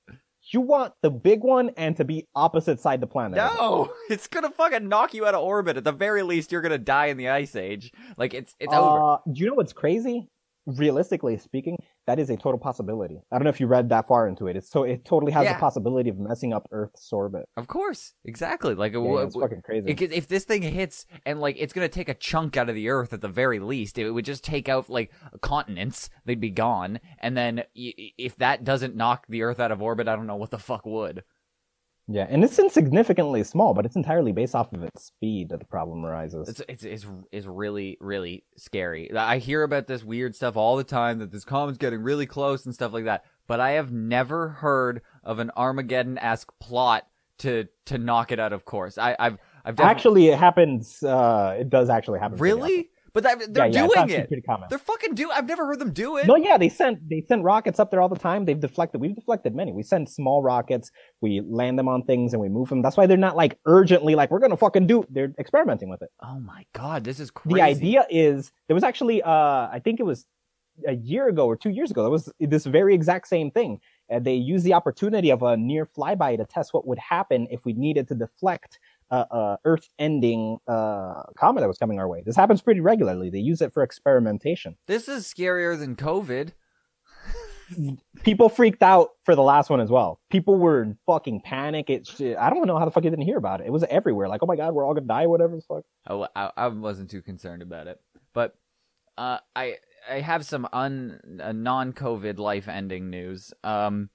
You 0.54 0.62
want 0.62 0.94
the 1.02 1.10
big 1.10 1.42
one 1.42 1.72
and 1.78 1.98
to 1.98 2.06
be 2.06 2.28
opposite 2.36 2.80
side 2.80 3.02
the 3.02 3.08
planet. 3.08 3.38
No, 3.38 3.92
it's 4.10 4.28
gonna 4.28 4.52
fucking 4.52 4.88
knock 4.88 5.14
you 5.14 5.26
out 5.26 5.34
of 5.34 5.42
orbit. 5.42 5.78
At 5.78 5.84
the 5.84 5.92
very 5.92 6.22
least, 6.22 6.52
you're 6.52 6.62
gonna 6.62 6.78
die 6.78 7.08
in 7.08 7.18
the 7.18 7.30
ice 7.30 7.56
age. 7.56 7.92
Like 8.18 8.34
it's 8.34 8.56
it's 8.60 8.74
over. 8.74 9.14
Uh, 9.14 9.18
do 9.32 9.42
you 9.42 9.48
know 9.48 9.56
what's 9.56 9.74
crazy? 9.74 10.30
Realistically 10.66 11.38
speaking, 11.38 11.78
that 12.08 12.20
is 12.20 12.30
a 12.30 12.38
total 12.38 12.58
possibility. 12.58 13.20
I 13.32 13.38
don't 13.38 13.44
know 13.44 13.50
if 13.50 13.60
you 13.60 13.68
read 13.68 13.90
that 13.90 14.08
far 14.08 14.28
into 14.28 14.48
it. 14.48 14.56
It's 14.56 14.70
so 14.72 14.84
it 14.84 15.04
totally 15.04 15.32
has 15.34 15.44
Yeah. 15.44 15.54
the 15.54 15.60
possibility 15.60 16.10
of 16.10 16.18
messing 16.18 16.54
up 16.54 16.68
Earth's 16.72 17.12
orbit. 17.12 17.50
Of 17.58 17.68
course, 17.68 18.14
exactly. 18.24 18.74
Like 18.74 18.94
Yeah, 18.94 19.00
w- 19.00 19.18
it's 19.20 19.36
fucking 19.36 19.62
crazy. 19.64 19.92
It 19.92 20.02
if 20.14 20.28
this 20.28 20.46
thing 20.46 20.62
hits 20.62 21.06
and 21.26 21.42
like 21.42 21.58
it's 21.60 21.74
gonna 21.74 21.90
take 21.90 22.08
a 22.08 22.14
chunk 22.14 22.56
out 22.56 22.70
of 22.70 22.76
the 22.76 22.88
earth 22.90 23.12
at 23.12 23.20
the 23.22 23.28
very 23.28 23.60
least, 23.60 23.98
it 23.98 24.10
would 24.10 24.26
just 24.26 24.44
take 24.44 24.70
out 24.70 24.90
like 24.90 25.12
continents. 25.42 26.10
They'd 26.26 26.40
be 26.40 26.50
gone, 26.50 27.00
and 27.20 27.36
then 27.36 27.64
y- 27.76 27.94
if 28.18 28.38
that 28.38 28.64
doesn't 28.64 28.96
knock 28.96 29.26
the 29.28 29.42
earth 29.44 29.60
out 29.60 29.72
of 29.72 29.82
orbit, 29.82 30.08
I 30.08 30.16
don't 30.16 30.28
know 30.28 30.36
what 30.38 30.52
the 30.52 30.60
fuck 30.60 30.86
would. 30.86 31.24
Yeah, 32.08 32.28
and 32.30 32.44
it's 32.44 32.60
insignificantly 32.60 33.44
small, 33.44 33.74
but 33.74 33.86
it's 33.86 33.96
entirely 33.96 34.32
based 34.32 34.56
off 34.56 34.74
of 34.74 34.84
its 34.84 35.06
speed 35.06 35.50
that 35.50 35.60
the 35.60 35.66
problem 35.66 36.06
arises. 36.06 36.50
It's 36.50 36.62
it's 36.68 36.84
it's 36.84 37.06
it's 37.32 37.46
really 37.46 37.98
really 38.02 38.44
scary. 38.58 39.14
I 39.16 39.38
hear 39.38 39.64
about 39.64 39.88
this 39.88 40.04
weird 40.04 40.36
stuff 40.36 40.58
all 40.58 40.76
the 40.76 40.84
time 40.84 41.20
that 41.20 41.32
this 41.32 41.46
comet's 41.46 41.78
getting 41.78 42.02
really 42.02 42.26
close 42.26 42.66
and 42.66 42.74
stuff 42.74 42.92
like 42.94 43.06
that, 43.06 43.24
but 43.48 43.60
I 43.60 43.72
have 43.72 43.92
never 43.92 44.50
heard 44.50 45.02
of 45.24 45.40
an 45.40 45.52
Armageddon 45.56 46.18
esque 46.18 46.52
plot 46.60 47.08
to 47.40 47.68
to 47.86 47.98
knock 47.98 48.32
it 48.32 48.40
out 48.40 48.54
of 48.54 48.66
course. 48.66 48.98
I 48.98 49.16
I've 49.18 49.38
I've 49.66 49.76
definitely- 49.78 49.92
actually, 49.92 50.28
it 50.28 50.38
happens. 50.40 51.04
Uh, 51.04 51.56
it 51.60 51.70
does 51.70 51.90
actually 51.90 52.20
happen. 52.20 52.38
really, 52.38 52.90
but 53.14 53.24
that, 53.24 53.54
they're 53.54 53.68
yeah, 53.68 53.88
doing 53.88 54.10
it. 54.10 54.30
They're 54.70 54.80
fucking 54.80 55.14
do. 55.14 55.30
I've 55.30 55.48
never 55.48 55.68
heard 55.68 55.80
them 55.80 55.94
do 55.94 56.18
it. 56.18 56.26
No, 56.26 56.36
yeah, 56.36 56.58
they 56.58 56.70
sent 56.70 57.08
they 57.08 57.22
sent 57.28 57.44
rockets 57.44 57.80
up 57.80 57.92
there 57.92 58.02
all 58.02 58.10
the 58.10 58.18
time. 58.18 58.46
They've 58.46 58.60
deflected. 58.60 59.00
We've 59.00 59.16
deflected 59.16 59.56
many. 59.56 59.72
We 59.72 59.84
send 59.84 60.10
small 60.10 60.42
rockets. 60.42 60.92
We 61.22 61.42
land 61.42 61.78
them 61.78 61.88
on 61.88 62.04
things 62.04 62.34
and 62.34 62.42
we 62.42 62.50
move 62.50 62.70
them. 62.70 62.82
That's 62.82 62.98
why 62.98 63.06
they're 63.06 63.18
not 63.18 63.36
like 63.36 63.60
urgently 63.66 64.16
like 64.16 64.32
we're 64.32 64.40
gonna 64.40 64.58
fucking 64.58 64.88
do. 64.88 65.06
They're 65.10 65.34
experimenting 65.38 65.90
with 65.90 66.02
it. 66.02 66.10
Oh 66.24 66.40
my 66.40 66.66
god, 66.74 67.04
this 67.04 67.20
is 67.20 67.30
crazy. 67.30 67.56
The 67.56 67.62
idea 67.62 68.06
is 68.10 68.52
there 68.68 68.76
was 68.76 68.84
actually 68.84 69.22
uh 69.22 69.30
I 69.72 69.80
think 69.84 70.00
it 70.00 70.04
was 70.04 70.26
a 70.88 70.94
year 70.94 71.28
ago 71.28 71.46
or 71.46 71.56
two 71.56 71.70
years 71.70 71.92
ago. 71.92 72.02
There 72.02 72.12
was 72.12 72.32
this 72.40 72.66
very 72.66 72.96
exact 72.96 73.28
same 73.28 73.52
thing. 73.52 73.80
And 74.10 74.26
they 74.26 74.36
used 74.36 74.66
the 74.66 74.74
opportunity 74.74 75.32
of 75.32 75.44
a 75.44 75.56
near 75.56 75.86
flyby 75.86 76.38
to 76.38 76.46
test 76.46 76.74
what 76.74 76.88
would 76.88 77.00
happen 77.00 77.48
if 77.50 77.66
we 77.66 77.74
needed 77.74 78.08
to 78.10 78.16
deflect 78.16 78.80
uh, 79.14 79.26
uh, 79.30 79.58
Earth-ending 79.64 80.58
uh, 80.68 81.22
comet 81.38 81.62
that 81.62 81.68
was 81.68 81.78
coming 81.78 82.00
our 82.00 82.08
way. 82.08 82.24
This 82.26 82.36
happens 82.36 82.64
pretty 82.64 82.80
regularly. 82.80 83.30
They 83.30 83.40
use 83.40 83.62
it 83.62 83.72
for 83.72 83.84
experimentation. 83.84 84.76
This 84.88 85.08
is 85.08 85.32
scarier 85.32 85.78
than 85.78 85.96
COVID. 85.96 86.54
people 88.24 88.50
freaked 88.50 88.82
out 88.82 89.12
for 89.24 89.36
the 89.36 89.44
last 89.44 89.70
one 89.70 89.80
as 89.80 89.92
well. 89.92 90.20
People 90.32 90.58
were 90.58 90.82
in 90.82 90.98
fucking 91.06 91.42
panic. 91.42 91.92
It's 91.92 92.20
I 92.20 92.50
don't 92.50 92.66
know 92.66 92.80
how 92.80 92.86
the 92.86 92.92
fuck 92.92 93.04
you 93.04 93.12
didn't 93.12 93.26
hear 93.26 93.38
about 93.38 93.62
it. 93.62 93.68
It 93.68 93.72
was 93.72 93.84
everywhere. 93.84 94.28
Like, 94.28 94.42
oh 94.42 94.48
my 94.48 94.56
god, 94.56 94.74
we're 94.74 94.86
all 94.86 94.96
gonna 94.96 95.06
die. 95.06 95.28
Whatever 95.28 95.56
the 95.58 95.62
fuck. 95.62 95.84
Oh, 96.08 96.28
I, 96.36 96.50
I 96.58 96.68
wasn't 96.68 97.12
too 97.12 97.22
concerned 97.22 97.62
about 97.62 97.86
it, 97.86 98.00
but 98.34 98.56
uh, 99.18 99.38
I 99.56 99.78
I 100.10 100.22
have 100.22 100.44
some 100.44 100.68
un 100.74 101.40
uh, 101.42 101.52
non 101.52 101.94
COVID 101.94 102.40
life 102.40 102.68
ending 102.68 103.12
news. 103.12 103.54
Um, 103.64 104.10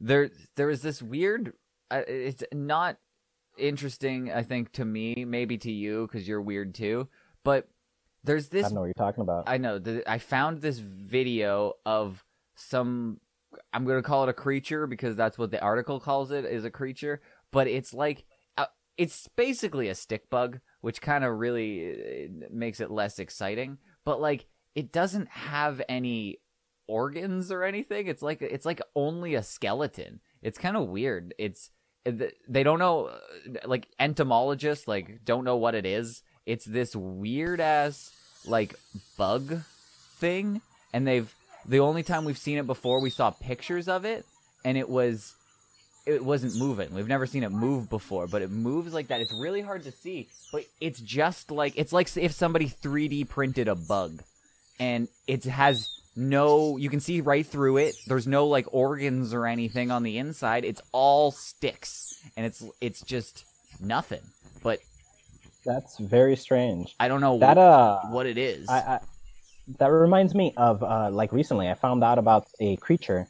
there 0.00 0.30
there 0.56 0.70
is 0.70 0.80
this 0.80 1.02
weird. 1.02 1.52
Uh, 1.90 2.02
it's 2.06 2.42
not 2.52 2.96
interesting, 3.58 4.32
I 4.32 4.42
think, 4.42 4.72
to 4.72 4.84
me, 4.84 5.24
maybe 5.26 5.58
to 5.58 5.70
you, 5.70 6.06
because 6.06 6.26
you're 6.26 6.42
weird 6.42 6.74
too. 6.74 7.08
But 7.44 7.68
there's 8.24 8.46
I 8.46 8.50
this 8.50 8.62
don't 8.64 8.74
know 8.74 8.80
what 8.80 8.86
you're 8.86 8.94
talking 8.94 9.22
about. 9.22 9.44
I 9.46 9.58
know. 9.58 9.78
th- 9.78 10.04
I 10.06 10.18
found 10.18 10.60
this 10.60 10.78
video 10.78 11.74
of 11.86 12.24
some. 12.54 13.20
I'm 13.72 13.84
gonna 13.84 14.02
call 14.02 14.24
it 14.24 14.28
a 14.28 14.34
creature 14.34 14.86
because 14.86 15.16
that's 15.16 15.38
what 15.38 15.50
the 15.50 15.60
article 15.60 16.00
calls 16.00 16.30
it 16.30 16.44
is 16.44 16.64
a 16.64 16.70
creature. 16.70 17.22
But 17.50 17.66
it's 17.68 17.94
like 17.94 18.24
uh, 18.56 18.66
it's 18.96 19.28
basically 19.36 19.88
a 19.88 19.94
stick 19.94 20.28
bug, 20.28 20.60
which 20.80 21.00
kind 21.00 21.24
of 21.24 21.38
really 21.38 21.92
uh, 22.26 22.46
makes 22.50 22.80
it 22.80 22.90
less 22.90 23.18
exciting. 23.18 23.78
But 24.04 24.20
like 24.20 24.46
it 24.74 24.92
doesn't 24.92 25.28
have 25.28 25.80
any 25.88 26.40
organs 26.86 27.52
or 27.52 27.62
anything. 27.62 28.06
It's 28.08 28.22
like 28.22 28.42
it's 28.42 28.66
like 28.66 28.80
only 28.94 29.34
a 29.34 29.42
skeleton. 29.42 30.20
It's 30.42 30.58
kind 30.58 30.76
of 30.76 30.88
weird. 30.88 31.34
It's 31.38 31.70
they 32.10 32.62
don't 32.62 32.78
know 32.78 33.10
like 33.64 33.86
entomologists 33.98 34.88
like 34.88 35.24
don't 35.24 35.44
know 35.44 35.56
what 35.56 35.74
it 35.74 35.86
is. 35.86 36.22
It's 36.46 36.64
this 36.64 36.94
weird 36.96 37.60
ass 37.60 38.12
like 38.46 38.74
bug 39.16 39.62
thing 40.18 40.60
and 40.92 41.06
they've 41.06 41.32
the 41.66 41.80
only 41.80 42.02
time 42.02 42.24
we've 42.24 42.38
seen 42.38 42.58
it 42.58 42.66
before 42.66 43.00
we 43.00 43.10
saw 43.10 43.30
pictures 43.30 43.88
of 43.88 44.04
it 44.04 44.24
and 44.64 44.78
it 44.78 44.88
was 44.88 45.34
it 46.06 46.24
wasn't 46.24 46.56
moving. 46.56 46.94
We've 46.94 47.06
never 47.06 47.26
seen 47.26 47.42
it 47.42 47.50
move 47.50 47.90
before, 47.90 48.26
but 48.26 48.40
it 48.40 48.50
moves 48.50 48.94
like 48.94 49.08
that. 49.08 49.20
It's 49.20 49.32
really 49.32 49.60
hard 49.60 49.82
to 49.84 49.92
see, 49.92 50.28
but 50.50 50.64
it's 50.80 51.00
just 51.00 51.50
like 51.50 51.74
it's 51.76 51.92
like 51.92 52.16
if 52.16 52.32
somebody 52.32 52.68
3D 52.68 53.28
printed 53.28 53.68
a 53.68 53.74
bug 53.74 54.22
and 54.80 55.08
it 55.26 55.44
has 55.44 55.88
no 56.18 56.76
you 56.76 56.90
can 56.90 57.00
see 57.00 57.20
right 57.20 57.46
through 57.46 57.76
it. 57.78 57.94
There's 58.06 58.26
no 58.26 58.46
like 58.46 58.66
organs 58.72 59.32
or 59.32 59.46
anything 59.46 59.90
on 59.90 60.02
the 60.02 60.18
inside. 60.18 60.64
It's 60.64 60.82
all 60.92 61.30
sticks 61.30 62.20
and 62.36 62.44
it's 62.44 62.64
it's 62.80 63.02
just 63.02 63.44
nothing. 63.80 64.22
But 64.62 64.80
That's 65.64 65.96
very 65.98 66.34
strange. 66.36 66.94
I 66.98 67.08
don't 67.08 67.20
know 67.20 67.38
That 67.38 67.56
uh, 67.56 68.00
what 68.08 68.26
it 68.26 68.36
is. 68.36 68.68
I, 68.68 68.78
I 68.78 69.00
that 69.78 69.86
reminds 69.86 70.34
me 70.34 70.52
of 70.56 70.82
uh, 70.82 71.10
like 71.10 71.32
recently 71.32 71.68
I 71.68 71.74
found 71.74 72.02
out 72.02 72.18
about 72.18 72.48
a 72.58 72.76
creature 72.76 73.28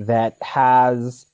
that 0.00 0.36
has 0.42 1.26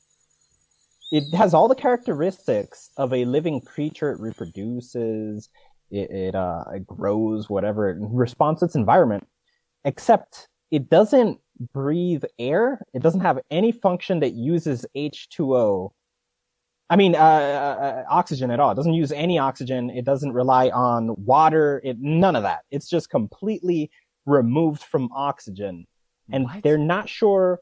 it 1.11 1.25
has 1.35 1.55
all 1.55 1.69
the 1.69 1.75
characteristics 1.75 2.91
of 2.97 3.13
a 3.15 3.25
living 3.25 3.61
creature. 3.61 4.13
It 4.13 4.21
reproduces, 4.21 5.49
it, 5.91 6.11
it 6.11 6.35
uh 6.35 6.65
it 6.75 6.87
grows, 6.87 7.49
whatever. 7.49 7.89
It 7.89 7.97
responds 8.01 8.61
to 8.61 8.67
its 8.67 8.75
environment, 8.75 9.27
except 9.85 10.49
it 10.73 10.91
doesn't 10.91 11.39
breathe 11.73 12.25
air. 12.41 12.81
It 12.93 13.03
doesn't 13.03 13.21
have 13.21 13.39
any 13.51 13.71
function 13.71 14.19
that 14.21 14.33
uses 14.33 14.85
H 14.97 15.29
two 15.29 15.55
O. 15.55 15.93
I 16.91 16.97
mean, 16.97 17.15
uh, 17.15 17.19
uh, 17.19 18.05
oxygen 18.11 18.51
at 18.51 18.59
all. 18.59 18.73
It 18.73 18.75
doesn't 18.75 18.93
use 18.95 19.13
any 19.13 19.39
oxygen. 19.39 19.89
It 19.91 20.05
doesn't 20.05 20.33
rely 20.33 20.71
on 20.71 21.15
water. 21.25 21.81
It 21.85 21.99
none 22.01 22.35
of 22.35 22.43
that. 22.43 22.63
It's 22.71 22.89
just 22.89 23.09
completely 23.11 23.91
removed 24.27 24.83
from 24.83 25.09
oxygen, 25.15 25.87
and 26.33 26.45
What? 26.45 26.63
they're 26.63 26.79
not 26.79 27.09
sure 27.09 27.61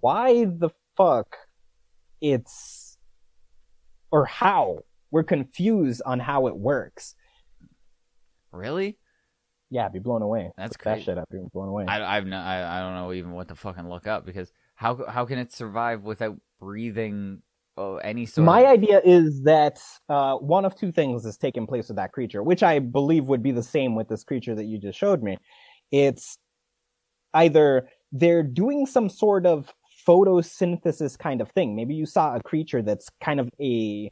why 0.00 0.44
the 0.44 0.70
fuck 0.96 1.36
it's 2.20 2.98
or 4.10 4.26
how. 4.26 4.80
We're 5.12 5.24
confused 5.24 6.02
on 6.06 6.20
how 6.20 6.46
it 6.46 6.56
works. 6.56 7.14
really? 8.52 8.98
Yeah, 9.70 9.86
I'd 9.86 9.92
be 9.92 10.00
blown 10.00 10.22
away. 10.22 10.50
That's 10.56 10.72
Look 10.72 10.82
that 10.82 10.92
crazy. 10.94 11.04
shit 11.04 11.18
up. 11.18 11.28
Be 11.30 11.38
blown 11.52 11.68
away. 11.68 11.84
I 11.86 12.16
I've 12.16 12.26
no, 12.26 12.36
I, 12.36 12.78
I 12.78 12.80
don't 12.80 12.94
know 12.94 13.12
even 13.12 13.30
what 13.32 13.48
to 13.48 13.54
fucking 13.54 13.88
look 13.88 14.06
up 14.06 14.26
because 14.26 14.52
how 14.74 15.04
how 15.08 15.24
can 15.26 15.38
it 15.38 15.52
survive 15.52 16.02
without 16.02 16.36
breathing 16.58 17.42
oh, 17.76 17.96
any 17.96 18.26
sort 18.26 18.44
My 18.44 18.60
of 18.60 18.66
idea 18.66 19.00
is 19.04 19.42
that 19.42 19.80
uh, 20.08 20.36
one 20.36 20.64
of 20.64 20.76
two 20.76 20.92
things 20.92 21.24
is 21.24 21.36
taking 21.36 21.66
place 21.66 21.88
with 21.88 21.96
that 21.96 22.12
creature, 22.12 22.42
which 22.42 22.62
I 22.62 22.78
believe 22.80 23.26
would 23.26 23.42
be 23.42 23.52
the 23.52 23.62
same 23.62 23.94
with 23.94 24.08
this 24.08 24.24
creature 24.24 24.54
that 24.54 24.64
you 24.64 24.78
just 24.78 24.98
showed 24.98 25.22
me. 25.22 25.38
It's 25.90 26.36
either 27.34 27.88
they're 28.12 28.42
doing 28.42 28.86
some 28.86 29.08
sort 29.08 29.46
of 29.46 29.72
photosynthesis 30.06 31.18
kind 31.18 31.40
of 31.40 31.50
thing. 31.52 31.76
Maybe 31.76 31.94
you 31.94 32.06
saw 32.06 32.34
a 32.34 32.42
creature 32.42 32.82
that's 32.82 33.08
kind 33.22 33.38
of 33.38 33.48
a 33.60 34.10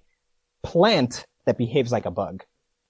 plant 0.62 1.24
that 1.46 1.58
behaves 1.58 1.90
like 1.90 2.06
a 2.06 2.10
bug. 2.10 2.44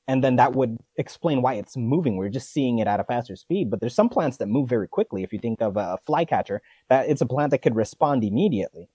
And 0.08 0.24
then 0.24 0.36
that 0.36 0.54
would 0.54 0.78
explain 0.96 1.42
why 1.42 1.54
it's 1.54 1.76
moving. 1.76 2.16
We're 2.16 2.30
just 2.30 2.50
seeing 2.52 2.78
it 2.78 2.86
at 2.88 2.98
a 2.98 3.04
faster 3.04 3.36
speed. 3.36 3.70
But 3.70 3.80
there's 3.80 3.94
some 3.94 4.08
plants 4.08 4.38
that 4.38 4.48
move 4.48 4.68
very 4.68 4.88
quickly. 4.88 5.22
If 5.22 5.32
you 5.34 5.38
think 5.38 5.60
of 5.62 5.76
a 5.76 5.98
flycatcher, 6.06 6.62
that 6.88 7.08
it's 7.10 7.20
a 7.20 7.26
plant 7.26 7.50
that 7.50 7.58
could 7.58 7.76
respond 7.76 8.24
immediately. 8.24 8.88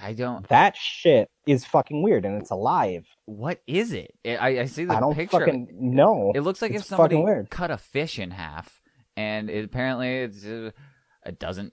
I 0.00 0.12
don't 0.12 0.46
That 0.48 0.76
shit 0.76 1.30
is 1.46 1.64
fucking 1.64 2.02
weird 2.02 2.24
and 2.24 2.40
it's 2.40 2.50
alive. 2.50 3.06
what 3.24 3.62
is 3.66 3.92
it? 3.92 4.14
I 4.26 4.60
I 4.60 4.64
see 4.66 4.84
the 4.84 4.94
I 4.94 5.00
don't 5.00 5.14
picture. 5.14 5.38
fucking 5.38 5.68
know. 5.72 6.32
It 6.34 6.40
looks 6.42 6.60
like 6.60 6.72
It's 6.72 6.82
if 6.82 6.88
somebody 6.88 7.16
cut 7.50 7.70
a 7.70 7.78
fish 7.78 8.18
in 8.18 8.30
half, 8.32 8.80
and 9.16 9.48
it, 9.50 9.64
apparently 9.64 10.18
it's, 10.18 10.44
uh, 10.44 10.70
it 11.26 11.38
doesn't 11.38 11.72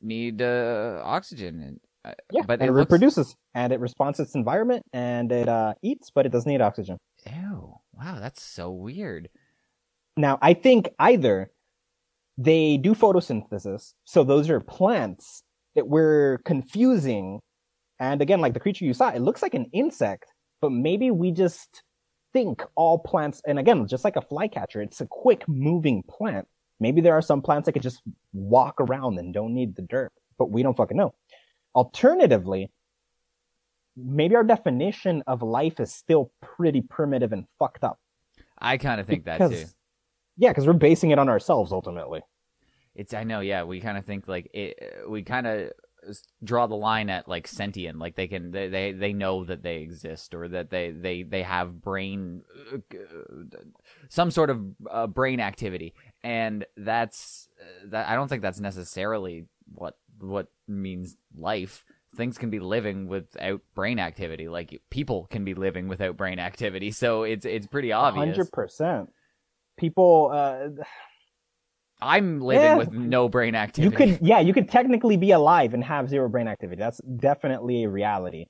need 0.00 0.42
uh, 0.42 1.00
oxygen. 1.04 1.62
And, 1.62 1.80
uh, 2.04 2.12
yeah, 2.30 2.42
but 2.46 2.60
it 2.60 2.66
it, 2.66 2.72
looks, 2.72 2.92
reproduces 2.92 3.34
and 3.54 3.72
it 3.72 3.80
responds 3.80 4.18
to 4.18 4.24
its 4.24 4.34
environment 4.34 4.84
and 4.92 5.32
it 5.32 5.48
uh, 5.48 5.74
eats, 5.82 6.10
but 6.14 6.26
it 6.26 6.32
doesn't 6.32 6.50
need 6.50 6.60
oxygen. 6.60 6.98
Wow, 7.98 8.18
that's 8.20 8.42
so 8.42 8.70
weird. 8.70 9.28
Now, 10.16 10.38
I 10.42 10.54
think 10.54 10.90
either 10.98 11.50
they 12.36 12.76
do 12.76 12.94
photosynthesis, 12.94 13.94
so 14.04 14.24
those 14.24 14.50
are 14.50 14.60
plants 14.60 15.42
that 15.74 15.88
we're 15.88 16.38
confusing. 16.44 17.40
And 18.00 18.20
again, 18.20 18.40
like 18.40 18.54
the 18.54 18.60
creature 18.60 18.84
you 18.84 18.94
saw, 18.94 19.10
it 19.10 19.22
looks 19.22 19.42
like 19.42 19.54
an 19.54 19.66
insect, 19.72 20.26
but 20.60 20.70
maybe 20.70 21.10
we 21.10 21.30
just 21.30 21.82
think 22.32 22.62
all 22.74 22.98
plants, 22.98 23.40
and 23.46 23.58
again, 23.58 23.86
just 23.86 24.04
like 24.04 24.16
a 24.16 24.22
flycatcher, 24.22 24.82
it's 24.82 25.00
a 25.00 25.06
quick 25.06 25.48
moving 25.48 26.02
plant. 26.08 26.46
Maybe 26.80 27.00
there 27.00 27.14
are 27.14 27.22
some 27.22 27.40
plants 27.40 27.66
that 27.66 27.72
could 27.72 27.82
just 27.82 28.02
walk 28.32 28.80
around 28.80 29.18
and 29.18 29.32
don't 29.32 29.54
need 29.54 29.76
the 29.76 29.82
dirt, 29.82 30.12
but 30.38 30.50
we 30.50 30.62
don't 30.62 30.76
fucking 30.76 30.96
know. 30.96 31.14
Alternatively, 31.74 32.70
maybe 33.96 34.34
our 34.34 34.44
definition 34.44 35.22
of 35.26 35.42
life 35.42 35.80
is 35.80 35.92
still 35.92 36.32
pretty 36.40 36.80
primitive 36.80 37.32
and 37.32 37.46
fucked 37.58 37.84
up. 37.84 37.98
I 38.58 38.76
kind 38.78 39.00
of 39.00 39.06
think 39.06 39.24
that 39.24 39.38
too. 39.38 39.64
Yeah, 40.36 40.50
because 40.50 40.66
we're 40.66 40.72
basing 40.72 41.10
it 41.10 41.18
on 41.18 41.28
ourselves 41.28 41.72
ultimately. 41.72 42.22
It's 42.94 43.14
I 43.14 43.24
know, 43.24 43.40
yeah. 43.40 43.64
We 43.64 43.80
kind 43.80 43.98
of 43.98 44.04
think 44.04 44.28
like 44.28 44.50
it. 44.54 45.08
We 45.08 45.22
kind 45.22 45.46
of 45.46 45.70
draw 46.42 46.66
the 46.66 46.74
line 46.74 47.08
at 47.08 47.28
like 47.28 47.46
sentient, 47.48 47.98
like 47.98 48.14
they 48.14 48.28
can 48.28 48.50
they 48.50 48.68
they, 48.68 48.92
they 48.92 49.12
know 49.12 49.44
that 49.44 49.62
they 49.62 49.78
exist 49.78 50.34
or 50.34 50.48
that 50.48 50.70
they 50.70 50.90
they 50.90 51.22
they 51.22 51.42
have 51.42 51.80
brain, 51.80 52.42
uh, 52.72 52.78
some 54.08 54.30
sort 54.30 54.50
of 54.50 54.60
uh, 54.90 55.06
brain 55.06 55.40
activity, 55.40 55.94
and 56.22 56.64
that's 56.76 57.48
uh, 57.60 57.88
that. 57.90 58.08
I 58.08 58.14
don't 58.14 58.28
think 58.28 58.42
that's 58.42 58.60
necessarily 58.60 59.46
what 59.72 59.96
what 60.20 60.48
means 60.68 61.16
life. 61.36 61.84
Things 62.16 62.38
can 62.38 62.50
be 62.50 62.58
living 62.60 63.06
without 63.08 63.60
brain 63.74 63.98
activity, 63.98 64.48
like 64.48 64.80
people 64.90 65.26
can 65.30 65.44
be 65.44 65.54
living 65.54 65.88
without 65.88 66.16
brain 66.16 66.38
activity. 66.38 66.90
So 66.90 67.22
it's 67.24 67.44
it's 67.44 67.66
pretty 67.66 67.92
obvious. 67.92 68.36
Hundred 68.36 68.52
percent. 68.52 69.10
People, 69.76 70.30
uh, 70.32 70.68
I'm 72.00 72.40
living 72.40 72.62
Yeah. 72.62 72.76
with 72.76 72.92
no 72.92 73.28
brain 73.28 73.54
activity. 73.54 73.96
you 74.04 74.16
could, 74.16 74.26
yeah, 74.26 74.40
you 74.40 74.52
could 74.52 74.68
technically 74.68 75.16
be 75.16 75.30
alive 75.30 75.74
and 75.74 75.82
have 75.84 76.08
zero 76.08 76.28
brain 76.28 76.48
activity. 76.48 76.78
That's 76.78 76.98
definitely 76.98 77.84
a 77.84 77.88
reality. 77.88 78.46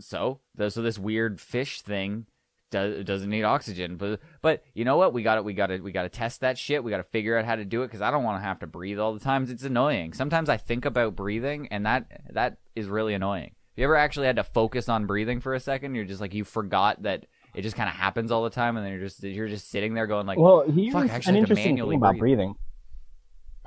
So, 0.00 0.40
so 0.68 0.82
this 0.82 0.98
weird 0.98 1.40
fish 1.40 1.82
thing 1.82 2.26
does 2.70 3.04
doesn't 3.04 3.30
need 3.30 3.44
oxygen, 3.44 3.96
but 3.96 4.20
but 4.42 4.64
you 4.74 4.84
know 4.84 4.96
what? 4.96 5.12
We 5.12 5.22
got 5.22 5.36
to 5.36 5.42
We 5.42 5.54
got 5.54 5.68
to 5.68 5.78
we 5.78 5.92
got 5.92 6.02
to 6.02 6.08
test 6.08 6.40
that 6.40 6.58
shit. 6.58 6.82
We 6.82 6.90
got 6.90 6.96
to 6.96 7.04
figure 7.04 7.38
out 7.38 7.44
how 7.44 7.54
to 7.56 7.64
do 7.64 7.82
it 7.82 7.86
because 7.86 8.02
I 8.02 8.10
don't 8.10 8.24
want 8.24 8.40
to 8.42 8.44
have 8.44 8.58
to 8.60 8.66
breathe 8.66 8.98
all 8.98 9.14
the 9.14 9.20
times. 9.20 9.50
It's 9.50 9.62
annoying. 9.62 10.12
Sometimes 10.12 10.48
I 10.48 10.56
think 10.56 10.84
about 10.84 11.14
breathing, 11.14 11.68
and 11.68 11.86
that 11.86 12.06
that 12.32 12.58
is 12.74 12.86
really 12.86 13.14
annoying. 13.14 13.54
If 13.72 13.78
you 13.78 13.84
ever 13.84 13.96
actually 13.96 14.26
had 14.26 14.36
to 14.36 14.44
focus 14.44 14.88
on 14.88 15.06
breathing 15.06 15.40
for 15.40 15.54
a 15.54 15.60
second? 15.60 15.94
You're 15.94 16.04
just 16.04 16.20
like 16.20 16.32
you 16.32 16.44
forgot 16.44 17.02
that 17.02 17.26
it 17.54 17.62
just 17.62 17.76
kind 17.76 17.88
of 17.88 17.94
happens 17.94 18.30
all 18.30 18.44
the 18.44 18.50
time, 18.50 18.76
and 18.76 18.84
then 18.84 18.92
you're 18.92 19.02
just 19.02 19.22
you're 19.22 19.48
just 19.48 19.70
sitting 19.70 19.94
there 19.94 20.06
going 20.06 20.26
like, 20.26 20.38
well, 20.38 20.62
here's 20.62 20.94
an 20.94 21.36
interesting 21.36 21.76
thing 21.76 21.94
about 21.94 22.12
breathe. 22.12 22.20
breathing. 22.20 22.54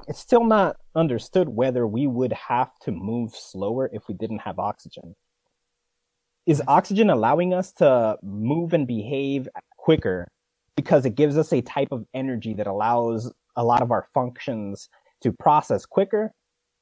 It's 0.08 0.20
still 0.20 0.46
not 0.46 0.78
understood 0.96 1.50
whether 1.50 1.86
we 1.86 2.08
would 2.08 2.32
have 2.34 2.70
to 2.84 2.92
move 2.92 3.36
slower 3.36 3.90
if 3.92 4.08
we 4.08 4.14
didn't 4.14 4.40
have 4.40 4.60
oxygen. 4.60 5.16
Is 6.46 6.60
mm-hmm. 6.60 6.70
oxygen 6.70 7.10
allowing 7.10 7.54
us 7.54 7.74
to 7.74 8.18
move 8.24 8.74
and 8.74 8.88
behave 8.88 9.50
quicker 9.78 10.30
because 10.76 11.06
it 11.06 11.16
gives 11.16 11.38
us 11.38 11.52
a 11.52 11.62
type 11.62 11.90
of 11.92 12.06
energy 12.14 12.54
that 12.54 12.68
allows 12.68 13.32
a 13.56 13.64
lot 13.64 13.82
of 13.82 13.92
our 13.92 14.06
functions 14.14 14.88
to 15.22 15.34
process 15.34 15.86
quicker? 15.86 16.32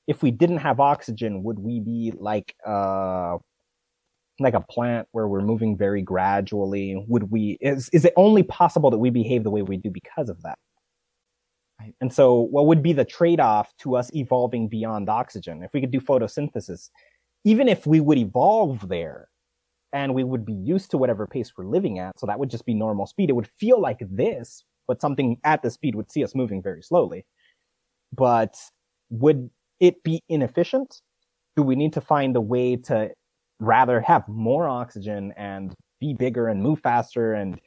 If 0.07 0.21
we 0.21 0.31
didn't 0.31 0.57
have 0.57 0.79
oxygen, 0.79 1.43
would 1.43 1.59
we 1.59 1.79
be 1.79 2.13
like 2.15 2.55
uh 2.65 3.37
like 4.39 4.53
a 4.53 4.61
plant 4.61 5.07
where 5.11 5.27
we're 5.27 5.41
moving 5.41 5.77
very 5.77 6.01
gradually? 6.01 7.03
Would 7.07 7.31
we 7.31 7.57
is 7.61 7.89
is 7.89 8.05
it 8.05 8.13
only 8.15 8.43
possible 8.43 8.91
that 8.91 8.97
we 8.99 9.09
behave 9.09 9.43
the 9.43 9.51
way 9.51 9.61
we 9.61 9.77
do 9.77 9.89
because 9.89 10.29
of 10.29 10.41
that? 10.43 10.57
And 11.99 12.13
so 12.13 12.39
what 12.39 12.67
would 12.67 12.81
be 12.81 12.93
the 12.93 13.03
trade-off 13.03 13.75
to 13.79 13.97
us 13.97 14.09
evolving 14.15 14.69
beyond 14.69 15.09
oxygen? 15.09 15.61
If 15.61 15.73
we 15.73 15.81
could 15.81 15.91
do 15.91 15.99
photosynthesis, 15.99 16.89
even 17.43 17.67
if 17.67 17.85
we 17.85 17.99
would 17.99 18.17
evolve 18.17 18.87
there, 18.87 19.27
and 19.95 20.13
we 20.13 20.25
would 20.25 20.45
be 20.45 20.53
used 20.53 20.91
to 20.91 20.97
whatever 20.97 21.25
pace 21.25 21.53
we're 21.57 21.65
living 21.65 21.99
at. 21.99 22.19
So 22.19 22.27
that 22.27 22.37
would 22.37 22.49
just 22.49 22.65
be 22.65 22.73
normal 22.73 23.07
speed. 23.07 23.29
It 23.29 23.33
would 23.33 23.47
feel 23.47 23.79
like 23.79 23.99
this, 24.01 24.65
but 24.87 24.99
something 24.99 25.39
at 25.45 25.63
the 25.63 25.71
speed 25.71 25.95
would 25.95 26.11
see 26.11 26.21
us 26.21 26.35
moving 26.35 26.61
very 26.61 26.81
slowly. 26.81 27.25
But 28.13 28.55
would 29.09 29.49
it 29.79 30.03
be 30.03 30.21
inefficient? 30.29 31.01
Do 31.55 31.63
we 31.63 31.75
need 31.75 31.93
to 31.93 32.01
find 32.01 32.35
a 32.35 32.41
way 32.41 32.75
to 32.75 33.11
rather 33.59 34.01
have 34.01 34.27
more 34.27 34.67
oxygen 34.67 35.33
and 35.37 35.73
be 35.99 36.13
bigger 36.13 36.47
and 36.47 36.61
move 36.61 36.79
faster 36.81 37.33
and 37.33 37.59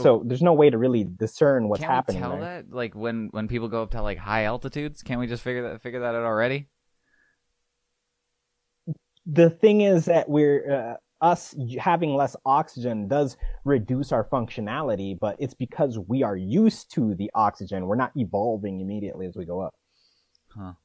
so 0.00 0.24
there's 0.26 0.42
no 0.42 0.54
way 0.54 0.70
to 0.70 0.76
really 0.76 1.04
discern 1.04 1.68
what's 1.68 1.80
happening. 1.80 2.20
Can't 2.20 2.32
happening 2.32 2.40
we 2.40 2.44
tell 2.44 2.52
there. 2.52 2.62
that 2.62 2.74
like 2.74 2.96
when 2.96 3.28
when 3.30 3.46
people 3.46 3.68
go 3.68 3.84
up 3.84 3.92
to 3.92 4.02
like 4.02 4.18
high 4.18 4.42
altitudes? 4.42 5.04
Can't 5.04 5.20
we 5.20 5.28
just 5.28 5.44
figure 5.44 5.70
that 5.70 5.82
figure 5.82 6.00
that 6.00 6.16
out 6.16 6.24
already? 6.24 6.66
the 9.26 9.50
thing 9.50 9.80
is 9.80 10.04
that 10.06 10.28
we're 10.28 10.70
uh, 10.70 11.24
us 11.24 11.54
having 11.78 12.14
less 12.14 12.36
oxygen 12.44 13.08
does 13.08 13.36
reduce 13.64 14.12
our 14.12 14.24
functionality, 14.28 15.18
but 15.18 15.36
it's 15.38 15.54
because 15.54 15.98
we 15.98 16.22
are 16.22 16.36
used 16.36 16.92
to 16.94 17.14
the 17.14 17.30
oxygen. 17.34 17.86
We're 17.86 17.96
not 17.96 18.12
evolving 18.16 18.80
immediately 18.80 19.26
as 19.26 19.36
we 19.36 19.46
go 19.46 19.60
up. 19.60 19.74
Well, 20.56 20.78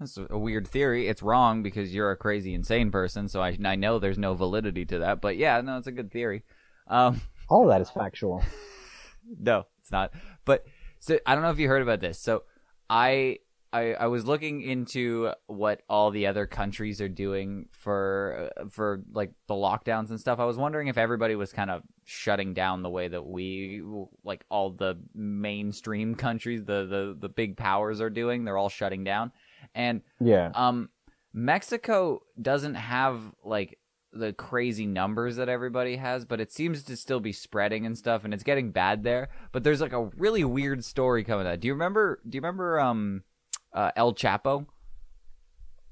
that's 0.00 0.18
a 0.30 0.38
weird 0.38 0.66
theory. 0.66 1.08
It's 1.08 1.22
wrong 1.22 1.62
because 1.62 1.94
you're 1.94 2.10
a 2.10 2.16
crazy, 2.16 2.54
insane 2.54 2.90
person. 2.90 3.28
So 3.28 3.42
I 3.42 3.56
I 3.64 3.76
know 3.76 3.98
there's 3.98 4.18
no 4.18 4.32
validity 4.34 4.86
to 4.86 4.98
that. 5.00 5.20
But 5.20 5.36
yeah, 5.36 5.60
no, 5.60 5.76
it's 5.76 5.86
a 5.86 5.92
good 5.92 6.10
theory. 6.10 6.42
Um, 6.88 7.20
All 7.48 7.62
of 7.62 7.68
that 7.68 7.82
is 7.82 7.90
factual. 7.90 8.42
no, 9.38 9.66
it's 9.80 9.92
not. 9.92 10.12
But 10.44 10.64
so 11.00 11.18
I 11.26 11.34
don't 11.34 11.42
know 11.42 11.50
if 11.50 11.58
you 11.58 11.68
heard 11.68 11.82
about 11.82 12.00
this. 12.00 12.18
So 12.18 12.44
I 12.88 13.38
I, 13.72 13.92
I 13.92 14.06
was 14.08 14.24
looking 14.24 14.62
into 14.62 15.32
what 15.46 15.82
all 15.88 16.10
the 16.10 16.26
other 16.26 16.46
countries 16.46 17.00
are 17.00 17.08
doing 17.08 17.68
for 17.70 18.50
uh, 18.56 18.64
for 18.68 19.02
like 19.12 19.32
the 19.46 19.54
lockdowns 19.54 20.10
and 20.10 20.18
stuff. 20.18 20.40
I 20.40 20.44
was 20.44 20.56
wondering 20.56 20.88
if 20.88 20.98
everybody 20.98 21.36
was 21.36 21.52
kind 21.52 21.70
of 21.70 21.82
shutting 22.04 22.52
down 22.52 22.82
the 22.82 22.90
way 22.90 23.06
that 23.06 23.24
we 23.24 23.80
like 24.24 24.44
all 24.50 24.70
the 24.70 24.98
mainstream 25.14 26.16
countries, 26.16 26.64
the 26.64 26.86
the 26.86 27.16
the 27.18 27.28
big 27.28 27.56
powers 27.56 28.00
are 28.00 28.10
doing. 28.10 28.44
They're 28.44 28.58
all 28.58 28.68
shutting 28.70 29.04
down, 29.04 29.30
and 29.74 30.02
Yeah. 30.20 30.50
um, 30.54 30.88
Mexico 31.32 32.20
doesn't 32.40 32.74
have 32.74 33.20
like 33.44 33.78
the 34.12 34.32
crazy 34.32 34.86
numbers 34.86 35.36
that 35.36 35.48
everybody 35.48 35.96
has, 35.96 36.24
but 36.24 36.40
it 36.40 36.50
seems 36.52 36.82
to 36.82 36.96
still 36.96 37.20
be 37.20 37.32
spreading 37.32 37.86
and 37.86 37.96
stuff, 37.96 38.24
and 38.24 38.34
it's 38.34 38.42
getting 38.42 38.72
bad 38.72 39.04
there. 39.04 39.28
But 39.52 39.62
there's 39.62 39.80
like 39.80 39.92
a 39.92 40.06
really 40.16 40.42
weird 40.44 40.84
story 40.84 41.22
coming 41.22 41.46
out. 41.46 41.60
Do 41.60 41.68
you 41.68 41.74
remember? 41.74 42.20
Do 42.28 42.34
you 42.36 42.40
remember 42.40 42.80
um, 42.80 43.22
uh, 43.72 43.92
El 43.94 44.14
Chapo? 44.14 44.66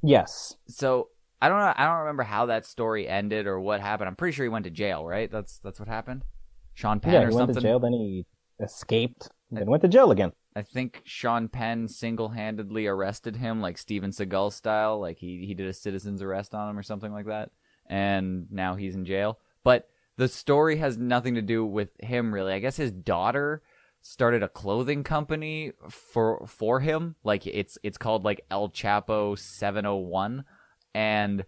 Yes. 0.02 0.56
So 0.68 1.08
I 1.40 1.48
don't 1.48 1.58
know. 1.58 1.72
I 1.76 1.86
don't 1.86 2.00
remember 2.00 2.24
how 2.24 2.46
that 2.46 2.66
story 2.66 3.08
ended 3.08 3.46
or 3.46 3.60
what 3.60 3.80
happened. 3.80 4.08
I'm 4.08 4.16
pretty 4.16 4.34
sure 4.34 4.44
he 4.44 4.48
went 4.48 4.64
to 4.64 4.70
jail, 4.70 5.04
right? 5.04 5.30
That's 5.30 5.58
that's 5.60 5.78
what 5.78 5.88
happened. 5.88 6.22
Sean 6.74 7.00
Penn 7.00 7.12
yeah, 7.14 7.18
or 7.20 7.28
he 7.30 7.34
went 7.34 7.48
something. 7.48 7.54
to 7.56 7.60
jail, 7.60 7.80
then 7.80 7.92
he 7.92 8.24
escaped, 8.60 9.28
then 9.50 9.66
went 9.66 9.82
to 9.82 9.88
jail 9.88 10.10
again. 10.10 10.32
I 10.58 10.62
think 10.62 11.02
Sean 11.04 11.48
Penn 11.48 11.86
single-handedly 11.86 12.88
arrested 12.88 13.36
him, 13.36 13.60
like 13.60 13.78
Steven 13.78 14.10
Seagal 14.10 14.52
style. 14.52 14.98
Like 14.98 15.18
he 15.18 15.46
he 15.46 15.54
did 15.54 15.68
a 15.68 15.72
citizen's 15.72 16.20
arrest 16.20 16.54
on 16.54 16.68
him 16.68 16.78
or 16.78 16.82
something 16.82 17.12
like 17.12 17.26
that, 17.26 17.50
and 17.86 18.50
now 18.50 18.74
he's 18.74 18.96
in 18.96 19.04
jail. 19.04 19.38
But 19.62 19.88
the 20.16 20.26
story 20.26 20.76
has 20.78 20.98
nothing 20.98 21.36
to 21.36 21.42
do 21.42 21.64
with 21.64 21.90
him 22.00 22.34
really. 22.34 22.52
I 22.52 22.58
guess 22.58 22.76
his 22.76 22.90
daughter 22.90 23.62
started 24.00 24.42
a 24.42 24.48
clothing 24.48 25.04
company 25.04 25.72
for 25.88 26.44
for 26.48 26.80
him. 26.80 27.14
Like 27.22 27.46
it's 27.46 27.78
it's 27.84 27.98
called 27.98 28.24
like 28.24 28.44
El 28.50 28.68
Chapo 28.68 29.38
701, 29.38 30.44
and 30.92 31.44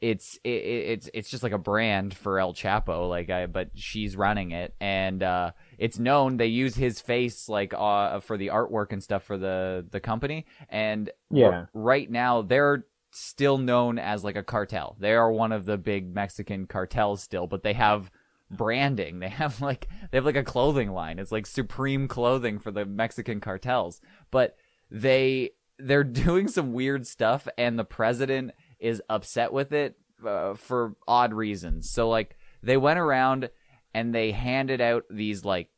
it's 0.00 0.38
it, 0.42 0.48
it's 0.48 1.10
it's 1.14 1.30
just 1.30 1.42
like 1.42 1.52
a 1.52 1.58
brand 1.58 2.14
for 2.14 2.40
El 2.40 2.52
Chapo. 2.52 3.08
Like 3.08 3.30
I, 3.30 3.46
but 3.46 3.70
she's 3.74 4.16
running 4.16 4.50
it, 4.50 4.74
and 4.80 5.22
uh, 5.22 5.52
it's 5.80 5.98
known 5.98 6.36
they 6.36 6.46
use 6.46 6.76
his 6.76 7.00
face 7.00 7.48
like 7.48 7.72
uh, 7.74 8.20
for 8.20 8.36
the 8.36 8.48
artwork 8.48 8.92
and 8.92 9.02
stuff 9.02 9.24
for 9.24 9.38
the 9.38 9.84
the 9.90 9.98
company. 9.98 10.44
And 10.68 11.10
Yeah. 11.30 11.66
right 11.72 12.08
now 12.08 12.42
they're 12.42 12.84
still 13.12 13.56
known 13.58 13.98
as 13.98 14.22
like 14.22 14.36
a 14.36 14.42
cartel. 14.44 14.94
They 15.00 15.14
are 15.14 15.32
one 15.32 15.52
of 15.52 15.64
the 15.64 15.78
big 15.78 16.14
Mexican 16.14 16.66
cartels 16.66 17.22
still, 17.22 17.46
but 17.46 17.62
they 17.62 17.72
have 17.72 18.10
branding. 18.50 19.20
They 19.20 19.30
have 19.30 19.60
like 19.62 19.88
they 20.10 20.18
have 20.18 20.26
like 20.26 20.36
a 20.36 20.44
clothing 20.44 20.90
line. 20.90 21.18
It's 21.18 21.32
like 21.32 21.46
supreme 21.46 22.08
clothing 22.08 22.58
for 22.58 22.70
the 22.70 22.84
Mexican 22.84 23.40
cartels. 23.40 24.00
But 24.30 24.56
they 24.90 25.52
they're 25.78 26.04
doing 26.26 26.46
some 26.46 26.74
weird 26.74 27.06
stuff 27.06 27.48
and 27.56 27.78
the 27.78 27.84
president 27.84 28.52
is 28.78 29.02
upset 29.08 29.50
with 29.50 29.72
it 29.72 29.96
uh, 30.26 30.54
for 30.54 30.94
odd 31.08 31.32
reasons. 31.32 31.88
So 31.88 32.08
like 32.10 32.36
they 32.62 32.76
went 32.76 32.98
around 32.98 33.48
and 33.94 34.14
they 34.14 34.32
handed 34.32 34.80
out 34.80 35.04
these 35.10 35.44
like 35.44 35.68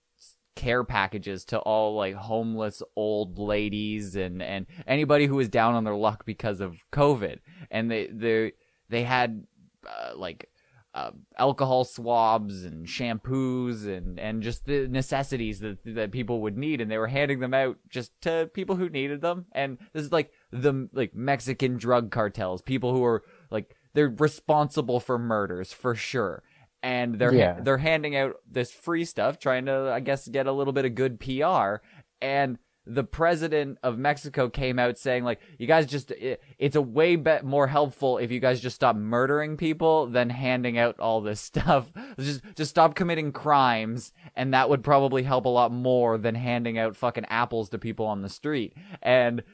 care 0.55 0.85
packages 0.85 1.45
to 1.47 1.59
all 1.61 1.97
like 1.97 2.15
homeless 2.15 2.83
old 2.95 3.39
ladies 3.39 4.17
and 4.17 4.43
and 4.43 4.67
anybody 4.87 5.27
who 5.27 5.37
was 5.37 5.49
down 5.49 5.75
on 5.75 5.85
their 5.85 5.95
luck 5.95 6.25
because 6.25 6.61
of 6.61 6.77
covid. 6.93 7.39
And 7.71 7.91
they 7.91 8.07
they 8.09 8.53
they 8.89 9.03
had 9.05 9.47
uh, 9.87 10.13
like 10.17 10.49
uh, 10.95 11.11
alcohol 11.39 11.85
swabs 11.85 12.65
and 12.65 12.87
shampoos 12.87 13.87
and 13.87 14.21
and 14.21 14.43
just 14.43 14.67
the 14.67 14.87
necessities 14.89 15.61
that 15.61 15.79
that 15.85 16.13
people 16.13 16.43
would 16.43 16.59
need. 16.59 16.81
And 16.81 16.91
they 16.91 16.99
were 16.99 17.09
handing 17.09 17.41
them 17.41 17.55
out 17.55 17.79
just 17.89 18.13
to 18.23 18.51
people 18.53 18.77
who 18.77 18.91
needed 18.91 19.23
them. 19.23 19.47
And 19.53 19.79
this 19.95 20.05
is 20.05 20.13
like 20.13 20.33
the 20.51 20.89
like 20.93 21.15
Mexican 21.15 21.79
drug 21.79 22.11
cartels 22.11 22.61
people 22.61 22.93
who 22.93 23.05
are 23.05 23.23
like 23.51 23.75
they're 23.95 24.15
responsible 24.19 25.01
for 25.01 25.19
murders 25.19 25.73
for 25.73 25.95
sure 25.95 26.43
and 26.83 27.19
they're 27.19 27.35
Yeah. 27.35 27.61
they're 27.61 27.79
handing 27.79 28.17
out 28.17 28.37
this 28.51 28.71
free 28.73 29.05
stuff 29.05 29.39
trying 29.39 29.67
to 29.67 29.91
I 29.93 30.01
guess 30.01 30.27
get 30.29 30.47
a 30.47 30.53
little 30.53 30.73
bit 30.73 30.85
of 30.85 30.95
good 30.95 31.21
PR 31.21 31.77
and 32.21 32.59
the 32.85 33.05
president 33.05 33.79
of 33.85 33.97
Mexico 33.97 34.49
came 34.49 34.81
out 34.81 34.99
saying 34.99 35.23
like 35.23 35.39
you 35.57 35.69
guys 35.69 35.87
just 35.87 36.11
it, 36.11 36.43
it's 36.59 36.75
a 36.75 36.83
way 36.83 37.15
be- 37.15 37.39
more 37.45 37.69
helpful 37.69 38.19
if 38.19 38.33
you 38.33 38.41
guys 38.41 38.61
just 38.61 38.75
stop 38.75 38.97
murdering 38.97 39.57
people 39.57 40.09
than 40.09 40.31
handing 40.31 40.77
out 40.79 40.99
all 40.99 41.21
this 41.21 41.41
stuff 41.53 41.93
just 42.19 42.41
just 42.57 42.71
stop 42.71 42.97
committing 42.97 43.31
crimes 43.31 44.13
and 44.35 44.53
that 44.53 44.69
would 44.69 44.83
probably 44.83 45.23
help 45.23 45.45
a 45.45 45.49
lot 45.49 45.71
more 45.73 46.19
than 46.19 46.35
handing 46.35 46.77
out 46.77 46.97
fucking 46.97 47.25
apples 47.27 47.69
to 47.69 47.79
people 47.79 48.07
on 48.07 48.23
the 48.23 48.29
street 48.29 48.75
and 49.01 49.45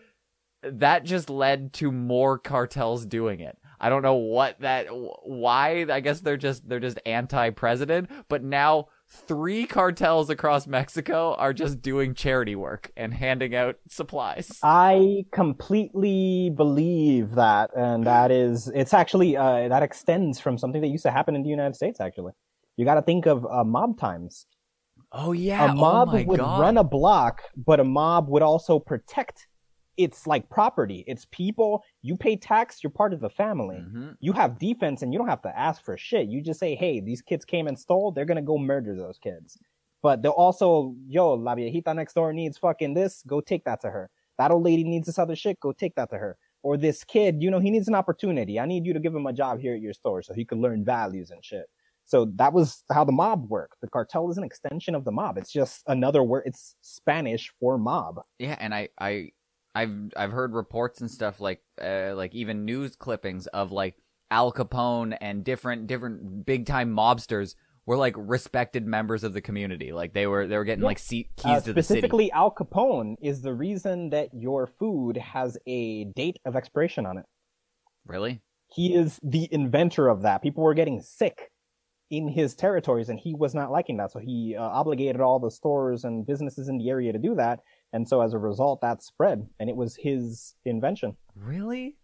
that 0.63 1.05
just 1.05 1.31
led 1.31 1.73
to 1.75 1.93
more 1.93 2.37
cartels 2.37 3.07
doing 3.07 3.39
it. 3.39 3.57
I 3.81 3.89
don't 3.89 4.03
know 4.03 4.15
what 4.15 4.61
that 4.61 4.87
why 4.91 5.87
I 5.91 6.01
guess 6.01 6.21
they're 6.21 6.37
just 6.37 6.69
they're 6.69 6.81
just 6.81 6.99
anti-president, 7.07 8.11
but 8.29 8.43
now 8.43 8.89
three 9.09 9.67
cartels 9.67 10.29
across 10.29 10.67
Mexico 10.67 11.35
are 11.39 11.53
just 11.53 11.81
doing 11.81 12.15
charity 12.15 12.55
work 12.55 12.91
and 12.97 13.15
handing 13.15 13.55
out 13.55 13.77
supplies. 13.89 14.59
I 14.63 15.25
completely 15.33 16.51
believe 16.55 17.35
that, 17.35 17.71
and 17.75 18.05
that 18.05 18.31
is, 18.31 18.71
it's 18.75 18.93
actually, 18.93 19.37
uh, 19.37 19.69
that 19.69 19.83
extends 19.83 20.39
from 20.39 20.59
something 20.59 20.83
that 20.83 20.89
used 20.89 21.05
to 21.05 21.11
happen 21.11 21.35
in 21.35 21.43
the 21.43 21.49
United 21.49 21.75
States, 21.75 22.01
actually. 22.01 22.33
You 22.77 22.85
gotta 22.85 23.03
think 23.03 23.27
of 23.27 23.47
uh, 23.47 23.65
mob 23.65 23.99
times. 23.99 24.47
Oh 25.11 25.33
yeah, 25.33 25.73
a 25.73 25.75
mob 25.75 26.11
oh 26.13 26.23
would 26.25 26.39
God. 26.39 26.61
run 26.61 26.77
a 26.77 26.85
block, 26.85 27.43
but 27.57 27.81
a 27.81 27.85
mob 27.85 28.29
would 28.29 28.43
also 28.43 28.79
protect 28.79 29.47
its 29.99 30.27
like 30.27 30.49
property, 30.49 31.05
its 31.07 31.27
people. 31.31 31.85
You 32.03 32.17
pay 32.17 32.37
tax, 32.37 32.83
you're 32.83 32.91
part 32.91 33.13
of 33.13 33.21
the 33.21 33.29
family. 33.29 33.77
Mhm. 33.77 34.17
You 34.21 34.33
have 34.33 34.59
defense, 34.59 35.03
and 35.03 35.13
you 35.13 35.19
don't 35.19 35.29
have 35.29 35.43
to 35.43 35.59
ask 35.59 35.85
for 35.85 35.97
shit. 35.97 36.29
You 36.29 36.41
just 36.41 36.61
say, 36.61 36.75
"Hey, 36.75 37.01
these 37.01 37.21
kids 37.21 37.45
came 37.45 37.67
and 37.67 37.79
stole. 37.79 38.13
They're 38.13 38.25
gonna 38.25 38.41
go 38.43 38.57
murder 38.57 38.95
those 38.97 39.19
kids." 39.19 39.59
But 40.01 40.23
they'll 40.23 40.33
also, 40.33 40.95
yo, 41.09 41.35
la 41.35 41.57
viejita 41.57 41.95
next 41.95 42.15
door 42.15 42.33
needs 42.33 42.57
fucking 42.57 42.95
this. 42.95 43.23
Go 43.25 43.41
take 43.41 43.65
that 43.65 43.81
to 43.81 43.91
her. 43.91 44.11
That 44.39 44.53
old 44.53 44.63
lady 44.63 44.85
needs 44.85 45.07
this 45.07 45.19
other 45.19 45.35
shit. 45.35 45.59
Go 45.59 45.73
take 45.73 45.97
that 45.97 46.11
to 46.11 46.19
her. 46.19 46.39
Or 46.63 46.77
this 46.77 47.03
kid, 47.05 47.43
you 47.43 47.51
know, 47.51 47.59
he 47.59 47.71
needs 47.71 47.89
an 47.89 47.95
opportunity. 47.97 48.61
I 48.61 48.67
need 48.67 48.87
you 48.87 48.93
to 48.93 49.01
give 49.01 49.15
him 49.15 49.27
a 49.27 49.33
job 49.33 49.59
here 49.59 49.75
at 49.75 49.81
your 49.81 49.93
store 49.93 50.23
so 50.23 50.33
he 50.35 50.45
could 50.45 50.59
learn 50.59 50.85
values 50.85 51.31
and 51.31 51.45
shit. 51.45 51.67
So 52.05 52.25
that 52.37 52.53
was 52.53 52.85
how 52.91 53.05
the 53.05 53.13
mob 53.13 53.51
worked. 53.51 53.81
The 53.81 53.89
cartel 53.89 54.31
is 54.31 54.39
an 54.39 54.45
extension 54.45 54.95
of 54.95 55.05
the 55.05 55.13
mob. 55.13 55.37
It's 55.37 55.53
just 55.53 55.83
another 55.89 56.23
word. 56.23 56.45
It's 56.47 56.75
Spanish 56.81 57.53
for 57.61 57.77
mob. 57.77 58.23
Yeah, 58.39 58.57
and 58.61 58.75
I 58.75 58.89
I 58.99 59.33
I've 59.75 60.13
I've 60.17 60.33
heard 60.33 60.55
reports 60.55 61.01
and 61.01 61.11
stuff 61.11 61.41
like 61.41 61.63
uh, 61.83 62.15
like 62.15 62.35
even 62.35 62.65
news 62.65 62.97
clippings 62.97 63.47
of 63.49 63.71
like 63.73 63.95
Al 64.31 64.53
Capone 64.53 65.17
and 65.21 65.45
different 65.45 65.87
different 65.87 66.45
big 66.47 66.67
time 66.67 66.95
mobsters 66.95 67.55
were 67.87 67.97
like 67.97 68.15
respected 68.19 68.87
members 68.87 69.25
of 69.25 69.33
the 69.33 69.41
community. 69.41 69.93
Like 69.93 70.13
they 70.13 70.27
were 70.27 70.47
they 70.47 70.57
were 70.57 70.65
getting 70.65 70.83
Yeah. 70.83 70.89
like 70.89 70.99
seat, 70.99 71.29
keys 71.37 71.47
Uh, 71.47 71.61
to 71.61 71.73
the 71.73 71.83
city. 71.83 72.01
specifically, 72.01 72.33
Al 72.33 72.51
Capone 72.55 73.17
is 73.23 73.41
the 73.43 73.55
reason 73.55 74.11
that 74.11 74.29
your 74.35 74.67
food 74.67 75.17
has 75.17 75.57
a 75.67 76.05
date 76.05 76.39
of 76.45 76.55
expiration 76.57 77.07
on 77.07 77.19
it. 77.19 77.25
Really? 78.07 78.43
He 78.75 78.95
is 78.95 79.19
the 79.23 79.49
inventor 79.51 80.09
of 80.09 80.23
that. 80.23 80.43
People 80.43 80.63
were 80.65 80.75
getting 80.75 81.01
sick 81.01 81.51
in 82.11 82.29
his 82.29 82.55
territories, 82.55 83.09
and 83.09 83.19
he 83.19 83.35
was 83.35 83.55
not 83.55 83.71
liking 83.71 83.97
that. 83.99 84.11
So 84.13 84.19
he 84.19 84.55
uh, 84.59 84.63
obligated 84.63 85.21
all 85.23 85.39
the 85.39 85.51
stores 85.51 86.05
and 86.05 86.27
businesses 86.27 86.69
in 86.69 86.77
the 86.79 86.91
area 86.91 87.13
to 87.13 87.19
do 87.19 87.35
that. 87.37 87.61
And 87.93 88.07
so 88.09 88.21
as 88.21 88.35
a 88.35 88.39
result, 88.39 88.81
that 88.83 89.03
spread, 89.03 89.47
and 89.59 89.71
it 89.71 89.77
was 89.77 89.97
his 89.97 90.55
invention. 90.65 91.17
Really? 91.35 91.97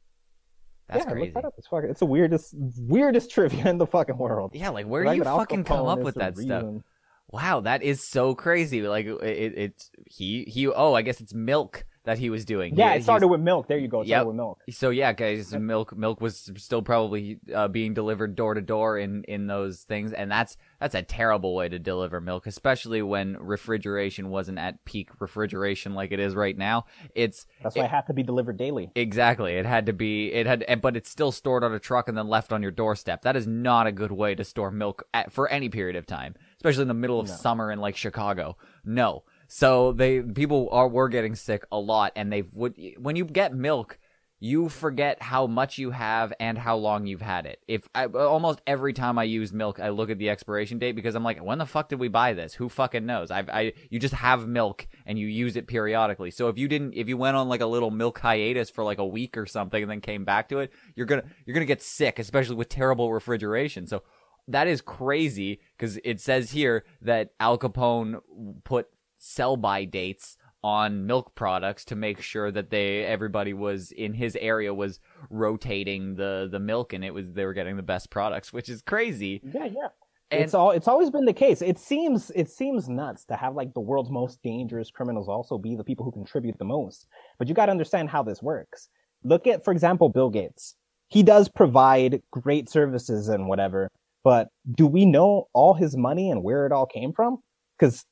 That's 0.88 1.04
yeah, 1.04 1.12
crazy. 1.12 1.26
Look 1.26 1.34
that 1.34 1.44
up. 1.46 1.54
It's 1.58 1.66
fucking. 1.66 1.90
It's 1.90 2.00
the 2.00 2.06
weirdest, 2.06 2.54
weirdest 2.78 3.30
trivia 3.34 3.68
in 3.68 3.78
the 3.78 3.86
fucking 3.86 4.16
world. 4.16 4.52
Yeah, 4.54 4.70
like 4.70 4.86
where 4.86 5.04
do 5.04 5.10
you 5.10 5.16
fact 5.16 5.24
that 5.24 5.30
Al 5.30 5.38
fucking 5.38 5.64
come 5.64 5.86
up 5.86 6.00
with 6.00 6.14
that 6.16 6.36
stuff? 6.36 6.62
reason- 6.62 6.84
Wow, 7.30 7.60
that 7.60 7.82
is 7.82 8.06
so 8.06 8.34
crazy. 8.34 8.82
Like 8.82 9.06
it, 9.06 9.22
it, 9.22 9.58
it's 9.58 9.90
he 10.06 10.44
he. 10.44 10.68
Oh, 10.68 10.94
I 10.94 11.02
guess 11.02 11.20
it's 11.20 11.34
milk 11.34 11.84
that 12.04 12.18
he 12.18 12.30
was 12.30 12.44
doing. 12.44 12.74
Yeah, 12.76 12.92
He- 12.92 12.98
it 12.98 13.02
started 13.02 13.28
with 13.28 13.40
milk. 13.40 13.66
There 13.66 13.78
you 13.78 13.88
go. 13.88 14.02
It 14.02 14.08
Yep. 14.08 14.26
with 14.26 14.36
milk. 14.36 14.60
So 14.70 14.90
yeah, 14.90 15.12
guys, 15.12 15.52
milk 15.54 15.96
milk 15.96 16.20
was 16.20 16.50
still 16.56 16.82
probably 16.82 17.38
uh, 17.54 17.68
being 17.68 17.94
delivered 17.94 18.36
door 18.36 18.54
to 18.54 18.60
door 18.60 18.98
in 18.98 19.24
in 19.24 19.46
those 19.46 19.82
things, 19.82 20.12
and 20.12 20.30
that's 20.30 20.56
that's 20.80 20.94
a 20.94 21.02
terrible 21.02 21.54
way 21.54 21.68
to 21.68 21.78
deliver 21.78 22.20
milk, 22.20 22.46
especially 22.46 23.00
when 23.02 23.36
refrigeration 23.38 24.28
wasn't 24.28 24.58
at 24.58 24.84
peak 24.84 25.08
refrigeration 25.18 25.94
like 25.94 26.12
it 26.12 26.20
is 26.20 26.34
right 26.34 26.56
now. 26.58 26.84
It's 27.14 27.46
That's 27.62 27.74
why 27.76 27.84
it 27.84 27.90
had 27.90 28.06
to 28.08 28.12
be 28.12 28.22
delivered 28.22 28.56
daily. 28.58 28.90
exactly 28.94 29.54
it 29.54 29.64
had 29.66 29.86
to 29.86 29.92
be 29.92 30.32
it 30.32 30.46
had, 30.46 30.64
but 30.82 30.96
it's 30.96 31.08
still 31.10 31.32
stored 31.32 31.64
on 31.64 31.72
a 31.72 31.78
truck 31.78 32.08
and 32.08 32.16
then 32.18 32.28
left 32.28 32.52
on 32.52 32.60
your 32.62 32.70
doorstep. 32.70 33.22
That 33.22 33.34
is 33.36 33.46
not 33.46 33.86
a 33.86 33.92
good 33.92 34.12
way 34.12 34.34
to 34.34 34.44
store 34.44 34.70
milk 34.70 35.06
at, 35.14 35.32
for 35.32 35.48
any 35.48 35.68
period 35.70 35.96
of 35.96 36.06
time, 36.06 36.34
especially 36.56 36.82
in 36.82 36.88
the 36.88 36.94
middle 36.94 37.18
of 37.18 37.28
No. 37.28 37.34
summer 37.34 37.70
in 37.72 37.78
like 37.80 37.96
Chicago. 37.96 38.56
No. 38.84 39.22
So 39.56 39.92
they 39.92 40.20
people 40.20 40.68
are 40.72 40.88
were 40.88 41.08
getting 41.08 41.36
sick 41.36 41.64
a 41.70 41.78
lot, 41.78 42.10
and 42.16 42.32
they 42.32 42.42
would 42.42 42.74
when 42.98 43.14
you 43.14 43.24
get 43.24 43.54
milk, 43.54 44.00
you 44.40 44.68
forget 44.68 45.22
how 45.22 45.46
much 45.46 45.78
you 45.78 45.92
have 45.92 46.32
and 46.40 46.58
how 46.58 46.74
long 46.74 47.06
you've 47.06 47.22
had 47.22 47.46
it. 47.46 47.60
If 47.68 47.88
I, 47.94 48.06
almost 48.06 48.62
every 48.66 48.92
time 48.92 49.16
I 49.16 49.22
use 49.22 49.52
milk, 49.52 49.78
I 49.78 49.90
look 49.90 50.10
at 50.10 50.18
the 50.18 50.28
expiration 50.28 50.80
date 50.80 50.96
because 50.96 51.14
I'm 51.14 51.22
like, 51.22 51.40
when 51.40 51.58
the 51.58 51.66
fuck 51.66 51.88
did 51.88 52.00
we 52.00 52.08
buy 52.08 52.32
this? 52.32 52.54
Who 52.54 52.68
fucking 52.68 53.06
knows? 53.06 53.30
I've, 53.30 53.48
I, 53.48 53.74
you 53.90 54.00
just 54.00 54.14
have 54.14 54.48
milk 54.48 54.88
and 55.06 55.20
you 55.20 55.28
use 55.28 55.54
it 55.54 55.68
periodically. 55.68 56.32
So 56.32 56.48
if 56.48 56.58
you 56.58 56.66
didn't, 56.66 56.94
if 56.94 57.08
you 57.08 57.16
went 57.16 57.36
on 57.36 57.48
like 57.48 57.60
a 57.60 57.66
little 57.66 57.92
milk 57.92 58.18
hiatus 58.18 58.70
for 58.70 58.82
like 58.82 58.98
a 58.98 59.06
week 59.06 59.36
or 59.36 59.46
something 59.46 59.80
and 59.80 59.88
then 59.88 60.00
came 60.00 60.24
back 60.24 60.48
to 60.48 60.58
it, 60.58 60.72
you're 60.96 61.06
gonna, 61.06 61.26
you're 61.46 61.54
gonna 61.54 61.64
get 61.64 61.80
sick, 61.80 62.18
especially 62.18 62.56
with 62.56 62.68
terrible 62.68 63.12
refrigeration. 63.12 63.86
So 63.86 64.02
that 64.48 64.66
is 64.66 64.80
crazy 64.80 65.60
because 65.78 66.00
it 66.02 66.20
says 66.20 66.50
here 66.50 66.84
that 67.02 67.30
Al 67.38 67.56
Capone 67.56 68.20
put 68.64 68.88
sell 69.24 69.56
by 69.56 69.84
dates 69.84 70.36
on 70.62 71.06
milk 71.06 71.34
products 71.34 71.84
to 71.84 71.94
make 71.94 72.20
sure 72.20 72.50
that 72.50 72.70
they 72.70 73.04
everybody 73.04 73.52
was 73.52 73.92
in 73.92 74.14
his 74.14 74.36
area 74.36 74.72
was 74.72 74.98
rotating 75.28 76.14
the 76.14 76.48
the 76.50 76.58
milk 76.58 76.92
and 76.92 77.04
it 77.04 77.12
was 77.12 77.32
they 77.32 77.44
were 77.44 77.52
getting 77.52 77.76
the 77.76 77.82
best 77.82 78.08
products 78.10 78.52
which 78.52 78.68
is 78.68 78.80
crazy 78.82 79.40
Yeah, 79.44 79.66
yeah. 79.66 79.88
And- 80.30 80.42
it's 80.42 80.54
all. 80.54 80.70
It's 80.70 80.88
always 80.88 81.10
been 81.10 81.26
the 81.26 81.34
case. 81.34 81.60
It 81.60 81.78
seems. 81.78 82.32
It 82.34 82.48
seems 82.50 82.88
nuts 82.88 83.26
to 83.26 83.36
have 83.36 83.54
like 83.54 83.74
the 83.74 83.80
world's 83.80 84.10
most 84.10 84.42
dangerous 84.42 84.90
criminals 84.90 85.28
also 85.28 85.58
be 85.58 85.76
the 85.76 85.84
people 85.84 86.04
who 86.04 86.10
contribute 86.12 86.58
the 86.58 86.64
most. 86.64 87.06
But 87.38 87.46
you 87.46 87.54
got 87.54 87.66
to 87.66 87.72
understand 87.72 88.08
how 88.08 88.22
this 88.22 88.42
works. 88.42 88.88
Look 89.22 89.46
at, 89.46 89.62
for 89.62 89.70
example, 89.70 90.08
Bill 90.08 90.30
Gates. 90.30 90.76
He 91.08 91.22
does 91.22 91.48
provide 91.48 92.22
great 92.30 92.70
services 92.70 93.28
and 93.28 93.48
whatever. 93.48 93.90
But 94.24 94.48
do 94.74 94.86
we 94.86 95.04
know 95.04 95.48
all 95.52 95.74
his 95.74 95.94
money 95.94 96.30
and 96.30 96.42
where 96.42 96.64
it 96.64 96.72
all 96.72 96.86
came 96.86 97.12
from? 97.12 97.38
Because 97.78 98.04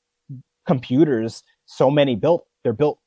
computers, 0.66 1.42
so 1.66 1.90
many 1.90 2.16
built, 2.16 2.46
they're 2.62 2.72
built 2.72 2.98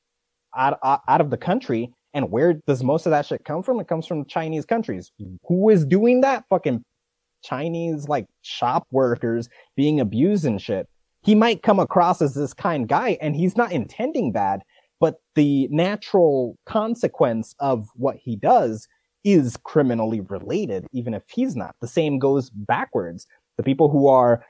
out, 0.55 0.79
out 0.83 1.21
of 1.21 1.29
the 1.29 1.37
country. 1.37 1.91
And 2.13 2.31
where 2.31 2.53
does 2.65 2.83
most 2.83 3.05
of 3.05 3.11
that 3.11 3.25
shit 3.25 3.43
come 3.43 3.61
from? 3.61 3.79
It 3.79 3.87
comes 3.87 4.07
from 4.07 4.25
Chinese 4.25 4.65
countries. 4.65 5.11
Who 5.47 5.69
is 5.69 5.85
doing 5.85 6.21
that? 6.21 6.45
Fucking 6.49 6.83
Chinese 7.43 8.07
like 8.07 8.25
shop 8.41 8.87
workers 8.91 9.49
being 9.75 9.99
abused 9.99 10.45
and 10.45 10.61
shit. 10.61 10.87
He 11.23 11.35
might 11.35 11.63
come 11.63 11.79
across 11.79 12.21
as 12.21 12.33
this 12.33 12.53
kind 12.53 12.87
guy 12.87 13.17
and 13.21 13.35
he's 13.35 13.57
not 13.57 13.71
intending 13.71 14.31
bad, 14.31 14.61
but 14.99 15.15
the 15.35 15.67
natural 15.71 16.57
consequence 16.65 17.53
of 17.59 17.87
what 17.95 18.15
he 18.15 18.35
does 18.35 18.87
is 19.23 19.57
criminally 19.63 20.21
related, 20.21 20.85
even 20.93 21.13
if 21.13 21.23
he's 21.27 21.55
not. 21.55 21.75
The 21.81 21.87
same 21.87 22.19
goes 22.19 22.49
backwards. 22.51 23.27
The 23.57 23.63
people 23.63 23.89
who 23.89 24.07
are 24.07 24.45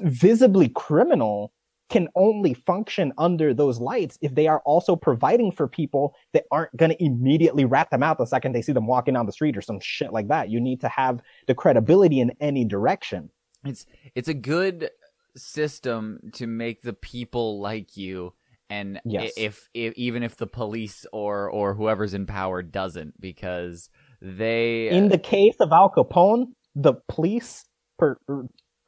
visibly 0.00 0.68
criminal 0.68 1.52
can 1.90 2.08
only 2.14 2.54
function 2.54 3.12
under 3.18 3.52
those 3.52 3.78
lights 3.80 4.18
if 4.22 4.34
they 4.34 4.46
are 4.46 4.60
also 4.64 4.96
providing 4.96 5.50
for 5.52 5.68
people 5.68 6.14
that 6.32 6.44
aren't 6.50 6.74
going 6.76 6.90
to 6.90 7.04
immediately 7.04 7.64
rat 7.64 7.90
them 7.90 8.02
out 8.02 8.16
the 8.18 8.24
second 8.26 8.52
they 8.54 8.62
see 8.62 8.72
them 8.72 8.86
walking 8.86 9.14
down 9.14 9.26
the 9.26 9.32
street 9.32 9.56
or 9.56 9.60
some 9.62 9.78
shit 9.80 10.12
like 10.12 10.28
that. 10.28 10.48
You 10.48 10.60
need 10.60 10.80
to 10.80 10.88
have 10.88 11.20
the 11.46 11.54
credibility 11.54 12.20
in 12.20 12.30
any 12.40 12.64
direction. 12.64 13.30
it's 13.64 13.84
it's 14.14 14.28
a 14.28 14.34
good 14.34 14.90
system 15.36 16.18
to 16.34 16.46
make 16.46 16.82
the 16.82 16.92
people 16.92 17.60
like 17.60 17.96
you 17.96 18.32
and 18.68 19.00
Yes. 19.04 19.32
if, 19.36 19.68
if 19.74 19.94
even 19.94 20.22
if 20.22 20.36
the 20.36 20.46
police 20.46 21.04
or 21.12 21.50
or 21.50 21.74
whoever's 21.74 22.14
in 22.14 22.26
power 22.26 22.62
doesn't 22.62 23.20
because 23.20 23.90
they 24.22 24.88
In 24.88 25.08
the 25.08 25.16
uh, 25.18 25.22
case 25.22 25.56
of 25.60 25.72
Al 25.72 25.90
Capone, 25.90 26.46
the 26.74 26.94
police 27.08 27.64
per- 27.98 28.18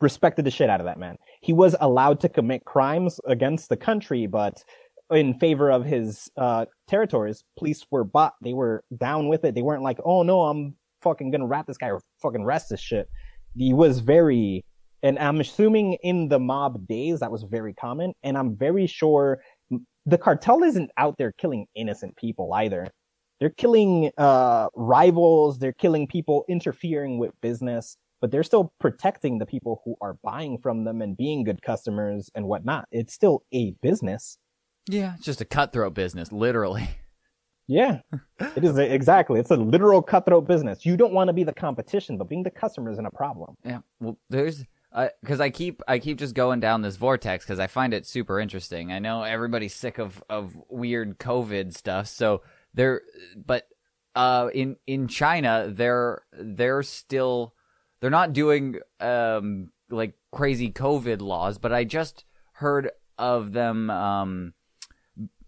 respected 0.02 0.44
the 0.44 0.50
shit 0.50 0.68
out 0.68 0.80
of 0.80 0.86
that 0.86 0.98
man. 0.98 1.16
He 1.40 1.52
was 1.52 1.76
allowed 1.80 2.20
to 2.20 2.28
commit 2.28 2.64
crimes 2.64 3.20
against 3.26 3.68
the 3.68 3.76
country, 3.76 4.26
but 4.26 4.62
in 5.10 5.34
favor 5.34 5.70
of 5.70 5.84
his 5.84 6.30
uh, 6.36 6.66
territories, 6.88 7.44
police 7.58 7.84
were 7.90 8.04
bought. 8.04 8.34
They 8.42 8.52
were 8.52 8.84
down 8.96 9.28
with 9.28 9.44
it. 9.44 9.54
They 9.54 9.62
weren't 9.62 9.82
like, 9.82 9.98
"Oh 10.04 10.22
no, 10.22 10.42
I'm 10.42 10.76
fucking 11.02 11.30
gonna 11.30 11.46
rat 11.46 11.66
this 11.66 11.78
guy 11.78 11.90
or 11.90 12.00
fucking 12.20 12.42
arrest 12.42 12.70
this 12.70 12.80
shit." 12.80 13.08
He 13.56 13.72
was 13.72 14.00
very, 14.00 14.64
and 15.02 15.18
I'm 15.18 15.40
assuming 15.40 15.94
in 16.02 16.28
the 16.28 16.38
mob 16.38 16.86
days 16.86 17.20
that 17.20 17.30
was 17.30 17.42
very 17.44 17.74
common. 17.74 18.14
And 18.22 18.36
I'm 18.38 18.56
very 18.56 18.86
sure 18.86 19.40
the 20.06 20.18
cartel 20.18 20.62
isn't 20.62 20.90
out 20.96 21.16
there 21.18 21.32
killing 21.32 21.66
innocent 21.74 22.16
people 22.16 22.52
either. 22.54 22.88
They're 23.40 23.50
killing 23.50 24.10
uh, 24.18 24.68
rivals. 24.74 25.58
They're 25.58 25.72
killing 25.72 26.06
people 26.06 26.44
interfering 26.48 27.18
with 27.18 27.32
business, 27.40 27.96
but 28.22 28.30
they're 28.30 28.42
still 28.42 28.72
protecting 28.80 29.38
the 29.38 29.44
people 29.46 29.82
who 29.84 29.96
are 30.00 30.14
buying 30.22 30.56
from 30.56 30.84
them 30.84 31.02
and 31.02 31.14
being 31.18 31.44
good 31.44 31.60
customers 31.60 32.30
and 32.34 32.46
whatnot. 32.46 32.86
It's 32.90 33.12
still 33.12 33.42
a 33.52 33.72
business. 33.82 34.38
yeah 34.88 35.14
it's 35.16 35.26
just 35.26 35.42
a 35.42 35.44
cutthroat 35.44 35.92
business 35.92 36.32
literally 36.32 36.88
Yeah, 37.68 38.00
it 38.56 38.64
is 38.64 38.76
a- 38.76 38.92
exactly. 38.92 39.38
It's 39.38 39.50
a 39.52 39.56
literal 39.56 40.02
cutthroat 40.02 40.46
business. 40.48 40.84
You 40.84 40.96
don't 40.96 41.12
want 41.14 41.28
to 41.28 41.32
be 41.32 41.44
the 41.44 41.54
competition, 41.54 42.18
but 42.18 42.28
being 42.28 42.42
the 42.42 42.50
customer 42.50 42.90
isn't 42.90 43.06
a 43.06 43.10
problem. 43.10 43.54
Yeah. 43.64 43.78
Well, 44.00 44.18
there's 44.28 44.64
because 45.22 45.40
I 45.40 45.48
keep 45.50 45.80
I 45.86 45.98
keep 46.00 46.18
just 46.18 46.34
going 46.34 46.58
down 46.60 46.82
this 46.82 46.96
vortex 46.96 47.44
because 47.44 47.60
I 47.60 47.68
find 47.68 47.94
it 47.94 48.04
super 48.04 48.40
interesting. 48.40 48.92
I 48.92 48.98
know 48.98 49.22
everybody's 49.22 49.74
sick 49.74 49.98
of 49.98 50.22
of 50.28 50.54
weird 50.68 51.18
COVID 51.18 51.72
stuff, 51.72 52.08
so 52.08 52.42
they're 52.74 53.00
but 53.36 53.68
uh 54.16 54.50
in 54.52 54.76
in 54.86 55.06
China 55.06 55.68
they're 55.70 56.22
they're 56.32 56.82
still 56.82 57.54
they're 58.02 58.10
not 58.10 58.32
doing 58.34 58.80
um 59.00 59.70
like 59.88 60.14
crazy 60.32 60.70
COVID 60.70 61.22
laws, 61.22 61.56
but 61.56 61.72
I 61.72 61.84
just 61.84 62.24
heard 62.54 62.90
of 63.16 63.52
them 63.52 63.88
um 63.88 64.54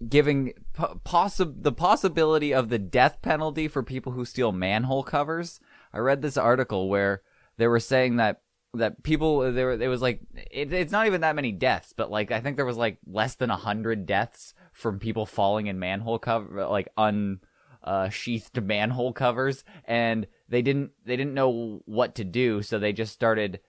giving 0.08 0.52
po- 0.72 1.00
possi- 1.04 1.62
the 1.62 1.72
possibility 1.72 2.54
of 2.54 2.68
the 2.68 2.78
death 2.78 3.20
penalty 3.22 3.66
for 3.66 3.82
people 3.82 4.12
who 4.12 4.24
steal 4.24 4.52
manhole 4.52 5.02
covers. 5.02 5.58
I 5.92 5.98
read 5.98 6.22
this 6.22 6.36
article 6.36 6.88
where 6.88 7.22
they 7.56 7.66
were 7.66 7.80
saying 7.80 8.16
that 8.16 8.40
that 8.74 9.02
people 9.02 9.52
there 9.52 9.72
it 9.72 9.88
was 9.88 10.02
like 10.02 10.20
it, 10.50 10.72
it's 10.72 10.92
not 10.92 11.06
even 11.06 11.22
that 11.22 11.36
many 11.36 11.50
deaths, 11.50 11.92
but 11.96 12.08
like 12.08 12.30
I 12.30 12.40
think 12.40 12.54
there 12.54 12.64
was 12.64 12.76
like 12.76 12.98
less 13.04 13.34
than 13.34 13.50
a 13.50 13.56
hundred 13.56 14.06
deaths 14.06 14.54
from 14.72 15.00
people 15.00 15.26
falling 15.26 15.66
in 15.66 15.80
manhole 15.80 16.20
cover 16.20 16.66
like 16.66 16.88
un 16.96 17.40
uh, 17.84 18.08
sheathed 18.08 18.62
manhole 18.62 19.12
covers, 19.12 19.64
and 19.84 20.26
they 20.48 20.62
didn't 20.62 20.92
they 21.04 21.16
didn't 21.16 21.34
know 21.34 21.82
what 21.84 22.14
to 22.16 22.24
do, 22.24 22.62
so 22.62 22.78
they 22.78 22.92
just 22.92 23.12
started 23.12 23.60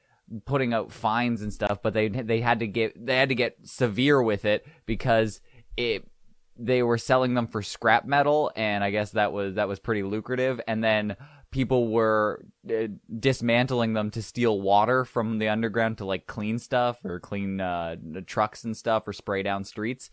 putting 0.46 0.74
out 0.74 0.92
fines 0.92 1.42
and 1.42 1.54
stuff. 1.54 1.80
But 1.84 1.94
they 1.94 2.08
they 2.08 2.42
had 2.42 2.60
to 2.60 2.68
get 2.68 3.06
they 3.06 3.18
had 3.18 3.30
to 3.30 3.36
get 3.36 3.58
severe 3.64 4.22
with 4.22 4.46
it 4.46 4.66
because 4.86 5.42
it 5.78 6.10
they 6.58 6.84
were 6.84 6.98
selling 6.98 7.34
them 7.34 7.48
for 7.48 7.62
scrap 7.62 8.06
metal, 8.06 8.52
and 8.56 8.84
I 8.84 8.92
guess 8.92 9.12
that 9.12 9.34
was 9.34 9.56
that 9.56 9.68
was 9.68 9.80
pretty 9.80 10.04
lucrative. 10.04 10.62
And 10.68 10.84
then 10.84 11.16
people 11.52 11.90
were 11.90 12.44
uh, 12.70 12.88
dismantling 13.20 13.94
them 13.94 14.12
to 14.12 14.22
steal 14.22 14.60
water 14.60 15.06
from 15.06 15.40
the 15.40 15.48
underground 15.48 15.98
to 15.98 16.06
like 16.06 16.28
clean 16.28 16.60
stuff 16.60 17.04
or 17.06 17.20
clean 17.20 17.62
uh, 17.62 17.96
trucks 18.26 18.64
and 18.64 18.76
stuff 18.76 19.08
or 19.08 19.14
spray 19.14 19.44
down 19.44 19.64
streets. 19.64 20.10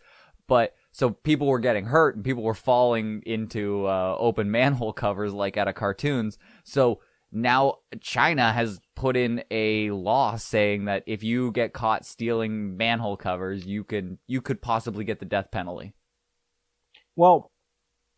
But 0.47 0.73
so 0.93 1.09
people 1.09 1.47
were 1.47 1.59
getting 1.59 1.85
hurt 1.85 2.15
and 2.15 2.23
people 2.23 2.43
were 2.43 2.53
falling 2.53 3.23
into 3.25 3.87
uh, 3.87 4.15
open 4.17 4.51
manhole 4.51 4.93
covers 5.03 5.33
like 5.33 5.57
out 5.57 5.67
of 5.67 5.75
cartoons. 5.75 6.37
So 6.63 7.01
now 7.31 7.79
China 7.99 8.53
has 8.53 8.79
put 8.95 9.17
in 9.17 9.43
a 9.49 9.89
law 9.89 10.35
saying 10.35 10.85
that 10.85 11.03
if 11.07 11.23
you 11.23 11.51
get 11.51 11.73
caught 11.73 12.05
stealing 12.05 12.77
manhole 12.77 13.17
covers, 13.17 13.65
you 13.65 13.83
can 13.83 14.19
you 14.27 14.39
could 14.39 14.61
possibly 14.61 15.03
get 15.03 15.19
the 15.19 15.25
death 15.25 15.49
penalty. 15.51 15.93
Well, 17.15 17.51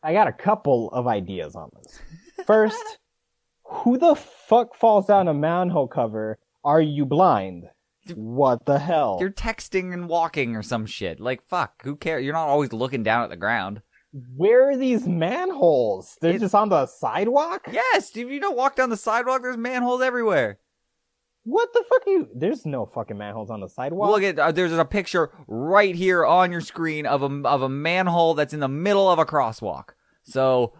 I 0.04 0.12
got 0.12 0.28
a 0.28 0.34
couple 0.34 0.90
of 0.90 1.08
ideas 1.08 1.56
on 1.56 1.70
this. 1.78 2.00
First, 2.46 2.84
who 3.64 3.98
the 3.98 4.16
fuck 4.16 4.76
falls 4.76 5.08
down 5.08 5.30
a 5.30 5.34
manhole 5.34 5.88
cover? 5.88 6.38
Are 6.66 6.82
you 6.82 7.06
blind? 7.06 7.70
What 8.14 8.66
the 8.66 8.78
hell? 8.80 9.18
You're 9.20 9.32
texting 9.32 9.94
and 9.94 10.08
walking 10.08 10.56
or 10.56 10.62
some 10.62 10.86
shit. 10.86 11.20
Like 11.20 11.42
fuck, 11.48 11.82
who 11.84 11.96
cares? 11.96 12.24
You're 12.24 12.34
not 12.34 12.48
always 12.48 12.72
looking 12.74 13.04
down 13.04 13.24
at 13.24 13.30
the 13.30 13.36
ground. 13.38 13.82
Where 14.36 14.70
are 14.70 14.78
these 14.78 15.06
manholes? 15.08 16.18
They're 16.22 16.36
It- 16.36 16.40
just 16.40 16.56
on 16.56 16.70
the 16.70 16.86
sidewalk? 16.86 17.68
Yes, 17.72 18.16
if 18.16 18.30
you 18.30 18.40
don't 18.40 18.56
walk 18.56 18.76
down 18.76 18.90
the 18.90 18.98
sidewalk, 18.98 19.42
there's 19.42 19.58
manholes 19.58 20.02
everywhere. 20.02 20.60
What 21.44 21.74
the 21.74 21.84
fuck 21.88 22.08
are 22.08 22.10
you? 22.10 22.28
There's 22.34 22.66
no 22.66 22.86
fucking 22.88 23.18
manholes 23.18 23.52
on 23.52 23.60
the 23.60 23.68
sidewalk. 23.70 24.10
Look 24.10 24.24
at 24.24 24.40
uh, 24.40 24.52
there's 24.52 24.72
a 24.74 24.84
picture 24.86 25.32
right 25.48 25.94
here 25.94 26.26
on 26.26 26.52
your 26.52 26.62
screen 26.62 27.06
of 27.06 27.22
a 27.22 27.48
of 27.48 27.62
a 27.62 27.70
manhole 27.70 28.34
that's 28.34 28.54
in 28.54 28.60
the 28.62 28.68
middle 28.68 29.10
of 29.12 29.20
a 29.20 29.26
crosswalk. 29.26 29.90
So 30.24 30.74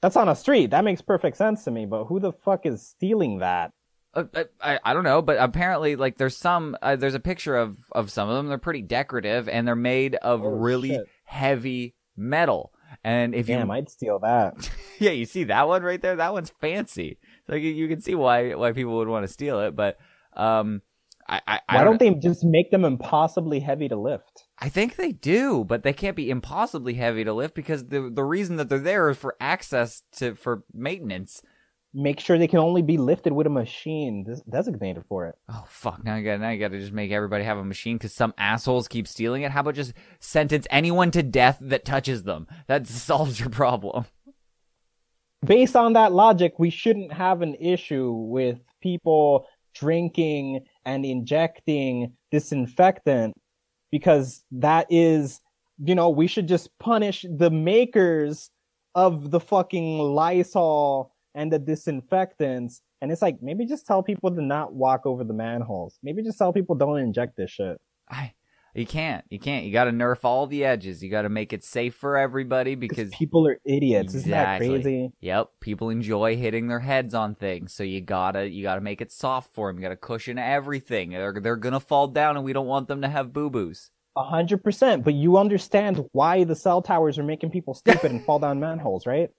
That's 0.00 0.14
on 0.14 0.28
a 0.28 0.36
street. 0.36 0.70
That 0.70 0.84
makes 0.84 1.02
perfect 1.02 1.36
sense 1.36 1.64
to 1.64 1.72
me, 1.72 1.84
but 1.84 2.04
who 2.04 2.20
the 2.20 2.30
fuck 2.32 2.64
is 2.66 2.86
stealing 2.86 3.38
that? 3.38 3.72
Uh, 4.14 4.24
I, 4.34 4.44
I 4.60 4.80
I 4.84 4.94
don't 4.94 5.04
know, 5.04 5.22
but 5.22 5.36
apparently 5.38 5.96
like 5.96 6.16
there's 6.18 6.36
some 6.36 6.76
uh, 6.82 6.96
there's 6.96 7.14
a 7.14 7.20
picture 7.20 7.56
of 7.56 7.76
of 7.92 8.10
some 8.10 8.28
of 8.28 8.36
them. 8.36 8.48
They're 8.48 8.58
pretty 8.58 8.82
decorative 8.82 9.48
and 9.48 9.66
they're 9.66 9.76
made 9.76 10.14
of 10.16 10.42
Oh, 10.42 10.48
really 10.48 10.90
shit. 10.90 11.06
heavy 11.24 11.94
metal. 12.16 12.72
And 13.04 13.34
if 13.34 13.46
Damn, 13.46 13.68
you 13.70 13.74
I'd 13.76 13.90
steal 13.90 14.18
that. 14.20 14.70
yeah, 14.98 15.10
you 15.10 15.24
see 15.26 15.44
that 15.44 15.68
one 15.68 15.82
right 15.82 16.00
there. 16.00 16.16
That 16.16 16.32
one's 16.32 16.50
fancy. 16.60 17.18
So 17.46 17.54
you, 17.54 17.70
you 17.70 17.88
can 17.88 18.00
see 18.00 18.14
why 18.14 18.54
why 18.54 18.72
people 18.72 18.96
would 18.96 19.08
want 19.08 19.26
to 19.26 19.32
steal 19.32 19.60
it. 19.60 19.76
But 19.76 19.98
um, 20.34 20.82
I 21.28 21.40
I, 21.46 21.60
I 21.68 21.76
Why 21.76 21.84
don't 21.84 21.98
don't 21.98 22.20
they 22.20 22.28
just 22.28 22.44
make 22.44 22.70
them 22.70 22.84
impossibly 22.84 23.60
heavy 23.60 23.88
to 23.88 23.96
lift? 23.96 24.44
I 24.58 24.68
think 24.68 24.96
they 24.96 25.12
do, 25.12 25.64
but 25.64 25.82
they 25.82 25.92
can't 25.92 26.16
be 26.16 26.30
impossibly 26.30 26.94
heavy 26.94 27.24
to 27.24 27.32
lift 27.32 27.54
because 27.54 27.86
the 27.86 28.10
the 28.12 28.24
reason 28.24 28.56
that 28.56 28.68
they're 28.68 28.78
there 28.78 29.10
is 29.10 29.18
for 29.18 29.36
access 29.40 30.02
to 30.16 30.34
for 30.34 30.64
maintenance. 30.72 31.42
Make 31.98 32.20
sure 32.20 32.38
they 32.38 32.46
can 32.46 32.60
only 32.60 32.80
be 32.80 32.96
lifted 32.96 33.32
with 33.32 33.48
a 33.48 33.50
machine 33.50 34.22
des- 34.22 34.48
designated 34.48 35.02
for 35.08 35.26
it. 35.26 35.34
Oh 35.48 35.64
fuck! 35.66 36.04
Now 36.04 36.14
you 36.14 36.24
got 36.24 36.38
now 36.38 36.50
you 36.50 36.60
got 36.60 36.70
to 36.70 36.78
just 36.78 36.92
make 36.92 37.10
everybody 37.10 37.42
have 37.42 37.58
a 37.58 37.64
machine 37.64 37.96
because 37.96 38.12
some 38.12 38.32
assholes 38.38 38.86
keep 38.86 39.08
stealing 39.08 39.42
it. 39.42 39.50
How 39.50 39.62
about 39.62 39.74
just 39.74 39.94
sentence 40.20 40.68
anyone 40.70 41.10
to 41.10 41.24
death 41.24 41.58
that 41.60 41.84
touches 41.84 42.22
them? 42.22 42.46
That 42.68 42.86
solves 42.86 43.40
your 43.40 43.48
problem. 43.48 44.04
Based 45.44 45.74
on 45.74 45.94
that 45.94 46.12
logic, 46.12 46.54
we 46.56 46.70
shouldn't 46.70 47.12
have 47.12 47.42
an 47.42 47.56
issue 47.56 48.12
with 48.12 48.58
people 48.80 49.48
drinking 49.74 50.60
and 50.84 51.04
injecting 51.04 52.12
disinfectant 52.30 53.34
because 53.90 54.44
that 54.52 54.86
is, 54.88 55.40
you 55.84 55.96
know, 55.96 56.10
we 56.10 56.28
should 56.28 56.46
just 56.46 56.70
punish 56.78 57.26
the 57.28 57.50
makers 57.50 58.50
of 58.94 59.32
the 59.32 59.40
fucking 59.40 59.98
Lysol 59.98 61.12
and 61.38 61.52
the 61.52 61.58
disinfectants. 61.58 62.82
And 63.00 63.12
it's 63.12 63.22
like, 63.22 63.36
maybe 63.40 63.64
just 63.64 63.86
tell 63.86 64.02
people 64.02 64.34
to 64.34 64.42
not 64.42 64.74
walk 64.74 65.06
over 65.06 65.22
the 65.22 65.32
manholes. 65.32 65.98
Maybe 66.02 66.22
just 66.22 66.36
tell 66.36 66.52
people 66.52 66.74
don't 66.74 66.98
inject 66.98 67.36
this 67.36 67.50
shit. 67.50 67.78
I 68.10 68.32
you 68.74 68.86
can't 68.86 69.24
you 69.30 69.38
can't 69.38 69.64
you 69.64 69.72
got 69.72 69.84
to 69.84 69.92
nerf 69.92 70.24
all 70.24 70.46
the 70.46 70.64
edges. 70.64 71.02
You 71.02 71.10
got 71.10 71.22
to 71.22 71.28
make 71.28 71.52
it 71.52 71.64
safe 71.64 71.94
for 71.94 72.16
everybody 72.16 72.74
because 72.74 73.10
people 73.10 73.46
are 73.46 73.58
idiots. 73.64 74.14
Isn't 74.14 74.30
that 74.30 74.56
Exactly. 74.56 74.68
crazy? 74.82 75.12
Yep, 75.20 75.48
people 75.60 75.90
enjoy 75.90 76.36
hitting 76.36 76.68
their 76.68 76.80
heads 76.80 77.14
on 77.14 77.34
things, 77.34 77.72
so 77.72 77.82
you 77.82 78.00
gotta 78.00 78.48
you 78.48 78.62
gotta 78.62 78.80
make 78.80 79.00
it 79.00 79.12
soft 79.12 79.54
for 79.54 79.68
them. 79.68 79.78
You 79.78 79.82
gotta 79.82 79.96
cushion 79.96 80.38
everything. 80.38 81.10
They're 81.10 81.40
they're 81.40 81.56
gonna 81.56 81.80
fall 81.80 82.08
down, 82.08 82.36
and 82.36 82.44
we 82.44 82.52
don't 82.52 82.66
want 82.66 82.88
them 82.88 83.02
to 83.02 83.08
have 83.08 83.32
boo 83.32 83.48
boos. 83.50 83.90
A 84.16 84.24
hundred 84.24 84.62
percent. 84.64 85.04
But 85.04 85.14
you 85.14 85.38
understand 85.38 86.04
why 86.12 86.44
the 86.44 86.56
cell 86.56 86.82
towers 86.82 87.18
are 87.18 87.24
making 87.24 87.50
people 87.50 87.74
stupid 87.74 88.10
and 88.10 88.24
fall 88.24 88.38
down 88.38 88.60
manholes, 88.60 89.06
right? 89.06 89.30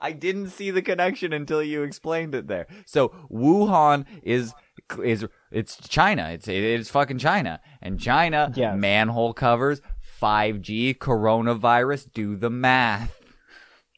I 0.00 0.12
didn't 0.12 0.50
see 0.50 0.70
the 0.70 0.82
connection 0.82 1.32
until 1.32 1.62
you 1.62 1.82
explained 1.82 2.34
it 2.34 2.46
there. 2.46 2.66
So 2.84 3.08
Wuhan 3.30 4.04
is 4.22 4.54
is 5.02 5.26
it's 5.50 5.76
China. 5.88 6.30
It's 6.30 6.46
it's 6.48 6.90
fucking 6.90 7.18
China, 7.18 7.60
and 7.82 7.98
China 7.98 8.52
Yes. 8.54 8.76
manhole 8.78 9.32
covers, 9.32 9.80
5G, 10.20 10.96
coronavirus. 10.98 12.12
Do 12.12 12.36
the 12.36 12.50
math. 12.50 13.20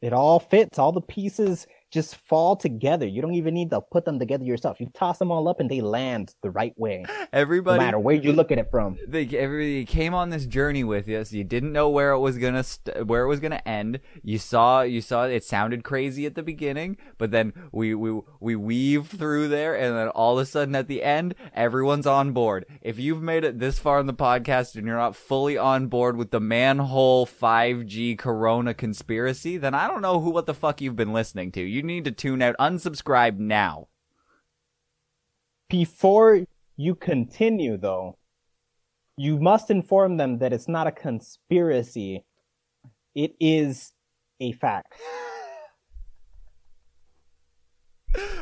It 0.01 0.13
all 0.13 0.39
fits. 0.39 0.79
All 0.79 0.93
the 0.93 1.01
pieces 1.01 1.67
just 1.91 2.17
fall 2.17 2.57
together. 2.57 3.07
You 3.07 3.23
don't 3.23 3.35
even 3.35 3.55
need 3.55 3.71
to 3.71 3.81
put 3.81 4.05
them 4.05 4.19
together 4.19 4.45
yourself. 4.45 4.79
You 4.81 4.91
toss 4.95 5.19
them 5.19 5.31
all 5.31 5.49
up 5.49 5.61
and 5.61 5.71
they 5.71 5.81
land 5.81 6.35
the 6.43 6.51
right 6.51 6.75
way. 6.79 7.05
Everybody, 7.33 7.79
No 7.79 7.85
matter 7.85 7.99
where 7.99 8.15
you 8.15 8.33
look 8.33 8.51
at 8.53 8.59
it 8.59 8.69
from. 8.71 8.99
they 9.07 9.27
everybody 9.27 9.85
came 9.85 10.15
on 10.15 10.31
this 10.31 10.47
journey 10.47 10.85
with 10.85 11.09
you, 11.09 11.25
so 11.25 11.37
you 11.37 11.45
didn't 11.45 11.73
know 11.73 11.89
where 11.89 12.13
it 12.13 12.19
was 12.19 12.39
gonna 12.39 12.63
st- 12.63 13.07
where 13.07 13.23
it 13.23 13.29
was 13.29 13.41
gonna 13.41 13.63
end. 13.65 14.01
You 14.23 14.39
saw 14.39 14.83
you 14.83 15.01
saw 15.01 15.25
it 15.25 15.45
sounded 15.45 15.85
crazy 15.85 16.27
at 16.27 16.35
the 16.35 16.43
beginning, 16.43 16.97
but 17.17 17.31
then 17.31 17.53
we 17.73 17.95
we 17.95 18.21
we 18.41 18.57
weave 18.57 19.07
through 19.09 19.49
there, 19.49 19.75
and 19.75 19.97
then 19.97 20.09
all 20.09 20.39
of 20.39 20.43
a 20.43 20.47
sudden 20.47 20.75
at 20.75 20.89
the 20.89 21.03
end, 21.03 21.35
everyone's 21.55 22.07
on 22.07 22.33
board. 22.33 22.67
If 22.83 22.99
you've 22.99 23.23
made 23.23 23.45
it 23.45 23.59
this 23.59 23.79
far 23.79 24.01
in 24.01 24.07
the 24.07 24.15
podcast 24.15 24.75
and 24.77 24.87
you're 24.87 24.97
not 24.97 25.17
fully 25.17 25.57
on 25.57 25.87
board 25.89 26.17
with 26.17 26.31
the 26.31 26.41
manhole 26.41 27.27
5G 27.27 28.17
Corona 28.19 28.75
conspiracy, 28.75 29.57
then 29.57 29.75
I 29.75 29.87
don't 29.89 30.03
know 30.03 30.21
who 30.21 30.31
what 30.31 30.47
the 30.47 30.55
fuck 30.55 30.81
you've 30.81 30.97
been 30.97 31.13
listening 31.13 31.53
to. 31.53 31.63
You 31.63 31.78
need 31.83 32.05
to 32.05 32.13
tune 32.13 32.43
out, 32.43 32.57
unsubscribe 32.59 33.39
now. 33.39 33.89
Before 35.69 36.47
you 36.77 36.95
continue, 36.95 37.77
though, 37.77 38.17
you 39.17 39.39
must 39.39 39.71
inform 39.71 40.17
them 40.17 40.39
that 40.39 40.53
it's 40.53 40.69
not 40.69 40.87
a 40.87 40.93
conspiracy. 40.93 42.25
It 43.15 43.35
is 43.41 43.93
a 44.41 44.53
fact. 44.53 44.95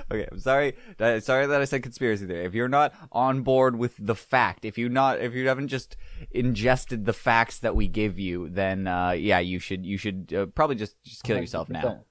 Okay, 0.09 0.29
I'm 0.31 0.39
sorry. 0.39 0.77
Sorry 0.99 1.47
that 1.47 1.61
I 1.61 1.65
said 1.65 1.83
conspiracy 1.83 2.27
there. 2.27 2.43
If 2.43 2.55
you're 2.55 2.69
not 2.69 2.95
on 3.11 3.43
board 3.43 3.77
with 3.77 3.95
the 3.99 4.15
fact, 4.15 4.65
if 4.65 4.79
you 4.79 4.89
not, 4.89 5.21
if 5.21 5.35
you 5.35 5.49
haven't 5.49 5.67
just 5.67 5.97
ingested 6.31 7.05
the 7.05 7.13
facts 7.13 7.59
that 7.59 7.75
we 7.75 7.89
give 7.89 8.17
you, 8.17 8.49
then 8.49 8.87
uh, 8.87 9.11
yeah, 9.11 9.41
you 9.41 9.59
should, 9.59 9.85
you 9.85 9.99
should 9.99 10.33
uh, 10.33 10.47
probably 10.47 10.77
just 10.77 10.95
just 11.03 11.25
kill 11.25 11.39
yourself 11.39 11.69
now. 11.69 12.05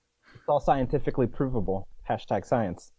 It's 0.45 0.49
all 0.51 0.59
scientifically 0.59 1.25
provable. 1.25 1.87
Hashtag 2.07 2.45
science. 2.45 2.91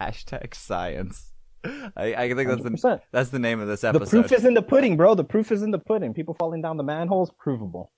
Hashtag 0.00 0.52
science. 0.52 1.32
I, 1.64 2.12
I 2.12 2.34
think 2.34 2.48
that's 2.48 2.64
the 2.64 2.70
100%. 2.70 3.00
that's 3.12 3.30
the 3.30 3.38
name 3.38 3.60
of 3.60 3.68
this 3.68 3.84
episode. 3.84 4.04
The 4.04 4.10
proof 4.10 4.32
is 4.32 4.44
in 4.44 4.54
the 4.54 4.62
pudding, 4.62 4.96
bro. 4.96 5.14
The 5.14 5.22
proof 5.22 5.52
is 5.52 5.62
in 5.62 5.70
the 5.70 5.78
pudding. 5.78 6.12
People 6.12 6.34
falling 6.34 6.60
down 6.60 6.76
the 6.76 6.82
manholes, 6.82 7.30
provable. 7.38 7.92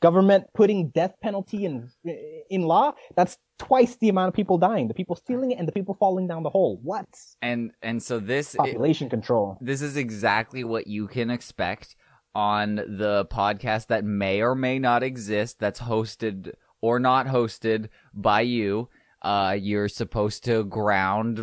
Government 0.00 0.46
putting 0.52 0.88
death 0.88 1.14
penalty 1.22 1.64
in 1.64 1.90
in 2.50 2.62
law. 2.62 2.94
That's 3.14 3.38
twice 3.60 3.94
the 3.94 4.08
amount 4.08 4.26
of 4.30 4.34
people 4.34 4.58
dying. 4.58 4.88
The 4.88 4.94
people 4.94 5.14
stealing 5.14 5.52
it 5.52 5.60
and 5.60 5.68
the 5.68 5.72
people 5.72 5.94
falling 5.94 6.26
down 6.26 6.42
the 6.42 6.50
hole. 6.50 6.80
What? 6.82 7.06
and 7.40 7.70
and 7.82 8.02
so 8.02 8.18
this 8.18 8.56
Population 8.56 9.08
control. 9.08 9.58
this 9.60 9.80
is 9.80 9.96
exactly 9.96 10.64
what 10.64 10.88
you 10.88 11.06
can 11.06 11.30
expect 11.30 11.94
on 12.34 12.76
the 12.76 13.26
podcast 13.30 13.86
that 13.88 14.04
may 14.04 14.42
or 14.42 14.56
may 14.56 14.80
not 14.80 15.04
exist 15.04 15.60
that's 15.60 15.80
hosted 15.80 16.52
or 16.82 17.00
not 17.00 17.26
hosted 17.26 17.88
by 18.12 18.42
you 18.42 18.88
uh 19.22 19.56
you're 19.58 19.88
supposed 19.88 20.44
to 20.44 20.64
ground 20.64 21.40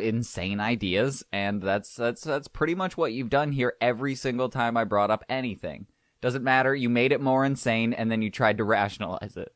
insane 0.00 0.60
ideas 0.60 1.24
and 1.32 1.60
that's 1.60 1.96
that's 1.96 2.22
that's 2.22 2.46
pretty 2.46 2.74
much 2.74 2.96
what 2.96 3.12
you've 3.12 3.30
done 3.30 3.50
here 3.50 3.74
every 3.80 4.14
single 4.14 4.48
time 4.48 4.76
I 4.76 4.84
brought 4.84 5.10
up 5.10 5.24
anything 5.28 5.86
doesn't 6.20 6.44
matter 6.44 6.74
you 6.74 6.88
made 6.88 7.10
it 7.10 7.20
more 7.20 7.44
insane 7.44 7.92
and 7.92 8.10
then 8.10 8.22
you 8.22 8.30
tried 8.30 8.58
to 8.58 8.64
rationalize 8.78 9.36
it 9.36 9.52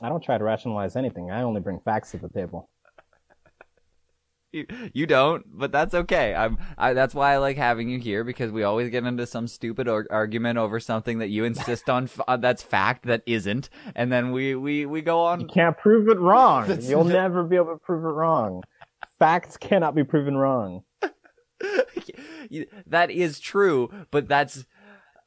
I 0.00 0.08
don't 0.08 0.22
try 0.22 0.38
to 0.38 0.44
rationalize 0.44 0.96
anything. 0.96 1.30
I 1.30 1.42
only 1.42 1.60
bring 1.60 1.78
facts 1.80 2.12
to 2.12 2.18
the 2.18 2.28
table. 2.28 2.69
You, 4.52 4.66
you 4.92 5.06
don't, 5.06 5.44
but 5.56 5.70
that's 5.70 5.94
okay. 5.94 6.34
I'm. 6.34 6.58
I, 6.76 6.92
that's 6.92 7.14
why 7.14 7.34
I 7.34 7.36
like 7.36 7.56
having 7.56 7.88
you 7.88 8.00
here 8.00 8.24
because 8.24 8.50
we 8.50 8.64
always 8.64 8.90
get 8.90 9.04
into 9.04 9.24
some 9.24 9.46
stupid 9.46 9.86
or, 9.86 10.06
argument 10.10 10.58
over 10.58 10.80
something 10.80 11.18
that 11.18 11.28
you 11.28 11.44
insist 11.44 11.88
on. 11.88 12.04
f- 12.04 12.20
uh, 12.26 12.36
that's 12.36 12.60
fact 12.60 13.06
that 13.06 13.22
isn't, 13.26 13.70
and 13.94 14.10
then 14.10 14.32
we 14.32 14.56
we 14.56 14.86
we 14.86 15.02
go 15.02 15.20
on. 15.20 15.40
You 15.40 15.46
can't 15.46 15.78
prove 15.78 16.08
it 16.08 16.18
wrong. 16.18 16.80
You'll 16.82 17.04
never 17.04 17.44
be 17.44 17.54
able 17.54 17.74
to 17.74 17.78
prove 17.78 18.04
it 18.04 18.08
wrong. 18.08 18.64
Facts 19.20 19.56
cannot 19.56 19.94
be 19.94 20.04
proven 20.04 20.36
wrong. 20.36 20.82
That 22.86 23.10
is 23.10 23.38
true, 23.38 23.90
but 24.10 24.26
that's. 24.26 24.64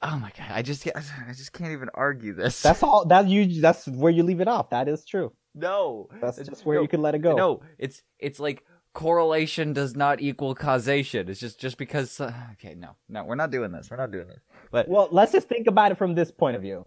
Oh 0.01 0.17
my 0.17 0.31
god! 0.37 0.47
I 0.49 0.63
just 0.63 0.85
I 0.87 1.31
just 1.33 1.53
can't 1.53 1.71
even 1.71 1.89
argue 1.93 2.33
this. 2.33 2.61
That's 2.61 2.83
all. 2.83 3.05
That 3.05 3.27
you. 3.27 3.61
That's 3.61 3.87
where 3.87 4.11
you 4.11 4.23
leave 4.23 4.41
it 4.41 4.47
off. 4.49 4.71
That 4.71 4.89
is 4.89 5.05
true. 5.05 5.31
no. 5.53 6.09
That's 6.19 6.39
just 6.39 6.65
where 6.65 6.77
no, 6.77 6.81
you 6.81 6.87
can 6.89 7.01
let 7.01 7.15
it 7.15 7.19
go. 7.19 7.35
No, 7.35 7.61
it's 7.77 8.01
it's 8.19 8.39
like 8.39 8.65
correlation 8.93 9.73
does 9.73 9.95
not 9.95 10.21
equal 10.21 10.55
causation. 10.55 11.29
It's 11.29 11.39
just 11.39 11.59
just 11.59 11.77
because. 11.77 12.19
Uh, 12.19 12.33
okay, 12.53 12.75
no, 12.75 12.95
no, 13.09 13.23
we're 13.23 13.35
not 13.35 13.51
doing 13.51 13.71
this. 13.71 13.89
We're 13.89 13.97
not 13.97 14.11
doing 14.11 14.27
this. 14.27 14.39
But 14.71 14.87
Well, 14.87 15.07
let's 15.11 15.31
just 15.31 15.47
think 15.49 15.67
about 15.67 15.91
it 15.91 15.97
from 15.97 16.15
this 16.15 16.31
point 16.31 16.55
of 16.55 16.61
view. 16.61 16.85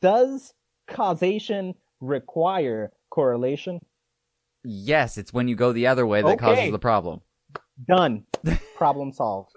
Does 0.00 0.54
causation 0.86 1.74
require 2.00 2.92
correlation? 3.10 3.80
yes, 4.68 5.16
it's 5.16 5.32
when 5.32 5.46
you 5.46 5.54
go 5.54 5.72
the 5.72 5.86
other 5.86 6.04
way 6.06 6.20
that 6.22 6.28
Okay. 6.28 6.36
causes 6.44 6.72
the 6.72 6.78
problem. 6.78 7.20
Done. 7.86 8.24
Problem 8.76 9.12
solved. 9.12 9.52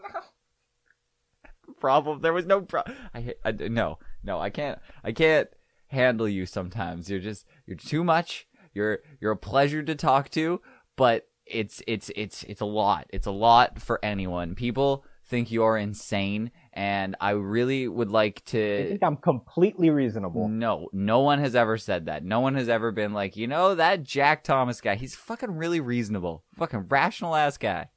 problem. 1.79 2.21
There 2.21 2.33
was 2.33 2.45
no 2.45 2.61
problem. 2.61 2.95
I, 3.13 3.33
I 3.43 3.51
no 3.51 3.97
no 4.23 4.39
I 4.39 4.49
can't 4.49 4.77
I 5.03 5.11
can't 5.11 5.49
handle 5.87 6.27
you 6.27 6.45
sometimes. 6.45 7.09
You're 7.09 7.19
just 7.19 7.45
you're 7.65 7.77
too 7.77 8.03
much. 8.03 8.47
You're 8.73 8.99
you're 9.19 9.31
a 9.31 9.37
pleasure 9.37 9.81
to 9.81 9.95
talk 9.95 10.29
to, 10.31 10.61
but 10.99 11.27
it's 11.45 11.81
it's 11.87 12.11
it's 12.15 12.43
it's 12.43 12.61
a 12.61 12.65
lot. 12.65 13.07
It's 13.11 13.25
a 13.25 13.31
lot 13.31 13.81
for 13.81 14.03
anyone. 14.03 14.53
People 14.53 15.05
think 15.25 15.51
you're 15.51 15.77
insane 15.77 16.51
and 16.73 17.15
I 17.21 17.31
really 17.31 17.87
would 17.87 18.09
like 18.09 18.41
I 18.47 18.49
to. 18.51 18.87
think 18.89 19.03
I'm 19.03 19.17
completely 19.17 19.91
reasonable. 19.91 20.49
No, 20.49 20.89
no 20.91 21.19
one 21.21 21.39
has 21.39 21.55
ever 21.55 21.77
said 21.77 22.07
that. 22.07 22.23
No 22.25 22.39
one 22.39 22.55
has 22.55 22.67
ever 22.67 22.91
been 22.91 23.13
like, 23.13 23.37
you 23.37 23.47
know, 23.47 23.75
that 23.75 24.03
Jack 24.03 24.43
Thomas 24.43 24.81
guy, 24.81 24.95
he's 24.95 25.15
fucking 25.15 25.55
really 25.55 25.79
reasonable. 25.79 26.43
Fucking 26.57 26.87
rational 26.89 27.35
ass 27.35 27.57
guy. 27.57 27.87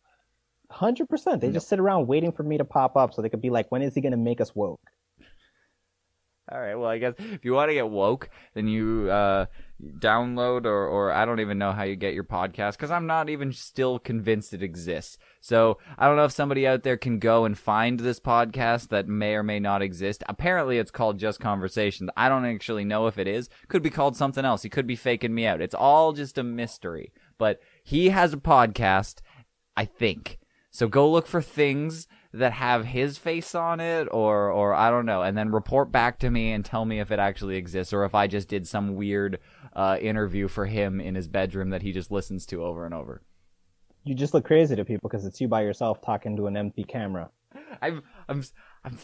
Hundred 0.71 1.09
percent. 1.09 1.41
They 1.41 1.51
just 1.51 1.69
sit 1.69 1.81
around 1.81 2.07
waiting 2.07 2.33
for 2.33 2.45
me 2.45 2.59
to 2.59 2.65
pop 2.65 2.97
up 2.97 3.13
so 3.13 3.21
they 3.21 3.29
could 3.29 3.43
be 3.43 3.51
like, 3.51 3.71
"When 3.71 3.83
is 3.83 3.95
he 3.95 4.01
gonna 4.01 4.17
make 4.17 4.41
us 4.41 4.55
woke?" 4.55 4.81
All 6.51 6.61
right, 6.61 6.75
well, 6.75 6.89
I 6.89 6.99
guess 6.99 7.15
if 7.19 7.45
you 7.45 7.53
want 7.53 7.71
to 7.71 7.75
get 7.75 7.89
woke, 7.89 8.29
then 8.55 8.69
you 8.69 9.09
uh, 9.11 9.47
download 9.83 10.65
or, 10.65 10.87
or 10.87 11.13
I 11.13 11.25
don't 11.25 11.41
even 11.41 11.59
know 11.59 11.73
how 11.73 11.83
you 11.83 11.97
get 11.97 12.15
your 12.15 12.25
podcast 12.25 12.73
because 12.73 12.91
I'm 12.91 13.07
not 13.07 13.29
even 13.29 13.53
still 13.53 13.99
convinced 13.99 14.55
it 14.55 14.63
exists. 14.63 15.19
So 15.41 15.79
I 15.99 16.07
don't 16.07 16.17
know 16.17 16.25
if 16.25 16.33
somebody 16.33 16.67
out 16.67 16.83
there 16.83 16.97
can 16.97 17.19
go 17.19 17.45
and 17.45 17.59
find 17.59 17.99
this 17.99 18.21
podcast 18.21 18.89
that 18.89 19.09
may 19.09 19.35
or 19.35 19.43
may 19.43 19.59
not 19.59 19.83
exist. 19.83 20.23
Apparently, 20.29 20.79
it's 20.79 20.91
called 20.91 21.19
Just 21.19 21.41
Conversations. 21.41 22.11
I 22.17 22.29
don't 22.29 22.45
actually 22.45 22.85
know 22.85 23.07
if 23.07 23.19
it 23.19 23.27
is. 23.27 23.49
Could 23.69 23.83
be 23.83 23.91
called 23.91 24.17
something 24.17 24.45
else. 24.45 24.63
He 24.63 24.69
could 24.69 24.87
be 24.87 24.97
faking 24.97 25.35
me 25.35 25.47
out. 25.47 25.61
It's 25.61 25.75
all 25.75 26.13
just 26.13 26.39
a 26.39 26.43
mystery. 26.43 27.13
But 27.39 27.61
he 27.83 28.11
has 28.11 28.33
a 28.33 28.39
podcast, 28.39 29.21
I 29.77 29.85
think. 29.85 30.39
So 30.71 30.89
go 30.89 31.11
look 31.11 31.27
for 31.27 31.43
things 31.43 32.07
that 32.33 32.53
have 32.53 32.87
his 32.87 33.19
face 33.19 33.55
on 33.55 33.79
it 33.79 34.09
or 34.11 34.51
or 34.51 34.73
I 34.73 34.91
don't 34.91 35.05
know 35.05 35.23
and 35.23 35.37
then 35.37 35.53
report 35.53 35.93
back 35.93 36.19
to 36.21 36.31
me 36.31 36.53
and 36.53 36.65
tell 36.65 36.85
me 36.85 36.99
if 36.99 37.11
it 37.11 37.19
actually 37.19 37.57
exists 37.57 37.93
or 37.93 38.05
if 38.05 38.15
I 38.15 38.27
just 38.27 38.49
did 38.49 38.67
some 38.67 38.95
weird 38.95 39.39
uh, 39.75 39.99
interview 40.01 40.49
for 40.49 40.67
him 40.67 41.01
in 41.01 41.15
his 41.15 41.29
bedroom 41.29 41.71
that 41.71 41.83
he 41.83 41.93
just 41.93 42.11
listens 42.11 42.47
to 42.47 42.63
over 42.63 42.85
and 42.85 42.95
over. 42.95 43.23
You 44.05 44.15
just 44.15 44.35
look 44.35 44.45
crazy 44.45 44.75
to 44.77 44.85
people 44.85 45.09
because 45.09 45.25
it's 45.25 45.41
you 45.41 45.49
by 45.49 45.63
yourself 45.63 46.03
talking 46.03 46.37
to 46.37 46.47
an 46.47 46.57
empty 46.57 46.85
camera. 46.85 47.31
I'm 47.81 48.03
I'm 48.29 48.43
I'm 48.85 48.99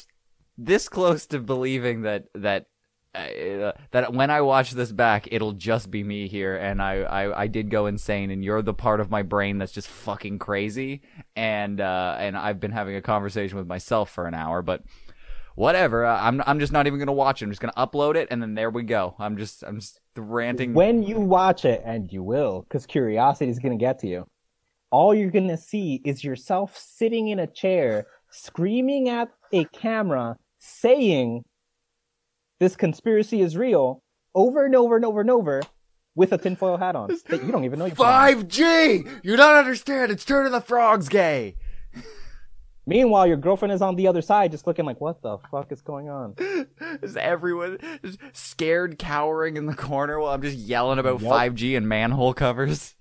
this 0.56 0.88
close 0.88 1.26
to 1.26 1.38
believing 1.38 2.02
that 2.02 2.24
that 2.34 2.66
uh, 3.14 3.72
that 3.90 4.12
when 4.12 4.30
I 4.30 4.42
watch 4.42 4.72
this 4.72 4.92
back, 4.92 5.28
it'll 5.30 5.52
just 5.52 5.90
be 5.90 6.04
me 6.04 6.28
here, 6.28 6.56
and 6.56 6.82
I, 6.82 7.00
I 7.00 7.42
I 7.42 7.46
did 7.46 7.70
go 7.70 7.86
insane, 7.86 8.30
and 8.30 8.44
you're 8.44 8.62
the 8.62 8.74
part 8.74 9.00
of 9.00 9.10
my 9.10 9.22
brain 9.22 9.58
that's 9.58 9.72
just 9.72 9.88
fucking 9.88 10.38
crazy, 10.38 11.02
and 11.34 11.80
uh, 11.80 12.16
and 12.18 12.36
I've 12.36 12.60
been 12.60 12.72
having 12.72 12.96
a 12.96 13.02
conversation 13.02 13.56
with 13.56 13.66
myself 13.66 14.10
for 14.10 14.26
an 14.26 14.34
hour, 14.34 14.62
but 14.62 14.82
whatever. 15.58 16.06
I'm 16.06 16.42
I'm 16.46 16.60
just 16.60 16.72
not 16.72 16.86
even 16.86 16.98
gonna 16.98 17.12
watch 17.12 17.42
it. 17.42 17.46
I'm 17.46 17.50
just 17.50 17.60
gonna 17.60 17.72
upload 17.76 18.14
it, 18.14 18.28
and 18.30 18.40
then 18.40 18.54
there 18.54 18.70
we 18.70 18.84
go. 18.84 19.14
I'm 19.18 19.36
just 19.36 19.62
I'm 19.64 19.80
just 19.80 20.00
ranting. 20.16 20.72
When 20.72 21.02
you 21.02 21.18
watch 21.18 21.64
it, 21.64 21.82
and 21.84 22.10
you 22.12 22.22
will, 22.22 22.62
because 22.62 22.86
curiosity 22.86 23.50
is 23.50 23.58
gonna 23.58 23.76
get 23.76 23.98
to 24.00 24.06
you. 24.06 24.26
All 24.90 25.14
you're 25.14 25.30
gonna 25.30 25.56
see 25.56 26.00
is 26.04 26.24
yourself 26.24 26.76
sitting 26.78 27.28
in 27.28 27.40
a 27.40 27.46
chair, 27.46 28.06
screaming 28.30 29.08
at 29.08 29.28
a 29.52 29.64
camera, 29.64 30.36
saying 30.58 31.44
this 32.60 32.76
conspiracy 32.76 33.40
is 33.40 33.56
real 33.56 34.02
over 34.34 34.64
and 34.64 34.74
over 34.74 34.96
and 34.96 35.04
over 35.04 35.20
and 35.20 35.30
over 35.30 35.62
with 36.14 36.32
a 36.32 36.38
tinfoil 36.38 36.76
hat 36.76 36.96
on 36.96 37.08
that 37.28 37.44
you 37.44 37.52
don't 37.52 37.64
even 37.64 37.78
know 37.78 37.86
you're 37.86 37.94
5G. 37.94 39.20
You 39.22 39.36
don't 39.36 39.56
understand. 39.56 40.10
It's 40.10 40.24
turning 40.24 40.52
the 40.52 40.60
frogs 40.60 41.08
gay. 41.08 41.56
Meanwhile, 42.88 43.26
your 43.26 43.36
girlfriend 43.36 43.72
is 43.72 43.82
on 43.82 43.96
the 43.96 44.06
other 44.06 44.22
side, 44.22 44.50
just 44.50 44.66
looking 44.66 44.86
like, 44.86 44.98
"What 44.98 45.20
the 45.20 45.36
fuck 45.50 45.70
is 45.72 45.82
going 45.82 46.08
on?" 46.08 46.34
Is 47.02 47.18
everyone 47.18 47.76
just 48.02 48.18
scared, 48.32 48.98
cowering 48.98 49.58
in 49.58 49.66
the 49.66 49.74
corner 49.74 50.18
while 50.18 50.32
I'm 50.32 50.40
just 50.40 50.56
yelling 50.56 50.98
about 50.98 51.20
Yep. 51.20 51.30
5G 51.30 51.76
and 51.76 51.86
manhole 51.86 52.32
covers? 52.32 52.94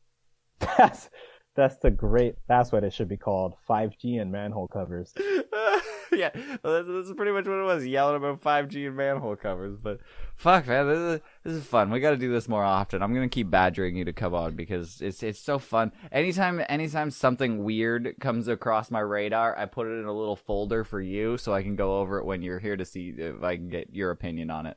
That's 0.78 1.10
that's 1.54 1.76
the 1.76 1.90
great. 1.90 2.36
That's 2.48 2.72
what 2.72 2.84
it 2.84 2.94
should 2.94 3.08
be 3.08 3.18
called: 3.18 3.52
5G 3.68 4.18
and 4.18 4.32
manhole 4.32 4.66
covers. 4.66 5.12
yeah, 6.12 6.30
well, 6.62 6.74
that's, 6.74 6.88
that's 6.88 7.16
pretty 7.16 7.32
much 7.32 7.46
what 7.46 7.58
it 7.58 7.64
was. 7.64 7.86
Yelling 7.86 8.16
about 8.16 8.40
5G 8.40 8.86
and 8.86 8.96
manhole 8.96 9.36
covers. 9.36 9.76
But 9.76 10.00
fuck, 10.36 10.66
man, 10.66 10.86
this 10.86 10.98
is, 10.98 11.20
this 11.44 11.54
is 11.54 11.64
fun. 11.64 11.90
We 11.90 12.00
got 12.00 12.10
to 12.10 12.16
do 12.16 12.32
this 12.32 12.48
more 12.48 12.64
often. 12.64 13.02
I'm 13.02 13.14
gonna 13.14 13.28
keep 13.28 13.50
badgering 13.50 13.96
you 13.96 14.04
to 14.04 14.12
come 14.12 14.34
on 14.34 14.54
because 14.54 15.00
it's 15.00 15.22
it's 15.22 15.40
so 15.40 15.58
fun. 15.58 15.92
Anytime 16.12 16.62
anytime 16.68 17.10
something 17.10 17.64
weird 17.64 18.14
comes 18.20 18.48
across 18.48 18.90
my 18.90 19.00
radar, 19.00 19.56
I 19.58 19.66
put 19.66 19.86
it 19.86 19.98
in 20.00 20.06
a 20.06 20.12
little 20.12 20.36
folder 20.36 20.84
for 20.84 21.00
you 21.00 21.38
so 21.38 21.52
I 21.52 21.62
can 21.62 21.76
go 21.76 21.98
over 21.98 22.18
it 22.18 22.24
when 22.24 22.42
you're 22.42 22.58
here 22.58 22.76
to 22.76 22.84
see 22.84 23.14
if 23.16 23.42
I 23.42 23.56
can 23.56 23.68
get 23.68 23.94
your 23.94 24.10
opinion 24.10 24.50
on 24.50 24.66
it. 24.66 24.76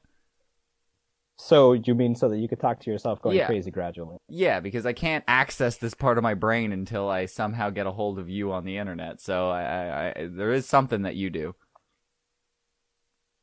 So 1.44 1.74
you 1.74 1.96
mean 1.96 2.14
so 2.14 2.30
that 2.30 2.38
you 2.38 2.48
could 2.48 2.60
talk 2.60 2.80
to 2.82 2.92
yourself 2.92 3.20
going 3.24 3.36
Yeah. 3.36 3.48
crazy 3.48 3.72
gradually? 3.72 4.18
Yeah, 4.30 4.60
because 4.60 4.86
I 4.86 4.94
can't 4.94 5.24
access 5.28 5.76
this 5.76 5.96
part 5.96 6.20
of 6.20 6.24
my 6.24 6.36
brain 6.36 6.72
until 6.72 7.10
I 7.10 7.26
somehow 7.26 7.72
get 7.72 7.88
a 7.88 7.92
hold 7.92 8.20
of 8.20 8.30
you 8.30 8.52
on 8.52 8.64
the 8.64 8.78
internet. 8.78 9.20
So 9.20 9.50
I, 9.50 9.64
I, 9.64 10.10
I 10.10 10.28
there 10.30 10.54
is 10.54 10.68
something 10.68 11.02
that 11.02 11.16
you 11.16 11.32
do. 11.32 11.56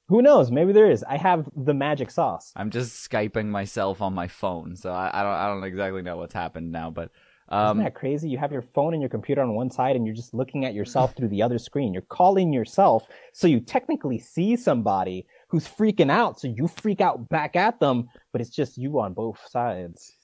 Who 0.08 0.22
knows? 0.22 0.52
Maybe 0.52 0.72
there 0.72 0.88
is. 0.88 1.02
I 1.02 1.16
have 1.16 1.48
the 1.56 1.74
magic 1.74 2.12
sauce. 2.12 2.52
I'm 2.54 2.70
just 2.70 3.10
skyping 3.10 3.46
myself 3.46 4.00
on 4.00 4.14
my 4.14 4.28
phone, 4.28 4.76
so 4.76 4.90
I, 4.90 5.10
I 5.12 5.22
don't 5.22 5.34
I 5.34 5.48
don't 5.48 5.64
exactly 5.64 6.02
know 6.02 6.16
what's 6.16 6.32
happened 6.32 6.70
now, 6.70 6.90
but 6.90 7.10
Isn't 7.50 7.66
um, 7.66 7.78
that 7.78 7.94
crazy? 7.94 8.28
You 8.28 8.38
have 8.38 8.52
your 8.52 8.62
phone 8.62 8.94
and 8.94 9.02
your 9.02 9.10
computer 9.10 9.42
on 9.42 9.54
one 9.54 9.70
side, 9.70 9.96
and 9.96 10.06
you're 10.06 10.14
just 10.14 10.32
looking 10.32 10.64
at 10.64 10.72
yourself 10.72 11.14
through 11.16 11.28
the 11.28 11.42
other 11.42 11.58
screen. 11.58 11.92
You're 11.92 12.02
calling 12.02 12.52
yourself, 12.52 13.06
so 13.32 13.48
you 13.48 13.60
technically 13.60 14.18
see 14.18 14.54
somebody 14.56 15.26
who's 15.48 15.66
freaking 15.66 16.10
out. 16.10 16.40
So 16.40 16.48
you 16.48 16.68
freak 16.68 17.00
out 17.00 17.28
back 17.28 17.56
at 17.56 17.80
them, 17.80 18.08
but 18.32 18.40
it's 18.40 18.50
just 18.50 18.78
you 18.78 19.00
on 19.00 19.14
both 19.14 19.40
sides. 19.48 20.14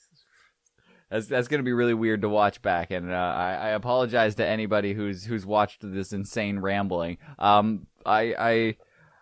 that's 1.10 1.26
that's 1.26 1.48
gonna 1.48 1.62
be 1.62 1.72
really 1.72 1.94
weird 1.94 2.22
to 2.22 2.28
watch 2.28 2.62
back, 2.62 2.90
and 2.90 3.10
uh, 3.10 3.14
I, 3.14 3.54
I 3.54 3.68
apologize 3.70 4.34
to 4.36 4.46
anybody 4.46 4.94
who's 4.94 5.24
who's 5.24 5.46
watched 5.46 5.80
this 5.82 6.12
insane 6.12 6.58
rambling. 6.58 7.18
Um, 7.38 7.86
I 8.04 8.34
I. 8.38 8.76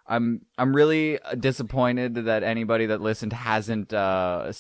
I'm 0.07 0.43
I'm 0.59 0.75
really 0.75 1.19
disappointed 1.39 2.15
that 2.15 2.43
anybody 2.43 2.87
that 2.87 3.01
listened 3.01 3.33
hasn't 3.33 3.93
uh, 3.93 4.53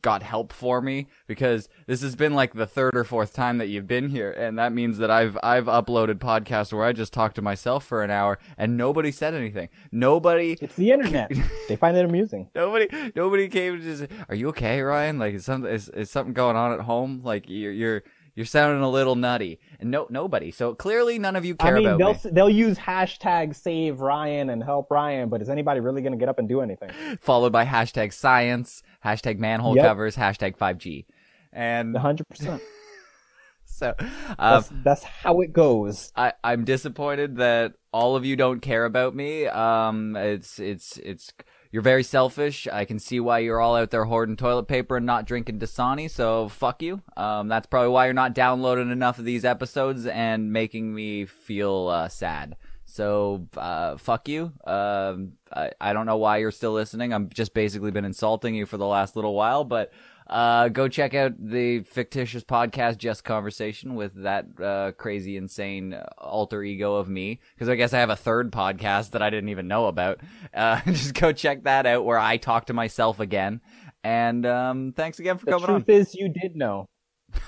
got 0.00 0.22
help 0.22 0.52
for 0.52 0.80
me 0.80 1.08
because 1.26 1.68
this 1.86 2.02
has 2.02 2.16
been 2.16 2.34
like 2.34 2.52
the 2.52 2.66
third 2.66 2.96
or 2.96 3.04
fourth 3.04 3.32
time 3.32 3.58
that 3.58 3.68
you've 3.68 3.86
been 3.86 4.08
here, 4.08 4.32
and 4.32 4.58
that 4.58 4.72
means 4.72 4.98
that 4.98 5.10
I've 5.10 5.38
I've 5.42 5.66
uploaded 5.66 6.16
podcasts 6.16 6.72
where 6.72 6.84
I 6.84 6.92
just 6.92 7.12
talked 7.12 7.36
to 7.36 7.42
myself 7.42 7.84
for 7.84 8.02
an 8.02 8.10
hour 8.10 8.38
and 8.58 8.76
nobody 8.76 9.12
said 9.12 9.34
anything. 9.34 9.68
Nobody 9.92 10.58
It's 10.60 10.76
the 10.76 10.90
internet. 10.90 11.30
they 11.68 11.76
find 11.76 11.96
it 11.96 12.04
amusing. 12.04 12.48
Nobody, 12.54 12.88
nobody 13.14 13.48
came 13.48 13.78
to 13.78 13.82
just. 13.82 14.12
Are 14.28 14.34
you 14.34 14.48
okay, 14.48 14.80
Ryan? 14.80 15.18
Like, 15.18 15.34
is 15.34 15.44
something 15.44 15.70
is, 15.70 15.88
is 15.90 16.10
something 16.10 16.34
going 16.34 16.56
on 16.56 16.72
at 16.72 16.80
home? 16.80 17.22
Like, 17.22 17.44
you're 17.48 17.72
you're 17.72 18.02
you're 18.34 18.46
sounding 18.46 18.82
a 18.82 18.88
little 18.88 19.14
nutty, 19.14 19.58
and 19.78 19.90
no 19.90 20.06
nobody. 20.10 20.50
So 20.50 20.74
clearly, 20.74 21.18
none 21.18 21.36
of 21.36 21.44
you 21.44 21.54
care 21.54 21.76
about 21.76 21.80
me. 21.80 21.86
I 21.86 21.92
mean, 21.92 22.00
about 22.00 22.22
they'll 22.22 22.30
me. 22.30 22.34
they'll 22.34 22.50
use 22.50 22.78
hashtag 22.78 23.54
save 23.54 24.00
Ryan 24.00 24.50
and 24.50 24.62
help 24.62 24.90
Ryan, 24.90 25.28
but 25.28 25.42
is 25.42 25.48
anybody 25.48 25.80
really 25.80 26.02
going 26.02 26.12
to 26.12 26.18
get 26.18 26.28
up 26.28 26.38
and 26.38 26.48
do 26.48 26.60
anything? 26.60 26.90
Followed 27.20 27.52
by 27.52 27.64
hashtag 27.64 28.12
science, 28.12 28.82
hashtag 29.04 29.38
manhole 29.38 29.76
Yep. 29.76 29.84
covers, 29.84 30.16
hashtag 30.16 30.56
five 30.56 30.78
G, 30.78 31.06
and 31.52 31.96
hundred 31.96 32.28
percent. 32.28 32.62
so 33.64 33.94
uh, 34.38 34.60
That's 34.60 34.70
that's 34.82 35.02
how 35.04 35.40
it 35.40 35.52
goes. 35.52 36.12
I 36.16 36.32
I'm 36.42 36.64
disappointed 36.64 37.36
that 37.36 37.74
all 37.92 38.16
of 38.16 38.24
you 38.24 38.36
don't 38.36 38.60
care 38.60 38.84
about 38.84 39.14
me. 39.14 39.46
Um, 39.46 40.16
it's 40.16 40.58
it's 40.58 40.96
it's. 40.98 41.32
You're 41.72 41.82
very 41.82 42.02
selfish. 42.02 42.68
I 42.70 42.84
can 42.84 42.98
see 42.98 43.18
why 43.18 43.38
you're 43.38 43.58
all 43.58 43.76
out 43.76 43.90
there 43.90 44.04
hoarding 44.04 44.36
toilet 44.36 44.64
paper 44.64 44.98
and 44.98 45.06
not 45.06 45.26
drinking 45.26 45.58
Dasani. 45.58 46.10
So 46.10 46.50
fuck 46.50 46.82
you. 46.82 47.00
Um, 47.16 47.48
that's 47.48 47.66
probably 47.66 47.88
why 47.88 48.04
you're 48.04 48.14
not 48.14 48.34
downloading 48.34 48.90
enough 48.90 49.18
of 49.18 49.24
these 49.24 49.46
episodes 49.46 50.06
and 50.06 50.52
making 50.52 50.94
me 50.94 51.24
feel 51.24 51.88
uh, 51.88 52.08
sad. 52.08 52.56
So 52.84 53.48
uh, 53.56 53.96
fuck 53.96 54.28
you. 54.28 54.52
Um, 54.66 55.32
I, 55.50 55.70
I 55.80 55.94
don't 55.94 56.04
know 56.04 56.18
why 56.18 56.36
you're 56.36 56.50
still 56.50 56.72
listening. 56.72 57.14
I'm 57.14 57.30
just 57.30 57.54
basically 57.54 57.90
been 57.90 58.04
insulting 58.04 58.54
you 58.54 58.66
for 58.66 58.76
the 58.76 58.86
last 58.86 59.16
little 59.16 59.34
while, 59.34 59.64
but 59.64 59.92
uh, 60.32 60.68
go 60.68 60.88
check 60.88 61.14
out 61.14 61.32
the 61.38 61.80
fictitious 61.80 62.42
podcast, 62.42 62.96
Just 62.98 63.22
Conversation, 63.22 63.94
with 63.94 64.14
that 64.22 64.46
uh, 64.60 64.92
crazy, 64.92 65.36
insane 65.36 65.94
alter 66.18 66.62
ego 66.62 66.96
of 66.96 67.08
me. 67.08 67.38
Because 67.54 67.68
I 67.68 67.74
guess 67.74 67.92
I 67.92 67.98
have 67.98 68.10
a 68.10 68.16
third 68.16 68.50
podcast 68.50 69.10
that 69.10 69.22
I 69.22 69.30
didn't 69.30 69.50
even 69.50 69.68
know 69.68 69.86
about. 69.86 70.20
Uh, 70.54 70.80
just 70.86 71.14
go 71.14 71.32
check 71.32 71.64
that 71.64 71.86
out, 71.86 72.04
where 72.04 72.18
I 72.18 72.38
talk 72.38 72.66
to 72.66 72.72
myself 72.72 73.20
again. 73.20 73.60
And 74.02 74.44
um, 74.46 74.92
thanks 74.96 75.18
again 75.18 75.38
for 75.38 75.44
The 75.46 75.52
coming 75.52 75.66
truth 75.66 75.88
on. 75.88 75.94
is, 75.94 76.14
you 76.14 76.28
did 76.28 76.56
know. 76.56 76.86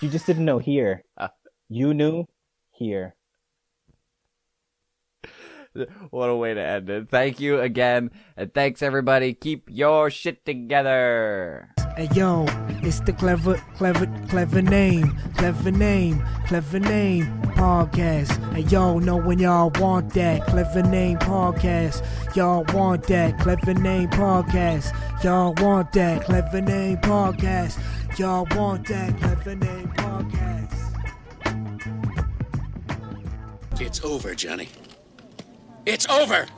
You 0.01 0.09
just 0.09 0.27
didn't 0.27 0.45
know 0.45 0.59
here. 0.59 1.03
Uh. 1.17 1.29
You 1.69 1.95
knew 1.95 2.27
here. 2.71 3.17
What 6.11 6.29
a 6.31 6.37
way 6.37 6.55
to 6.55 6.61
end 6.61 6.91
it. 6.91 7.09
Thank 7.11 7.41
you 7.41 7.61
again, 7.61 8.11
and 8.37 8.53
thanks 8.55 8.83
everybody. 8.83 9.35
Keep 9.35 9.69
your 9.71 10.11
shit 10.11 10.45
together. 10.45 11.71
Hey 11.97 12.09
yo, 12.15 12.47
it's 12.83 13.01
the 13.01 13.13
clever, 13.13 13.55
clever, 13.77 14.07
clever 14.29 14.63
name, 14.63 15.17
clever 15.37 15.71
name, 15.71 16.25
clever 16.47 16.81
name 16.81 17.27
podcast. 17.55 18.33
Hey 18.53 18.63
yo, 18.63 18.99
know 18.99 19.17
when 19.17 19.39
y'all 19.39 19.71
want 19.79 20.13
that 20.15 20.45
clever 20.47 20.83
name 20.83 21.19
podcast. 21.19 22.05
Y'all 22.35 22.65
want 22.73 23.05
that 23.05 23.39
clever 23.39 23.75
name 23.75 24.11
podcast. 24.11 24.93
Y'all 25.23 25.55
want 25.55 25.93
that 25.93 26.25
clever 26.25 26.61
name 26.61 26.97
podcast. 26.99 27.79
Y'all 28.19 28.47
want 28.57 28.87
that 28.89 29.17
clever 29.19 29.55
name 29.55 29.89
podcast. 29.89 30.71
It's 33.81 34.05
over, 34.05 34.35
Johnny. 34.35 34.69
It's 35.87 36.09
over. 36.09 36.49